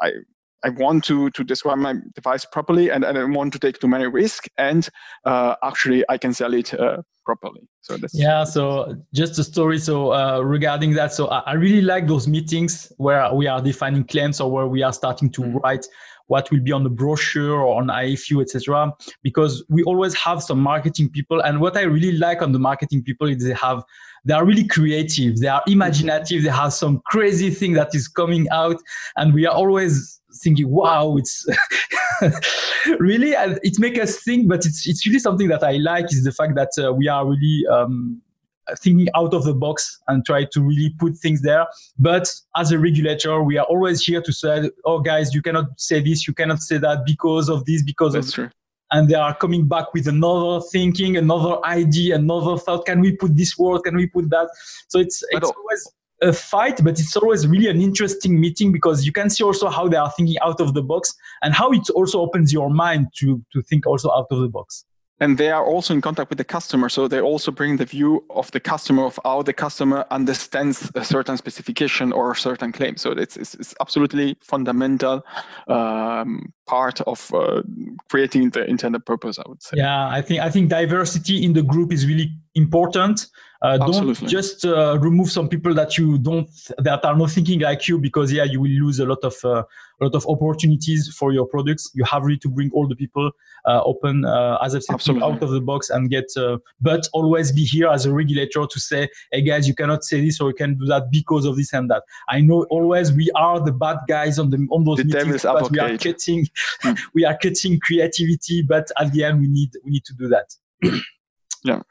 I 0.00 0.12
I 0.64 0.70
want 0.70 1.04
to 1.04 1.30
to 1.30 1.44
describe 1.44 1.78
my 1.78 1.94
device 2.14 2.44
properly, 2.44 2.90
and, 2.90 3.04
I 3.04 3.12
don't 3.12 3.32
want 3.32 3.52
to 3.52 3.58
take 3.58 3.78
too 3.78 3.88
many 3.88 4.06
risks, 4.06 4.48
and 4.58 4.88
uh, 5.24 5.54
actually 5.62 6.04
I 6.08 6.18
can 6.18 6.34
sell 6.34 6.54
it 6.54 6.74
uh, 6.74 7.02
properly. 7.24 7.68
So 7.80 7.96
that's 7.96 8.14
yeah. 8.14 8.44
So 8.44 8.96
just 9.14 9.38
a 9.38 9.44
story. 9.44 9.78
So 9.78 10.12
uh, 10.12 10.40
regarding 10.40 10.94
that, 10.94 11.12
so 11.12 11.28
I, 11.28 11.40
I, 11.40 11.52
really 11.52 11.82
like 11.82 12.06
those 12.06 12.26
meetings 12.26 12.92
where 12.96 13.32
we 13.32 13.46
are 13.46 13.60
defining 13.60 14.04
claims 14.04 14.40
or 14.40 14.50
where 14.50 14.66
we 14.66 14.82
are 14.82 14.92
starting 14.92 15.30
to 15.32 15.42
mm-hmm. 15.42 15.58
write 15.58 15.86
what 16.26 16.50
will 16.50 16.60
be 16.60 16.72
on 16.72 16.84
the 16.84 16.90
brochure 16.90 17.60
or 17.60 17.80
on 17.80 17.86
IFU, 17.86 18.42
etc. 18.42 18.92
Because 19.22 19.64
we 19.68 19.82
always 19.84 20.14
have 20.14 20.42
some 20.42 20.60
marketing 20.60 21.10
people, 21.10 21.40
and 21.40 21.60
what 21.60 21.76
I 21.76 21.82
really 21.82 22.12
like 22.12 22.42
on 22.42 22.52
the 22.52 22.58
marketing 22.58 23.02
people 23.02 23.28
is 23.28 23.44
they 23.44 23.54
have 23.54 23.82
they 24.28 24.34
are 24.34 24.44
really 24.44 24.66
creative, 24.66 25.38
they 25.38 25.48
are 25.48 25.62
imaginative, 25.66 26.42
they 26.42 26.50
have 26.50 26.74
some 26.74 27.00
crazy 27.06 27.48
thing 27.48 27.72
that 27.72 27.94
is 27.94 28.06
coming 28.06 28.46
out, 28.50 28.76
and 29.16 29.32
we 29.32 29.46
are 29.46 29.54
always 29.54 30.20
thinking, 30.42 30.68
wow, 30.68 31.16
it's 31.16 31.46
really, 32.98 33.30
it 33.30 33.78
makes 33.78 33.98
us 33.98 34.22
think, 34.22 34.46
but 34.46 34.66
it's, 34.66 34.86
it's 34.86 35.06
really 35.06 35.18
something 35.18 35.48
that 35.48 35.64
I 35.64 35.78
like 35.78 36.04
is 36.12 36.24
the 36.24 36.32
fact 36.32 36.56
that 36.56 36.68
uh, 36.78 36.92
we 36.92 37.08
are 37.08 37.26
really 37.26 37.64
um, 37.72 38.20
thinking 38.80 39.08
out 39.14 39.32
of 39.32 39.44
the 39.44 39.54
box 39.54 39.98
and 40.08 40.22
try 40.26 40.44
to 40.44 40.60
really 40.60 40.94
put 40.98 41.16
things 41.16 41.40
there. 41.40 41.66
But 41.98 42.30
as 42.54 42.70
a 42.70 42.78
regulator, 42.78 43.42
we 43.42 43.56
are 43.56 43.64
always 43.64 44.02
here 44.04 44.20
to 44.20 44.32
say, 44.32 44.70
oh, 44.84 45.00
guys, 45.00 45.34
you 45.34 45.40
cannot 45.40 45.80
say 45.80 46.00
this, 46.00 46.28
you 46.28 46.34
cannot 46.34 46.60
say 46.60 46.76
that 46.76 47.06
because 47.06 47.48
of 47.48 47.64
this, 47.64 47.82
because 47.82 48.12
That's 48.12 48.28
of 48.28 48.34
true. 48.34 48.50
And 48.90 49.08
they 49.08 49.14
are 49.14 49.34
coming 49.34 49.66
back 49.66 49.92
with 49.92 50.08
another 50.08 50.64
thinking, 50.72 51.16
another 51.16 51.64
idea, 51.64 52.16
another 52.16 52.56
thought. 52.58 52.86
Can 52.86 53.00
we 53.00 53.16
put 53.16 53.36
this 53.36 53.58
word? 53.58 53.82
Can 53.82 53.96
we 53.96 54.06
put 54.06 54.30
that? 54.30 54.48
So 54.88 54.98
it's 54.98 55.22
it's 55.30 55.50
always 55.50 55.92
a 56.22 56.32
fight, 56.32 56.82
but 56.82 56.98
it's 56.98 57.16
always 57.16 57.46
really 57.46 57.68
an 57.68 57.80
interesting 57.80 58.40
meeting 58.40 58.72
because 58.72 59.06
you 59.06 59.12
can 59.12 59.30
see 59.30 59.44
also 59.44 59.68
how 59.68 59.88
they 59.88 59.96
are 59.96 60.10
thinking 60.16 60.38
out 60.42 60.60
of 60.60 60.74
the 60.74 60.82
box 60.82 61.14
and 61.42 61.54
how 61.54 61.70
it 61.70 61.88
also 61.90 62.20
opens 62.20 62.52
your 62.52 62.70
mind 62.70 63.08
to 63.18 63.44
to 63.52 63.62
think 63.62 63.86
also 63.86 64.10
out 64.10 64.26
of 64.30 64.40
the 64.40 64.48
box 64.48 64.84
and 65.20 65.38
they 65.38 65.50
are 65.50 65.64
also 65.64 65.94
in 65.94 66.00
contact 66.00 66.30
with 66.30 66.38
the 66.38 66.44
customer 66.44 66.88
so 66.88 67.08
they 67.08 67.20
also 67.20 67.50
bring 67.50 67.76
the 67.76 67.84
view 67.84 68.24
of 68.30 68.50
the 68.52 68.60
customer 68.60 69.04
of 69.04 69.18
how 69.24 69.42
the 69.42 69.52
customer 69.52 70.04
understands 70.10 70.90
a 70.94 71.04
certain 71.04 71.36
specification 71.36 72.12
or 72.12 72.32
a 72.32 72.36
certain 72.36 72.72
claim 72.72 72.96
so 72.96 73.12
it's, 73.12 73.36
it's, 73.36 73.54
it's 73.54 73.74
absolutely 73.80 74.36
fundamental 74.40 75.24
um, 75.68 76.52
part 76.68 77.00
of 77.02 77.32
uh, 77.34 77.62
creating 78.10 78.50
the 78.50 78.64
intended 78.64 79.04
purpose 79.04 79.38
i 79.38 79.48
would 79.48 79.62
say. 79.62 79.76
Yeah 79.76 80.08
i 80.08 80.20
think 80.22 80.40
i 80.40 80.50
think 80.50 80.68
diversity 80.68 81.44
in 81.44 81.52
the 81.52 81.62
group 81.62 81.92
is 81.92 82.06
really 82.06 82.28
important. 82.58 83.26
Uh, 83.60 83.76
don't 83.76 84.14
just 84.28 84.64
uh, 84.64 84.96
remove 85.00 85.28
some 85.32 85.48
people 85.48 85.74
that 85.74 85.98
you 85.98 86.16
don't 86.18 86.48
that 86.78 87.04
are 87.04 87.16
not 87.16 87.30
thinking 87.30 87.58
like 87.58 87.88
you 87.88 87.98
because 87.98 88.32
yeah 88.32 88.44
you 88.44 88.60
will 88.60 88.70
lose 88.70 89.00
a 89.00 89.04
lot 89.04 89.18
of 89.24 89.34
uh, 89.44 89.64
a 90.00 90.04
lot 90.04 90.14
of 90.14 90.24
opportunities 90.28 91.12
for 91.18 91.32
your 91.32 91.44
products. 91.44 91.90
You 91.94 92.04
have 92.04 92.22
really 92.22 92.38
to 92.38 92.48
bring 92.48 92.70
all 92.72 92.86
the 92.86 92.94
people 92.94 93.32
uh, 93.66 93.82
open 93.84 94.24
uh, 94.24 94.58
as 94.62 94.76
i 94.76 94.78
said 94.78 95.20
out 95.22 95.42
of 95.42 95.50
the 95.50 95.60
box 95.60 95.90
and 95.90 96.08
get 96.08 96.26
uh, 96.36 96.58
but 96.80 97.08
always 97.12 97.50
be 97.50 97.64
here 97.64 97.88
as 97.88 98.06
a 98.06 98.12
regulator 98.12 98.64
to 98.66 98.80
say 98.80 99.08
hey 99.32 99.42
guys 99.42 99.66
you 99.66 99.74
cannot 99.74 100.04
say 100.04 100.20
this 100.20 100.40
or 100.40 100.50
you 100.50 100.54
can 100.54 100.78
do 100.78 100.86
that 100.86 101.10
because 101.10 101.44
of 101.44 101.56
this 101.56 101.72
and 101.72 101.90
that. 101.90 102.04
I 102.28 102.40
know 102.40 102.64
always 102.70 103.12
we 103.12 103.28
are 103.34 103.58
the 103.58 103.72
bad 103.72 103.98
guys 104.06 104.38
on 104.38 104.50
the 104.50 104.58
on 104.70 104.84
those 104.84 104.98
the 104.98 105.04
meetings 105.04 105.42
but 105.42 105.70
we 105.70 105.80
are 105.80 105.98
cutting 105.98 106.46
hmm. 106.82 106.92
we 107.14 107.24
are 107.24 107.36
cutting 107.42 107.78
creativity 107.80 108.62
but 108.62 108.88
at 108.98 109.12
the 109.12 109.24
end 109.24 109.40
we 109.40 109.48
need 109.48 109.70
we 109.84 109.90
need 109.90 110.04
to 110.04 110.14
do 110.14 110.28
that 110.28 110.54
yeah 111.64 111.82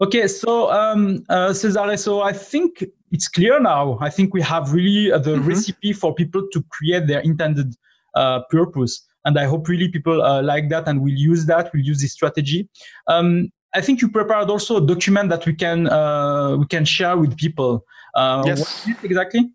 Okay, 0.00 0.26
so 0.26 0.72
um, 0.72 1.24
uh, 1.28 1.52
Cesare, 1.52 1.96
so 1.96 2.20
I 2.20 2.32
think 2.32 2.84
it's 3.12 3.28
clear 3.28 3.60
now. 3.60 3.96
I 4.00 4.10
think 4.10 4.34
we 4.34 4.42
have 4.42 4.72
really 4.72 5.12
uh, 5.12 5.18
the 5.18 5.36
mm-hmm. 5.36 5.48
recipe 5.48 5.92
for 5.92 6.12
people 6.12 6.46
to 6.52 6.64
create 6.68 7.06
their 7.06 7.20
intended 7.20 7.74
uh, 8.16 8.40
purpose. 8.50 9.06
And 9.24 9.38
I 9.38 9.44
hope 9.44 9.68
really 9.68 9.88
people 9.88 10.20
uh, 10.20 10.42
like 10.42 10.68
that 10.70 10.88
and 10.88 11.00
will 11.00 11.14
use 11.14 11.46
that, 11.46 11.72
will 11.72 11.80
use 11.80 12.00
this 12.00 12.12
strategy. 12.12 12.68
Um, 13.06 13.50
I 13.74 13.80
think 13.80 14.02
you 14.02 14.08
prepared 14.08 14.50
also 14.50 14.76
a 14.78 14.86
document 14.86 15.30
that 15.30 15.46
we 15.46 15.54
can 15.54 15.88
uh, 15.88 16.56
we 16.56 16.66
can 16.66 16.84
share 16.84 17.16
with 17.16 17.36
people. 17.36 17.84
Uh, 18.14 18.42
yes. 18.46 18.88
exactly? 19.02 19.50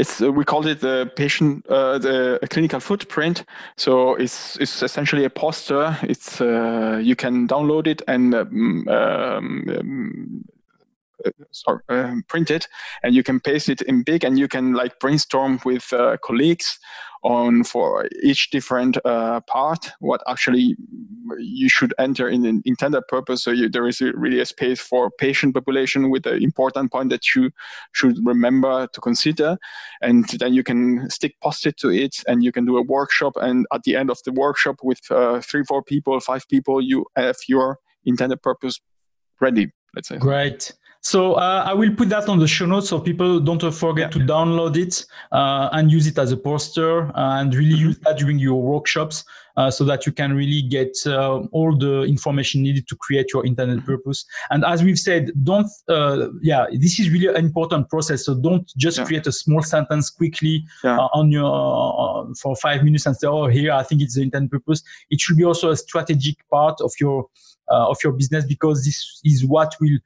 It's 0.00 0.22
uh, 0.22 0.32
we 0.32 0.44
call 0.44 0.66
it 0.66 0.80
the 0.80 1.12
patient 1.14 1.66
uh, 1.66 1.98
the 1.98 2.38
clinical 2.48 2.80
footprint. 2.80 3.44
So 3.76 4.14
it's 4.14 4.56
it's 4.56 4.82
essentially 4.82 5.24
a 5.24 5.30
poster. 5.30 5.96
It's 6.02 6.40
uh, 6.40 7.00
you 7.02 7.14
can 7.14 7.46
download 7.46 7.86
it 7.86 8.02
and 8.08 8.34
um, 8.34 8.88
um, 8.88 9.64
um 9.68 10.44
sorry, 11.52 11.80
um, 11.88 12.24
print 12.28 12.50
it 12.50 12.68
and 13.02 13.14
you 13.14 13.22
can 13.22 13.40
paste 13.40 13.68
it 13.68 13.82
in 13.82 14.02
big 14.02 14.24
and 14.24 14.38
you 14.38 14.48
can 14.48 14.74
like 14.74 14.98
brainstorm 14.98 15.60
with 15.64 15.92
uh, 15.92 16.16
colleagues 16.24 16.78
on 17.22 17.62
for 17.64 18.08
each 18.22 18.50
different 18.50 18.96
uh, 19.04 19.40
part 19.40 19.90
what 20.00 20.22
actually 20.26 20.76
you 21.38 21.68
should 21.68 21.92
enter 21.98 22.28
in 22.28 22.46
an 22.46 22.62
intended 22.64 23.02
purpose. 23.08 23.42
So 23.42 23.50
you, 23.50 23.68
there 23.68 23.86
is 23.86 24.00
a, 24.00 24.12
really 24.14 24.40
a 24.40 24.46
space 24.46 24.80
for 24.80 25.10
patient 25.18 25.54
population 25.54 26.10
with 26.10 26.22
the 26.22 26.36
important 26.36 26.90
point 26.90 27.10
that 27.10 27.34
you 27.34 27.50
should 27.92 28.16
remember 28.24 28.86
to 28.86 29.00
consider. 29.00 29.58
And 30.00 30.26
then 30.40 30.54
you 30.54 30.62
can 30.62 31.08
stick 31.10 31.34
post-it 31.42 31.76
to 31.78 31.90
it 31.90 32.16
and 32.26 32.42
you 32.42 32.52
can 32.52 32.64
do 32.64 32.78
a 32.78 32.82
workshop. 32.82 33.34
And 33.36 33.66
at 33.72 33.82
the 33.82 33.96
end 33.96 34.10
of 34.10 34.18
the 34.24 34.32
workshop 34.32 34.76
with 34.82 35.00
uh, 35.10 35.40
three 35.40 35.64
four 35.64 35.82
people 35.82 36.18
five 36.20 36.48
people 36.48 36.80
you 36.80 37.06
have 37.16 37.36
your 37.48 37.78
intended 38.04 38.42
purpose 38.42 38.80
ready 39.40 39.70
let's 39.94 40.08
say. 40.08 40.18
Great 40.18 40.72
So 41.02 41.34
uh, 41.34 41.64
I 41.66 41.72
will 41.72 41.94
put 41.94 42.10
that 42.10 42.28
on 42.28 42.38
the 42.38 42.46
show 42.46 42.66
notes 42.66 42.90
so 42.90 43.00
people 43.00 43.40
don't 43.40 43.72
forget 43.72 44.12
to 44.12 44.18
download 44.18 44.76
it 44.76 45.06
uh, 45.32 45.70
and 45.72 45.90
use 45.90 46.06
it 46.06 46.18
as 46.18 46.30
a 46.30 46.36
poster 46.36 47.06
uh, 47.16 47.40
and 47.40 47.54
really 47.54 47.74
mm-hmm. 47.74 47.86
use 47.86 47.98
that 48.00 48.18
during 48.18 48.38
your 48.38 48.60
workshops 48.60 49.24
uh, 49.56 49.70
so 49.70 49.82
that 49.84 50.04
you 50.04 50.12
can 50.12 50.34
really 50.34 50.60
get 50.60 50.94
uh, 51.06 51.38
all 51.52 51.74
the 51.74 52.02
information 52.02 52.62
needed 52.62 52.86
to 52.88 52.96
create 52.96 53.32
your 53.32 53.46
intended 53.46 53.78
mm-hmm. 53.78 53.86
purpose. 53.86 54.26
And 54.50 54.62
as 54.62 54.82
we've 54.82 54.98
said, 54.98 55.32
don't, 55.42 55.68
uh, 55.88 56.28
yeah, 56.42 56.66
this 56.70 57.00
is 57.00 57.08
really 57.08 57.28
an 57.28 57.36
important 57.36 57.88
process. 57.88 58.26
So 58.26 58.34
don't 58.34 58.70
just 58.76 58.98
yeah. 58.98 59.04
create 59.06 59.26
a 59.26 59.32
small 59.32 59.62
sentence 59.62 60.10
quickly 60.10 60.66
yeah. 60.84 60.98
on 60.98 61.32
your, 61.32 62.28
for 62.40 62.54
five 62.56 62.84
minutes 62.84 63.06
and 63.06 63.16
say, 63.16 63.26
oh, 63.26 63.46
here, 63.46 63.72
I 63.72 63.84
think 63.84 64.02
it's 64.02 64.16
the 64.16 64.22
intended 64.22 64.50
purpose. 64.50 64.82
It 65.08 65.18
should 65.18 65.38
be 65.38 65.44
also 65.44 65.70
a 65.70 65.76
strategic 65.78 66.46
part 66.50 66.78
of 66.82 66.92
your, 67.00 67.26
of 67.68 67.96
your 68.04 68.12
business 68.12 68.44
because 68.44 68.84
this 68.84 69.22
is 69.24 69.46
what 69.46 69.74
will 69.80 69.98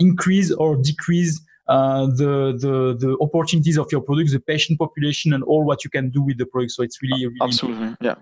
increase 0.00 0.50
or 0.52 0.76
decrease 0.76 1.40
uh, 1.70 2.06
the, 2.06 2.58
the 2.58 2.96
the 2.98 3.16
opportunities 3.20 3.78
of 3.78 3.86
your 3.92 4.00
product, 4.00 4.32
the 4.32 4.40
patient 4.40 4.78
population, 4.78 5.32
and 5.32 5.44
all 5.44 5.64
what 5.64 5.84
you 5.84 5.90
can 5.90 6.10
do 6.10 6.20
with 6.20 6.36
the 6.36 6.46
product. 6.46 6.72
So 6.72 6.82
it's 6.82 7.00
really, 7.00 7.26
really 7.26 7.38
absolutely 7.40 7.86
important. 7.88 7.98
yeah, 8.02 8.14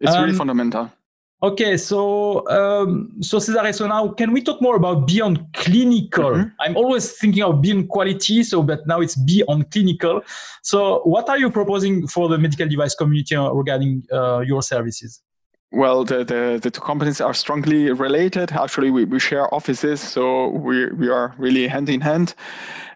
it's 0.00 0.14
um, 0.14 0.24
really 0.24 0.36
fundamental. 0.36 0.90
Okay, 1.40 1.76
so 1.76 2.48
um, 2.48 3.12
so 3.20 3.38
Cesare, 3.38 3.72
so 3.72 3.86
now 3.86 4.08
can 4.08 4.32
we 4.32 4.42
talk 4.42 4.60
more 4.60 4.74
about 4.74 5.06
beyond 5.06 5.46
clinical? 5.54 6.32
Mm-hmm. 6.32 6.48
I'm 6.58 6.76
always 6.76 7.12
thinking 7.12 7.44
of 7.44 7.62
beyond 7.62 7.88
quality, 7.88 8.42
so 8.42 8.64
but 8.64 8.84
now 8.88 9.00
it's 9.00 9.14
beyond 9.14 9.70
clinical. 9.70 10.22
So 10.64 11.00
what 11.04 11.28
are 11.28 11.38
you 11.38 11.50
proposing 11.52 12.08
for 12.08 12.28
the 12.28 12.38
medical 12.38 12.66
device 12.66 12.96
community 12.96 13.36
regarding 13.36 14.02
uh, 14.12 14.40
your 14.40 14.62
services? 14.62 15.22
Well, 15.70 16.02
the, 16.02 16.24
the, 16.24 16.58
the, 16.62 16.70
two 16.70 16.80
companies 16.80 17.20
are 17.20 17.34
strongly 17.34 17.92
related. 17.92 18.52
Actually, 18.52 18.90
we, 18.90 19.04
we 19.04 19.20
share 19.20 19.52
offices, 19.54 20.00
so 20.00 20.48
we, 20.48 20.86
we 20.92 21.10
are 21.10 21.34
really 21.36 21.68
hand 21.68 21.90
in 21.90 22.00
hand. 22.00 22.34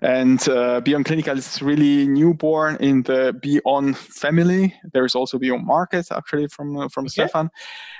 And 0.00 0.48
uh, 0.48 0.80
Beyond 0.80 1.04
Clinical 1.04 1.36
is 1.36 1.60
really 1.60 2.08
newborn 2.08 2.76
in 2.80 3.02
the 3.02 3.38
Beyond 3.42 3.98
family. 3.98 4.74
There 4.90 5.04
is 5.04 5.14
also 5.14 5.38
Beyond 5.38 5.66
Market, 5.66 6.06
actually, 6.10 6.48
from, 6.48 6.76
uh, 6.78 6.88
from 6.88 7.04
okay. 7.04 7.10
Stefan. 7.10 7.50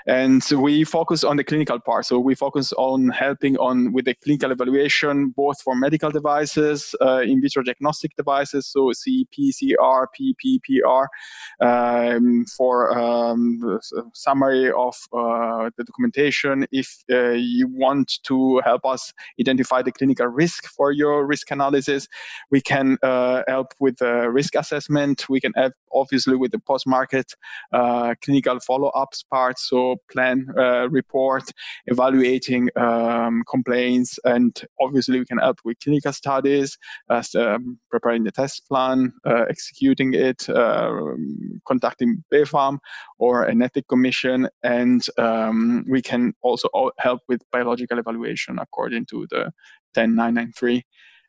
And 0.07 0.43
we 0.57 0.83
focus 0.83 1.23
on 1.23 1.37
the 1.37 1.43
clinical 1.43 1.79
part. 1.79 2.07
So 2.07 2.19
we 2.19 2.33
focus 2.33 2.73
on 2.73 3.09
helping 3.09 3.55
on 3.57 3.93
with 3.93 4.05
the 4.05 4.15
clinical 4.15 4.51
evaluation, 4.51 5.29
both 5.29 5.61
for 5.61 5.75
medical 5.75 6.09
devices, 6.09 6.95
uh, 6.99 7.19
in 7.19 7.41
vitro 7.41 7.61
diagnostic 7.61 8.15
devices, 8.17 8.67
so 8.67 8.91
CEP, 8.91 9.53
CR, 9.57 10.07
PP, 10.19 10.59
PR, 10.63 11.65
um, 11.65 12.43
for 12.57 12.97
um, 12.97 13.79
summary 14.13 14.62
of 14.71 14.95
uh, 15.11 15.69
the 15.77 15.83
documentation. 15.83 16.65
If 16.71 17.03
uh, 17.11 17.31
you 17.31 17.67
want 17.67 18.13
to 18.23 18.61
help 18.63 18.85
us 18.85 19.13
identify 19.39 19.81
the 19.81 19.91
clinical 19.91 20.27
risk 20.27 20.67
for 20.67 20.91
your 20.91 21.25
risk 21.25 21.51
analysis, 21.51 22.07
we 22.51 22.61
can 22.61 22.97
uh, 23.03 23.43
help 23.47 23.73
with 23.79 23.97
the 23.97 24.29
risk 24.29 24.55
assessment. 24.55 25.27
We 25.29 25.41
can 25.41 25.53
help, 25.55 25.73
obviously, 25.93 26.35
with 26.35 26.51
the 26.51 26.59
post-market 26.59 27.33
uh, 27.71 28.15
clinical 28.23 28.59
follow-ups 28.59 29.23
part. 29.23 29.59
So 29.59 29.97
plan, 30.11 30.47
uh, 30.57 30.89
report, 30.89 31.43
evaluating 31.87 32.69
um, 32.75 33.43
complaints, 33.49 34.19
and 34.23 34.59
obviously 34.79 35.19
we 35.19 35.25
can 35.25 35.39
help 35.39 35.59
with 35.65 35.77
clinical 35.83 36.13
studies, 36.13 36.77
as 37.09 37.33
um, 37.35 37.79
preparing 37.89 38.23
the 38.23 38.31
test 38.31 38.67
plan, 38.67 39.13
uh, 39.25 39.45
executing 39.49 40.13
it, 40.13 40.49
um, 40.49 41.61
contacting 41.67 42.23
BfArM 42.33 42.77
or 43.19 43.43
an 43.43 43.61
ethic 43.61 43.87
commission, 43.87 44.47
and 44.63 45.05
um, 45.17 45.85
we 45.89 46.01
can 46.01 46.33
also 46.41 46.69
help 46.99 47.21
with 47.27 47.41
biological 47.51 47.99
evaluation 47.99 48.59
according 48.59 49.05
to 49.07 49.27
the 49.29 49.51
10993 49.93 50.83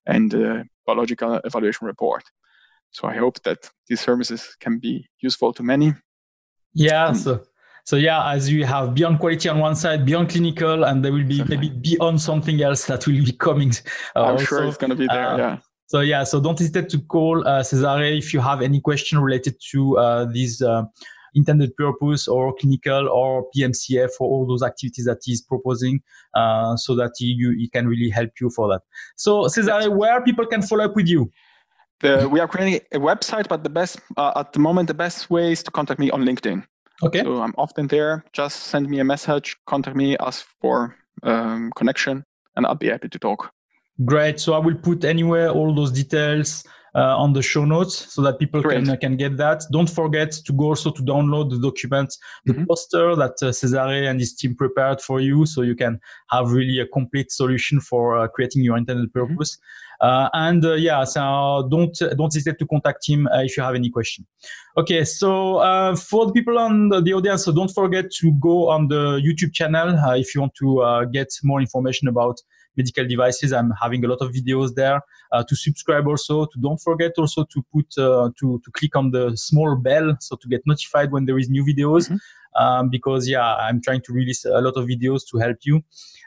and 0.06 0.30
the 0.30 0.64
biological 0.86 1.40
evaluation 1.44 1.86
report. 1.86 2.22
So 2.90 3.08
I 3.08 3.16
hope 3.16 3.42
that 3.42 3.70
these 3.88 4.00
services 4.00 4.56
can 4.60 4.78
be 4.78 5.06
useful 5.20 5.52
to 5.54 5.62
many. 5.62 5.94
Yeah. 6.74 7.06
Um, 7.06 7.14
so, 7.16 7.42
so 7.84 7.96
yeah, 7.96 8.30
as 8.30 8.50
you 8.50 8.64
have 8.64 8.94
beyond 8.94 9.18
quality 9.18 9.48
on 9.48 9.58
one 9.58 9.74
side, 9.74 10.06
beyond 10.06 10.30
clinical, 10.30 10.84
and 10.84 11.04
there 11.04 11.12
will 11.12 11.24
be 11.24 11.42
maybe 11.44 11.70
beyond 11.70 12.20
something 12.20 12.62
else 12.62 12.86
that 12.86 13.06
will 13.06 13.24
be 13.24 13.32
coming. 13.32 13.72
Uh, 14.14 14.22
I'm 14.24 14.32
also. 14.32 14.44
sure 14.44 14.64
it's 14.64 14.76
going 14.76 14.90
to 14.90 14.96
be 14.96 15.06
there. 15.08 15.28
Uh, 15.28 15.36
yeah. 15.36 15.58
So 15.86 16.00
yeah, 16.00 16.24
so 16.24 16.40
don't 16.40 16.58
hesitate 16.58 16.88
to 16.90 16.98
call 16.98 17.46
uh, 17.46 17.62
Cesare 17.62 18.16
if 18.16 18.32
you 18.32 18.40
have 18.40 18.62
any 18.62 18.80
question 18.80 19.18
related 19.18 19.56
to 19.72 19.98
uh, 19.98 20.24
these 20.24 20.62
uh, 20.62 20.84
intended 21.34 21.76
purpose 21.76 22.28
or 22.28 22.54
clinical 22.54 23.08
or 23.08 23.46
PMCF 23.56 24.10
for 24.12 24.28
all 24.28 24.46
those 24.46 24.62
activities 24.62 25.04
that 25.04 25.18
he's 25.24 25.42
proposing 25.42 26.00
uh, 26.34 26.76
so 26.76 26.94
that 26.94 27.12
he, 27.16 27.26
you, 27.26 27.50
he 27.50 27.68
can 27.68 27.86
really 27.86 28.10
help 28.10 28.30
you 28.40 28.50
for 28.50 28.68
that. 28.68 28.82
So 29.16 29.48
Cesare, 29.48 29.90
where 29.90 30.22
people 30.22 30.46
can 30.46 30.62
follow 30.62 30.84
up 30.84 30.96
with 30.96 31.08
you? 31.08 31.30
The, 32.00 32.28
we 32.28 32.40
are 32.40 32.48
creating 32.48 32.80
a 32.92 32.98
website, 32.98 33.48
but 33.48 33.62
the 33.62 33.70
best 33.70 34.00
uh, 34.16 34.32
at 34.36 34.52
the 34.52 34.58
moment, 34.58 34.88
the 34.88 34.94
best 34.94 35.30
way 35.30 35.52
is 35.52 35.62
to 35.62 35.70
contact 35.70 36.00
me 36.00 36.10
on 36.10 36.22
LinkedIn. 36.22 36.64
Okay. 37.02 37.22
So 37.22 37.42
I'm 37.42 37.54
often 37.56 37.86
there. 37.86 38.24
Just 38.32 38.64
send 38.64 38.88
me 38.88 39.00
a 39.00 39.04
message, 39.04 39.56
contact 39.66 39.96
me, 39.96 40.16
ask 40.18 40.46
for 40.60 40.96
um, 41.22 41.72
connection, 41.76 42.24
and 42.56 42.66
I'll 42.66 42.74
be 42.74 42.88
happy 42.88 43.08
to 43.08 43.18
talk. 43.18 43.50
Great. 44.04 44.40
So 44.40 44.54
I 44.54 44.58
will 44.58 44.74
put 44.74 45.04
anywhere 45.04 45.50
all 45.50 45.74
those 45.74 45.92
details 45.92 46.64
uh, 46.94 47.16
on 47.16 47.32
the 47.32 47.42
show 47.42 47.64
notes 47.64 48.12
so 48.12 48.22
that 48.22 48.38
people 48.38 48.62
Great. 48.62 48.84
can 48.84 48.96
can 48.98 49.16
get 49.16 49.36
that. 49.36 49.64
Don't 49.72 49.90
forget 49.90 50.32
to 50.32 50.52
go 50.52 50.66
also 50.66 50.90
to 50.92 51.02
download 51.02 51.50
the 51.50 51.58
document, 51.58 52.16
the 52.44 52.52
mm-hmm. 52.52 52.64
poster 52.66 53.16
that 53.16 53.42
uh, 53.42 53.52
Cesare 53.52 54.08
and 54.08 54.20
his 54.20 54.34
team 54.34 54.54
prepared 54.54 55.00
for 55.00 55.20
you, 55.20 55.46
so 55.46 55.62
you 55.62 55.74
can 55.74 56.00
have 56.30 56.52
really 56.52 56.78
a 56.78 56.86
complete 56.86 57.32
solution 57.32 57.80
for 57.80 58.16
uh, 58.16 58.28
creating 58.28 58.62
your 58.62 58.76
intended 58.76 59.12
mm-hmm. 59.12 59.32
purpose. 59.32 59.58
Mm-hmm. 60.02 60.28
and 60.34 60.64
uh, 60.64 60.74
yeah, 60.74 61.04
so 61.04 61.66
don't 61.70 61.96
don't 62.16 62.32
hesitate 62.32 62.58
to 62.58 62.66
contact 62.66 63.08
him 63.08 63.26
uh, 63.26 63.42
if 63.42 63.56
you 63.56 63.62
have 63.62 63.74
any 63.74 63.90
question. 63.90 64.26
Okay, 64.76 65.04
so 65.04 65.56
uh, 65.56 65.96
for 65.96 66.26
the 66.26 66.32
people 66.32 66.58
on 66.58 66.88
the, 66.88 67.00
the, 67.00 67.12
audience, 67.12 67.44
so 67.44 67.52
don't 67.52 67.70
forget 67.70 68.10
to 68.20 68.32
go 68.40 68.68
on 68.68 68.88
the 68.88 69.20
YouTube 69.20 69.52
channel 69.52 69.96
if 70.16 70.34
you 70.34 70.40
want 70.40 70.54
to 70.56 71.06
get 71.12 71.28
more 71.42 71.60
information 71.60 72.08
about 72.08 72.40
medical 72.76 73.06
devices. 73.06 73.52
I'm 73.52 73.72
having 73.80 74.04
a 74.04 74.08
lot 74.08 74.18
of 74.20 74.32
videos 74.32 74.74
there. 74.74 75.00
Uh, 75.32 75.42
to 75.42 75.56
subscribe 75.56 76.06
also. 76.06 76.46
To 76.46 76.58
don't 76.60 76.80
forget 76.80 77.12
also 77.18 77.44
to 77.44 77.64
put 77.72 77.86
uh, 77.98 78.30
to 78.38 78.60
to 78.64 78.70
click 78.72 78.94
on 78.94 79.10
the 79.10 79.36
small 79.36 79.76
bell 79.76 80.16
so 80.20 80.36
to 80.36 80.48
get 80.48 80.62
notified 80.64 81.10
when 81.10 81.24
there 81.24 81.38
is 81.38 81.48
new 81.48 81.64
videos. 81.64 82.08
Mm-hmm. 82.08 82.16
Um, 82.56 82.88
because 82.88 83.28
yeah, 83.28 83.56
I'm 83.56 83.82
trying 83.82 84.02
to 84.02 84.12
release 84.12 84.44
a 84.44 84.60
lot 84.60 84.76
of 84.76 84.86
videos 84.86 85.22
to 85.30 85.38
help 85.38 85.56
you. 85.64 85.82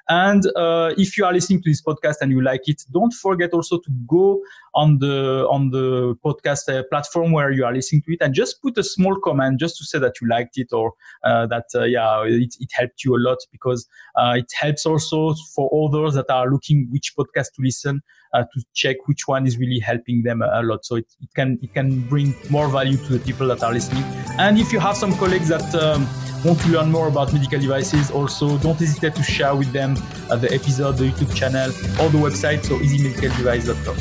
And 0.09 0.45
uh, 0.57 0.93
if 0.97 1.17
you 1.17 1.25
are 1.25 1.33
listening 1.33 1.61
to 1.63 1.69
this 1.69 1.81
podcast 1.81 2.15
and 2.21 2.31
you 2.31 2.41
like 2.41 2.67
it, 2.67 2.83
don't 2.91 3.13
forget 3.13 3.51
also 3.53 3.77
to 3.77 3.91
go 4.07 4.41
on 4.77 4.99
the 4.99 5.47
on 5.49 5.71
the 5.71 6.15
podcast 6.23 6.69
uh, 6.69 6.83
platform 6.91 7.31
where 7.31 7.51
you 7.51 7.65
are 7.65 7.73
listening 7.73 8.03
to 8.03 8.13
it 8.13 8.19
and 8.21 8.35
just 8.35 8.61
put 8.61 8.77
a 8.77 8.83
small 8.83 9.15
comment 9.23 9.59
just 9.59 9.75
to 9.75 9.83
say 9.83 9.97
that 9.97 10.13
you 10.21 10.29
liked 10.29 10.57
it 10.57 10.71
or 10.71 10.93
uh, 11.23 11.47
that 11.47 11.65
uh, 11.73 11.83
yeah 11.83 12.23
it, 12.23 12.55
it, 12.59 12.69
helped 12.73 13.03
you 13.03 13.15
a 13.15 13.21
lot 13.27 13.39
because 13.51 13.87
uh, 14.15 14.35
it 14.37 14.45
helps 14.53 14.85
also 14.85 15.33
for 15.55 15.65
others 15.83 16.13
that 16.13 16.29
are 16.29 16.51
looking 16.51 16.87
which 16.91 17.13
podcast 17.17 17.49
to 17.55 17.61
listen 17.61 18.01
uh, 18.33 18.43
to 18.53 18.63
check 18.73 18.97
which 19.05 19.27
one 19.27 19.47
is 19.47 19.57
really 19.57 19.79
helping 19.79 20.21
them 20.21 20.41
a, 20.41 20.61
lot. 20.61 20.85
So 20.85 20.97
it, 20.97 21.05
it 21.21 21.33
can 21.33 21.57
it 21.63 21.73
can 21.73 22.01
bring 22.01 22.35
more 22.49 22.67
value 22.67 22.97
to 22.97 23.13
the 23.13 23.19
people 23.19 23.47
that 23.47 23.63
are 23.63 23.73
listening. 23.73 24.03
And 24.37 24.59
if 24.59 24.71
you 24.71 24.79
have 24.79 24.97
some 24.97 25.15
colleagues 25.17 25.47
that 25.47 25.73
um, 25.75 26.07
want 26.47 26.59
to 26.61 26.69
learn 26.69 26.91
more 26.91 27.07
about 27.07 27.33
medical 27.33 27.59
devices, 27.59 28.09
also 28.09 28.57
don't 28.59 28.79
hesitate 28.79 29.15
to 29.15 29.23
share 29.23 29.53
with 29.55 29.71
them 29.73 29.95
uh, 30.29 30.35
the 30.37 30.51
episode, 30.53 30.97
the 30.97 31.11
YouTube 31.11 31.35
channel, 31.35 31.69
or 32.01 32.09
the 32.09 32.17
website, 32.17 32.63
so 32.63 32.77
easymedicaldevice.com. 32.79 33.97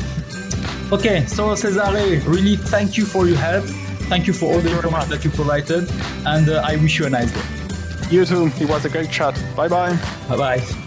Okay, 0.93 1.25
so 1.25 1.53
Cesare, 1.55 2.25
really 2.25 2.55
thank 2.55 2.97
you 2.97 3.05
for 3.05 3.27
your 3.27 3.37
help. 3.37 3.65
Thank 4.07 4.25
you 4.25 4.33
for 4.33 4.53
all 4.53 4.61
the 4.61 4.71
information 4.71 5.09
that 5.09 5.25
you 5.25 5.31
provided, 5.31 5.91
and 6.25 6.49
uh, 6.49 6.63
I 6.65 6.77
wish 6.77 6.97
you 6.99 7.05
a 7.05 7.09
nice 7.09 7.31
day. 7.33 7.43
You 8.09 8.25
too. 8.25 8.49
It 8.59 8.69
was 8.69 8.85
a 8.85 8.89
great 8.89 9.11
chat. 9.11 9.35
Bye 9.55 9.67
bye. 9.67 9.99
Bye 10.29 10.37
bye. 10.37 10.86